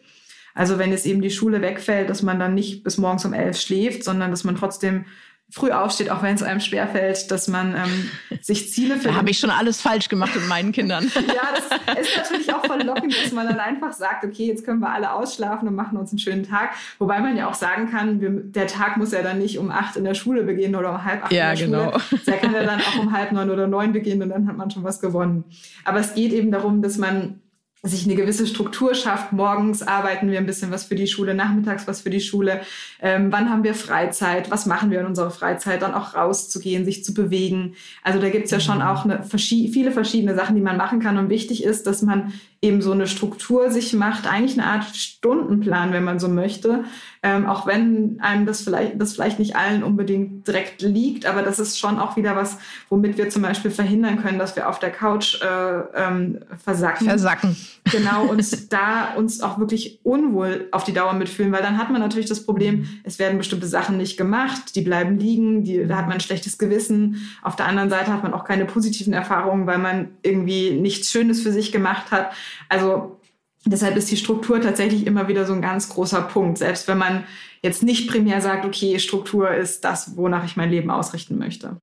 Also 0.54 0.78
wenn 0.78 0.90
jetzt 0.90 1.06
eben 1.06 1.22
die 1.22 1.30
Schule 1.30 1.62
wegfällt, 1.62 2.10
dass 2.10 2.22
man 2.22 2.40
dann 2.40 2.54
nicht 2.54 2.82
bis 2.82 2.98
morgens 2.98 3.24
um 3.24 3.32
elf 3.32 3.60
schläft, 3.60 4.02
sondern 4.02 4.32
dass 4.32 4.42
man 4.42 4.56
trotzdem 4.56 5.04
früh 5.50 5.70
aufsteht, 5.70 6.10
auch 6.10 6.22
wenn 6.22 6.34
es 6.34 6.42
einem 6.42 6.60
schwerfällt, 6.60 7.30
dass 7.30 7.48
man 7.48 7.74
ähm, 7.74 8.10
sich 8.42 8.70
Ziele 8.70 8.96
für. 8.96 9.08
Da 9.08 9.14
habe 9.14 9.30
ich 9.30 9.38
schon 9.38 9.50
alles 9.50 9.80
falsch 9.80 10.08
gemacht 10.10 10.34
mit 10.34 10.46
meinen 10.46 10.72
Kindern. 10.72 11.10
ja, 11.14 11.54
das 11.54 11.98
ist 12.06 12.16
natürlich 12.16 12.52
auch 12.52 12.64
verlockend, 12.66 13.16
dass 13.24 13.32
man 13.32 13.46
dann 13.48 13.58
einfach 13.58 13.94
sagt, 13.94 14.24
okay, 14.24 14.46
jetzt 14.46 14.64
können 14.64 14.80
wir 14.80 14.90
alle 14.90 15.12
ausschlafen 15.12 15.66
und 15.66 15.74
machen 15.74 15.96
uns 15.96 16.10
einen 16.10 16.18
schönen 16.18 16.46
Tag. 16.46 16.72
Wobei 16.98 17.20
man 17.20 17.36
ja 17.36 17.48
auch 17.48 17.54
sagen 17.54 17.90
kann, 17.90 18.20
wir, 18.20 18.28
der 18.30 18.66
Tag 18.66 18.98
muss 18.98 19.12
ja 19.12 19.22
dann 19.22 19.38
nicht 19.38 19.58
um 19.58 19.70
acht 19.70 19.96
in 19.96 20.04
der 20.04 20.14
Schule 20.14 20.42
beginnen 20.42 20.76
oder 20.76 20.90
um 20.90 21.04
halb 21.04 21.24
acht 21.24 21.32
ja, 21.32 21.52
in 21.52 21.58
der 21.58 21.66
genau. 21.66 21.98
Schule. 21.98 22.20
Der 22.26 22.36
kann 22.36 22.52
ja 22.52 22.64
dann 22.64 22.80
auch 22.80 22.98
um 22.98 23.12
halb 23.12 23.32
neun 23.32 23.48
oder 23.48 23.66
neun 23.66 23.92
beginnen 23.92 24.22
und 24.22 24.28
dann 24.28 24.46
hat 24.48 24.56
man 24.56 24.70
schon 24.70 24.84
was 24.84 25.00
gewonnen. 25.00 25.44
Aber 25.84 26.00
es 26.00 26.14
geht 26.14 26.32
eben 26.32 26.50
darum, 26.50 26.82
dass 26.82 26.98
man 26.98 27.40
sich 27.82 28.04
eine 28.04 28.16
gewisse 28.16 28.46
Struktur 28.46 28.94
schafft. 28.94 29.32
Morgens 29.32 29.82
arbeiten 29.82 30.30
wir 30.30 30.38
ein 30.38 30.46
bisschen 30.46 30.70
was 30.70 30.84
für 30.84 30.96
die 30.96 31.06
Schule, 31.06 31.34
nachmittags 31.34 31.86
was 31.86 32.00
für 32.00 32.10
die 32.10 32.20
Schule. 32.20 32.60
Ähm, 33.00 33.30
wann 33.30 33.50
haben 33.50 33.62
wir 33.62 33.74
Freizeit? 33.74 34.50
Was 34.50 34.66
machen 34.66 34.90
wir 34.90 35.00
in 35.00 35.06
unserer 35.06 35.30
Freizeit? 35.30 35.82
Dann 35.82 35.94
auch 35.94 36.14
rauszugehen, 36.14 36.84
sich 36.84 37.04
zu 37.04 37.14
bewegen. 37.14 37.76
Also 38.02 38.20
da 38.20 38.30
gibt's 38.30 38.50
ja 38.50 38.58
schon 38.58 38.78
mhm. 38.78 38.82
auch 38.82 39.04
eine, 39.04 39.22
viele 39.24 39.92
verschiedene 39.92 40.34
Sachen, 40.34 40.56
die 40.56 40.62
man 40.62 40.76
machen 40.76 40.98
kann. 40.98 41.18
Und 41.18 41.30
wichtig 41.30 41.62
ist, 41.62 41.86
dass 41.86 42.02
man 42.02 42.32
eben 42.60 42.82
so 42.82 42.90
eine 42.90 43.06
Struktur 43.06 43.70
sich 43.70 43.92
macht, 43.92 44.26
eigentlich 44.26 44.58
eine 44.58 44.68
Art 44.68 44.84
Stundenplan, 44.84 45.92
wenn 45.92 46.02
man 46.02 46.18
so 46.18 46.28
möchte. 46.28 46.84
Ähm, 47.22 47.46
auch 47.46 47.66
wenn 47.66 48.18
einem 48.20 48.46
das 48.46 48.62
vielleicht, 48.62 49.00
das 49.00 49.14
vielleicht 49.14 49.38
nicht 49.38 49.54
allen 49.56 49.82
unbedingt 49.82 50.46
direkt 50.46 50.82
liegt, 50.82 51.26
aber 51.26 51.42
das 51.42 51.58
ist 51.58 51.78
schon 51.78 51.98
auch 51.98 52.16
wieder 52.16 52.36
was, 52.36 52.58
womit 52.88 53.16
wir 53.16 53.28
zum 53.30 53.42
Beispiel 53.42 53.70
verhindern 53.70 54.22
können, 54.22 54.38
dass 54.38 54.56
wir 54.56 54.68
auf 54.68 54.78
der 54.78 54.90
Couch 54.90 55.40
äh, 55.40 55.80
ähm, 55.94 56.40
versacken. 56.62 57.06
Versacken. 57.06 57.56
Genau, 57.90 58.26
und 58.26 58.42
da 58.72 59.14
uns 59.14 59.40
auch 59.40 59.58
wirklich 59.58 60.00
unwohl 60.02 60.68
auf 60.72 60.84
die 60.84 60.92
Dauer 60.92 61.12
mitfühlen, 61.12 61.52
weil 61.52 61.62
dann 61.62 61.78
hat 61.78 61.90
man 61.90 62.00
natürlich 62.00 62.28
das 62.28 62.44
Problem, 62.44 62.88
es 63.04 63.18
werden 63.18 63.38
bestimmte 63.38 63.66
Sachen 63.66 63.96
nicht 63.96 64.16
gemacht, 64.16 64.74
die 64.74 64.82
bleiben 64.82 65.18
liegen, 65.18 65.64
die, 65.64 65.86
da 65.86 65.96
hat 65.96 66.06
man 66.06 66.14
ein 66.14 66.20
schlechtes 66.20 66.58
Gewissen. 66.58 67.28
Auf 67.42 67.56
der 67.56 67.66
anderen 67.66 67.90
Seite 67.90 68.12
hat 68.12 68.22
man 68.22 68.34
auch 68.34 68.44
keine 68.44 68.64
positiven 68.64 69.12
Erfahrungen, 69.12 69.66
weil 69.66 69.78
man 69.78 70.10
irgendwie 70.22 70.72
nichts 70.72 71.10
Schönes 71.10 71.40
für 71.40 71.52
sich 71.52 71.72
gemacht 71.72 72.10
hat. 72.10 72.32
Also 72.68 73.20
deshalb 73.64 73.96
ist 73.96 74.10
die 74.10 74.16
Struktur 74.16 74.60
tatsächlich 74.60 75.06
immer 75.06 75.28
wieder 75.28 75.46
so 75.46 75.52
ein 75.52 75.62
ganz 75.62 75.88
großer 75.88 76.22
Punkt. 76.22 76.58
Selbst 76.58 76.88
wenn 76.88 76.98
man 76.98 77.24
jetzt 77.62 77.82
nicht 77.82 78.08
primär 78.08 78.40
sagt, 78.40 78.64
okay, 78.64 78.98
Struktur 78.98 79.50
ist 79.50 79.84
das, 79.84 80.16
wonach 80.16 80.44
ich 80.44 80.56
mein 80.56 80.70
Leben 80.70 80.90
ausrichten 80.90 81.38
möchte. 81.38 81.76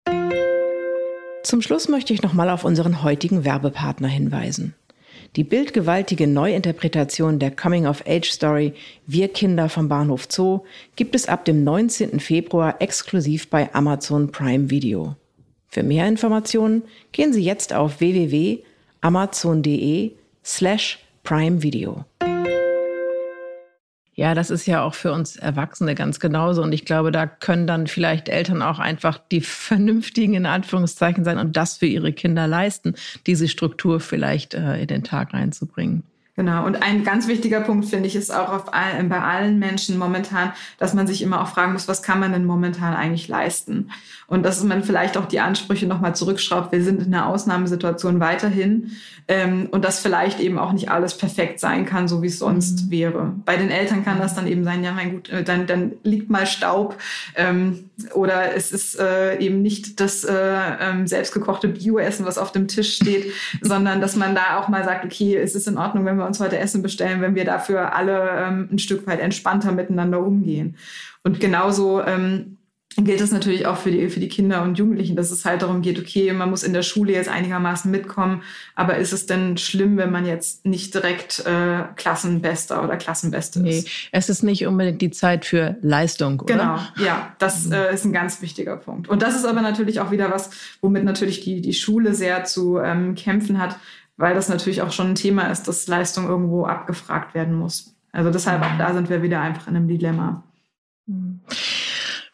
Zum 1.44 1.62
Schluss 1.62 1.90
möchte 1.90 2.14
ich 2.14 2.24
nochmal 2.24 2.50
auf 2.50 2.64
unseren 2.64 3.04
heutigen 3.04 3.46
Werbepartner 3.46 4.08
hinweisen. 4.08 4.74
Die 5.36 5.44
bildgewaltige 5.44 6.26
Neuinterpretation 6.28 7.40
der 7.40 7.50
Coming-of-Age-Story 7.52 8.74
Wir 9.06 9.28
Kinder 9.28 9.68
vom 9.70 9.90
Bahnhof 9.90 10.28
Zoo 10.30 10.62
gibt 10.96 11.14
es 11.14 11.28
ab 11.28 11.44
dem 11.46 11.66
19. 11.66 12.22
Februar 12.22 12.82
exklusiv 12.82 13.50
bei 13.50 13.74
Amazon 13.74 14.32
Prime 14.32 14.70
Video. 14.70 15.18
Für 15.68 15.84
mehr 15.84 16.08
Informationen 16.08 16.84
gehen 17.12 17.34
Sie 17.34 17.44
jetzt 17.44 17.74
auf 17.74 18.00
www.amazon.de 18.00 20.14
slash 20.46 21.00
Prime 21.24 21.64
Video. 21.64 22.06
Ja, 24.18 24.34
das 24.34 24.50
ist 24.50 24.66
ja 24.66 24.82
auch 24.82 24.94
für 24.94 25.12
uns 25.12 25.36
Erwachsene 25.36 25.94
ganz 25.94 26.22
genauso. 26.22 26.62
Und 26.62 26.72
ich 26.72 26.86
glaube, 26.86 27.12
da 27.12 27.28
können 27.28 27.68
dann 27.68 27.88
vielleicht 27.88 28.30
Eltern 28.30 28.62
auch 28.62 28.80
einfach 28.80 29.18
die 29.18 29.42
vernünftigen 29.42 30.36
in 30.36 30.46
Anführungszeichen 30.46 31.26
sein 31.26 31.38
und 31.38 31.58
das 31.58 31.78
für 31.78 31.86
ihre 31.86 32.14
Kinder 32.14 32.48
leisten, 32.48 32.96
diese 33.28 33.50
Struktur 33.50 34.00
vielleicht 34.00 34.54
äh, 34.54 34.80
in 34.80 34.88
den 34.88 35.04
Tag 35.04 35.34
reinzubringen. 35.34 36.04
Genau. 36.36 36.66
Und 36.66 36.84
ein 36.84 37.06
ganz 37.06 37.30
wichtiger 37.30 37.62
Punkt, 37.62 37.86
finde 37.86 38.08
ich, 38.08 38.16
ist 38.16 38.34
auch 38.34 38.52
auf 38.52 38.66
bei 38.66 39.22
allen 39.22 39.58
Menschen 39.58 39.98
momentan, 39.98 40.52
dass 40.78 40.94
man 40.94 41.08
sich 41.08 41.22
immer 41.22 41.42
auch 41.42 41.48
fragen 41.48 41.72
muss, 41.72 41.88
was 41.88 42.04
kann 42.04 42.20
man 42.20 42.34
denn 42.34 42.46
momentan 42.46 42.94
eigentlich 42.94 43.30
leisten? 43.30 43.92
Und 44.28 44.44
dass 44.44 44.62
man 44.64 44.84
vielleicht 44.84 45.18
auch 45.18 45.28
die 45.28 45.40
Ansprüche 45.40 45.88
nochmal 45.88 46.16
zurückschraubt. 46.16 46.74
Wir 46.74 46.84
sind 46.84 47.02
in 47.02 47.14
einer 47.14 47.28
Ausnahmesituation 47.28 48.20
weiterhin. 48.20 48.92
Ähm, 49.28 49.70
und 49.72 49.84
dass 49.84 50.00
vielleicht 50.00 50.40
eben 50.40 50.60
auch 50.60 50.72
nicht 50.72 50.92
alles 50.92 51.18
perfekt 51.18 51.60
sein 51.60 51.88
kann, 51.88 52.08
so 52.08 52.22
wie 52.22 52.28
es 52.28 52.38
sonst 52.38 52.86
mhm. 52.86 52.92
wäre. 52.92 53.34
Bei 53.44 53.58
den 53.58 53.72
Eltern 53.72 54.06
kann 54.06 54.20
das 54.20 54.36
dann 54.36 54.46
eben 54.46 54.64
sein, 54.64 54.84
ja, 54.84 54.92
mein 54.92 55.14
gut, 55.14 55.30
äh, 55.30 55.44
dann, 55.44 55.66
dann 55.66 55.94
liegt 56.04 56.30
mal 56.30 56.46
Staub. 56.46 56.98
Ähm, 57.36 57.90
oder 58.14 58.54
es 58.56 58.72
ist 58.72 59.00
äh, 59.00 59.40
eben 59.40 59.64
nicht 59.64 60.00
das 60.00 60.26
äh, 60.26 60.34
ähm, 60.36 61.08
selbstgekochte 61.08 61.70
Bioessen, 61.70 62.26
was 62.26 62.38
auf 62.38 62.52
dem 62.52 62.68
Tisch 62.68 62.98
steht, 62.98 63.34
sondern 63.62 64.00
dass 64.00 64.16
man 64.16 64.36
da 64.36 64.60
auch 64.60 64.68
mal 64.68 64.84
sagt, 64.84 65.06
okay, 65.06 65.36
es 65.38 65.56
ist 65.56 65.68
in 65.68 65.80
Ordnung, 65.80 66.06
wenn 66.06 66.18
wir 66.18 66.25
uns 66.26 66.40
heute 66.40 66.58
Essen 66.58 66.82
bestellen, 66.82 67.22
wenn 67.22 67.36
wir 67.36 67.46
dafür 67.46 67.94
alle 67.94 68.30
ähm, 68.38 68.70
ein 68.72 68.80
Stück 68.80 69.08
weit 69.08 69.20
entspannter 69.20 69.72
miteinander 69.72 70.20
umgehen. 70.20 70.78
Und 71.24 71.40
genauso 71.40 72.04
ähm, 72.04 72.58
gilt 72.98 73.20
das 73.20 73.32
natürlich 73.32 73.66
auch 73.66 73.78
für 73.78 73.92
die, 73.92 74.10
für 74.10 74.22
die 74.22 74.30
Kinder 74.30 74.62
und 74.62 74.78
Jugendlichen, 74.78 75.16
dass 75.18 75.32
es 75.32 75.44
halt 75.44 75.62
darum 75.62 75.82
geht, 75.82 76.00
okay, 76.00 76.32
man 76.32 76.50
muss 76.50 76.64
in 76.64 76.72
der 76.72 76.82
Schule 76.82 77.12
jetzt 77.12 77.28
einigermaßen 77.28 77.92
mitkommen, 77.92 78.42
aber 78.74 78.98
ist 78.98 79.12
es 79.12 79.26
denn 79.26 79.58
schlimm, 79.58 79.98
wenn 79.98 80.12
man 80.12 80.26
jetzt 80.26 80.66
nicht 80.66 80.94
direkt 80.94 81.46
äh, 81.46 81.84
Klassenbester 81.96 82.84
oder 82.84 82.96
Klassenbeste 82.96 83.60
ist? 83.60 83.66
Nee, 83.66 83.84
es 84.12 84.30
ist 84.30 84.44
nicht 84.44 84.66
unbedingt 84.66 85.02
die 85.02 85.12
Zeit 85.12 85.44
für 85.44 85.76
Leistung, 85.82 86.40
oder? 86.40 86.54
Genau, 86.54 86.80
ja, 87.06 87.36
das 87.38 87.70
äh, 87.70 87.94
ist 87.94 88.06
ein 88.06 88.14
ganz 88.14 88.42
wichtiger 88.42 88.78
Punkt. 88.78 89.10
Und 89.10 89.22
das 89.22 89.36
ist 89.36 89.46
aber 89.46 89.62
natürlich 89.62 90.00
auch 90.00 90.12
wieder 90.12 90.32
was, 90.32 90.52
womit 90.80 91.04
natürlich 91.04 91.42
die, 91.42 91.62
die 91.62 91.74
Schule 91.74 92.14
sehr 92.14 92.46
zu 92.46 92.80
ähm, 92.80 93.16
kämpfen 93.16 93.60
hat, 93.60 93.78
weil 94.18 94.36
das 94.36 94.50
natürlich 94.50 94.82
auch 94.82 94.92
schon 94.92 95.10
ein 95.10 95.16
Thema 95.16 95.50
ist, 95.52 95.68
dass 95.68 95.88
Leistung 95.88 96.28
irgendwo 96.28 96.66
abgefragt 96.66 97.34
werden 97.34 97.56
muss. 97.56 97.96
Also 98.12 98.32
deshalb 98.32 98.62
auch 98.62 98.78
da 98.78 98.94
sind 98.94 99.10
wir 99.10 99.22
wieder 99.22 99.42
einfach 99.42 99.68
in 99.68 99.76
einem 99.76 99.88
Dilemma. 99.88 100.44
Mhm. 101.06 101.42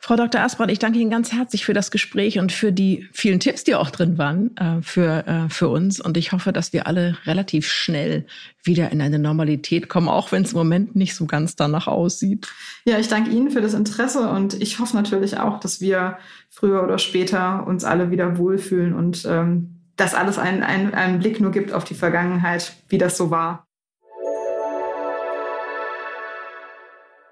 Frau 0.03 0.15
Dr. 0.15 0.41
Asbrand, 0.41 0.71
ich 0.71 0.79
danke 0.79 0.99
Ihnen 0.99 1.11
ganz 1.11 1.31
herzlich 1.31 1.63
für 1.63 1.73
das 1.73 1.91
Gespräch 1.91 2.39
und 2.39 2.51
für 2.51 2.71
die 2.71 3.07
vielen 3.13 3.39
Tipps, 3.39 3.63
die 3.63 3.75
auch 3.75 3.91
drin 3.91 4.17
waren 4.17 4.57
äh, 4.57 4.81
für, 4.81 5.25
äh, 5.25 5.49
für 5.49 5.69
uns. 5.69 6.01
Und 6.01 6.17
ich 6.17 6.31
hoffe, 6.31 6.51
dass 6.51 6.73
wir 6.73 6.87
alle 6.87 7.17
relativ 7.25 7.71
schnell 7.71 8.25
wieder 8.63 8.91
in 8.91 8.99
eine 8.99 9.19
Normalität 9.19 9.89
kommen, 9.89 10.09
auch 10.09 10.31
wenn 10.31 10.43
es 10.43 10.53
im 10.53 10.57
Moment 10.57 10.95
nicht 10.95 11.15
so 11.15 11.27
ganz 11.27 11.55
danach 11.55 11.87
aussieht. 11.87 12.47
Ja, 12.83 12.97
ich 12.97 13.09
danke 13.09 13.29
Ihnen 13.29 13.51
für 13.51 13.61
das 13.61 13.75
Interesse 13.75 14.27
und 14.27 14.59
ich 14.61 14.79
hoffe 14.79 14.97
natürlich 14.97 15.37
auch, 15.37 15.59
dass 15.59 15.81
wir 15.81 16.17
früher 16.49 16.83
oder 16.83 16.97
später 16.97 17.65
uns 17.65 17.83
alle 17.83 18.11
wieder 18.11 18.37
wohlfühlen 18.37 18.93
und 18.93 19.23
ähm, 19.29 19.80
dass 19.95 20.13
alles 20.13 20.37
einen, 20.37 20.63
einen, 20.63 20.93
einen 20.93 21.19
Blick 21.19 21.39
nur 21.39 21.51
gibt 21.51 21.71
auf 21.73 21.83
die 21.83 21.95
Vergangenheit, 21.95 22.73
wie 22.87 22.97
das 22.97 23.17
so 23.17 23.31
war. 23.31 23.65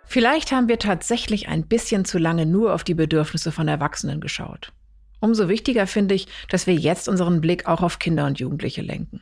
Vielleicht 0.05 0.51
haben 0.51 0.67
wir 0.67 0.79
tatsächlich 0.79 1.49
ein 1.49 1.67
bisschen 1.67 2.03
zu 2.03 2.17
lange 2.17 2.47
nur 2.47 2.73
auf 2.73 2.83
die 2.83 2.95
Bedürfnisse 2.95 3.51
von 3.51 3.67
Erwachsenen 3.67 4.21
geschaut. 4.21 4.73
Umso 5.19 5.49
wichtiger 5.49 5.85
finde 5.85 6.15
ich, 6.15 6.27
dass 6.49 6.65
wir 6.65 6.73
jetzt 6.73 7.07
unseren 7.07 7.41
Blick 7.41 7.67
auch 7.67 7.81
auf 7.81 7.99
Kinder 7.99 8.25
und 8.25 8.39
Jugendliche 8.39 8.81
lenken. 8.81 9.21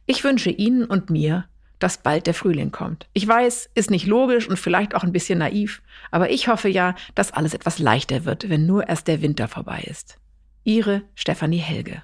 Ich 0.06 0.24
wünsche 0.24 0.50
Ihnen 0.50 0.84
und 0.84 1.10
mir, 1.10 1.44
dass 1.78 1.98
bald 1.98 2.26
der 2.26 2.34
Frühling 2.34 2.72
kommt. 2.72 3.06
Ich 3.12 3.26
weiß, 3.26 3.70
ist 3.74 3.90
nicht 3.90 4.06
logisch 4.06 4.48
und 4.48 4.58
vielleicht 4.58 4.94
auch 4.94 5.04
ein 5.04 5.12
bisschen 5.12 5.38
naiv, 5.38 5.82
aber 6.10 6.30
ich 6.30 6.48
hoffe 6.48 6.68
ja, 6.68 6.94
dass 7.14 7.32
alles 7.32 7.54
etwas 7.54 7.78
leichter 7.78 8.24
wird, 8.24 8.48
wenn 8.48 8.66
nur 8.66 8.88
erst 8.88 9.08
der 9.08 9.22
Winter 9.22 9.48
vorbei 9.48 9.84
ist. 9.86 10.18
Ihre 10.64 11.02
Stefanie 11.14 11.58
Helge. 11.58 12.02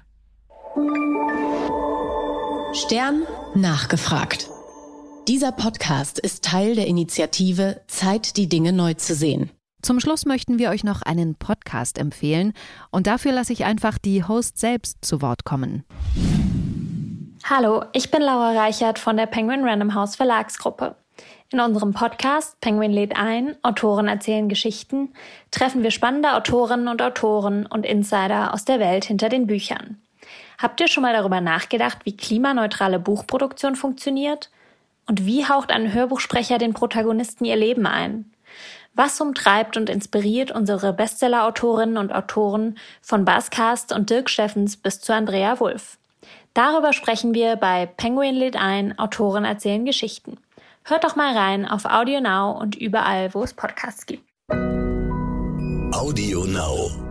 Stern 2.75 3.23
nachgefragt. 3.53 4.49
Dieser 5.29 5.53
Podcast 5.53 6.19
ist 6.19 6.43
Teil 6.43 6.75
der 6.75 6.87
Initiative 6.87 7.79
Zeit, 7.87 8.35
die 8.35 8.49
Dinge 8.49 8.73
neu 8.73 8.95
zu 8.95 9.15
sehen. 9.15 9.49
Zum 9.81 10.01
Schluss 10.01 10.25
möchten 10.25 10.59
wir 10.59 10.71
euch 10.71 10.83
noch 10.83 11.01
einen 11.01 11.35
Podcast 11.35 11.97
empfehlen 11.97 12.51
und 12.91 13.07
dafür 13.07 13.31
lasse 13.31 13.53
ich 13.53 13.63
einfach 13.63 13.97
die 13.97 14.25
Host 14.25 14.57
selbst 14.57 15.05
zu 15.05 15.21
Wort 15.21 15.45
kommen. 15.45 15.85
Hallo, 17.45 17.85
ich 17.93 18.11
bin 18.11 18.21
Laura 18.21 18.51
Reichert 18.51 18.99
von 18.99 19.15
der 19.15 19.27
Penguin 19.27 19.63
Random 19.63 19.95
House 19.95 20.17
Verlagsgruppe. 20.17 20.97
In 21.53 21.61
unserem 21.61 21.93
Podcast 21.93 22.59
Penguin 22.59 22.91
lädt 22.91 23.15
ein, 23.15 23.55
Autoren 23.63 24.09
erzählen 24.09 24.49
Geschichten, 24.49 25.13
treffen 25.49 25.81
wir 25.81 25.91
spannende 25.91 26.33
Autorinnen 26.33 26.89
und 26.89 27.01
Autoren 27.01 27.67
und 27.67 27.85
Insider 27.85 28.53
aus 28.53 28.65
der 28.65 28.81
Welt 28.81 29.05
hinter 29.05 29.29
den 29.29 29.47
Büchern. 29.47 30.01
Habt 30.57 30.79
ihr 30.79 30.87
schon 30.87 31.03
mal 31.03 31.13
darüber 31.13 31.41
nachgedacht, 31.41 31.99
wie 32.03 32.15
klimaneutrale 32.15 32.99
Buchproduktion 32.99 33.75
funktioniert? 33.75 34.49
Und 35.07 35.25
wie 35.25 35.45
haucht 35.45 35.71
ein 35.71 35.93
Hörbuchsprecher 35.93 36.57
den 36.57 36.73
Protagonisten 36.73 37.45
ihr 37.45 37.55
Leben 37.55 37.85
ein? 37.85 38.31
Was 38.93 39.19
umtreibt 39.19 39.75
und 39.75 39.89
inspiriert 39.89 40.51
unsere 40.51 40.93
Bestseller-Autorinnen 40.93 41.97
und 41.97 42.13
Autoren 42.13 42.77
von 43.01 43.25
Bas 43.25 43.49
Kast 43.49 43.91
und 43.91 44.09
Dirk 44.09 44.29
Steffens 44.29 44.77
bis 44.77 45.01
zu 45.01 45.13
Andrea 45.13 45.59
Wulff? 45.59 45.97
Darüber 46.53 46.93
sprechen 46.93 47.33
wir 47.33 47.57
bei 47.57 47.85
Penguin 47.85 48.35
lädt 48.35 48.55
ein, 48.55 48.97
Autoren 48.97 49.43
erzählen 49.43 49.83
Geschichten. 49.83 50.37
Hört 50.85 51.03
doch 51.03 51.17
mal 51.17 51.35
rein 51.37 51.67
auf 51.67 51.83
Audio 51.83 52.21
Now 52.21 52.57
und 52.57 52.75
überall, 52.75 53.33
wo 53.33 53.43
es 53.43 53.53
Podcasts 53.53 54.05
gibt. 54.05 54.23
Audio 55.91 56.45
Now. 56.45 57.04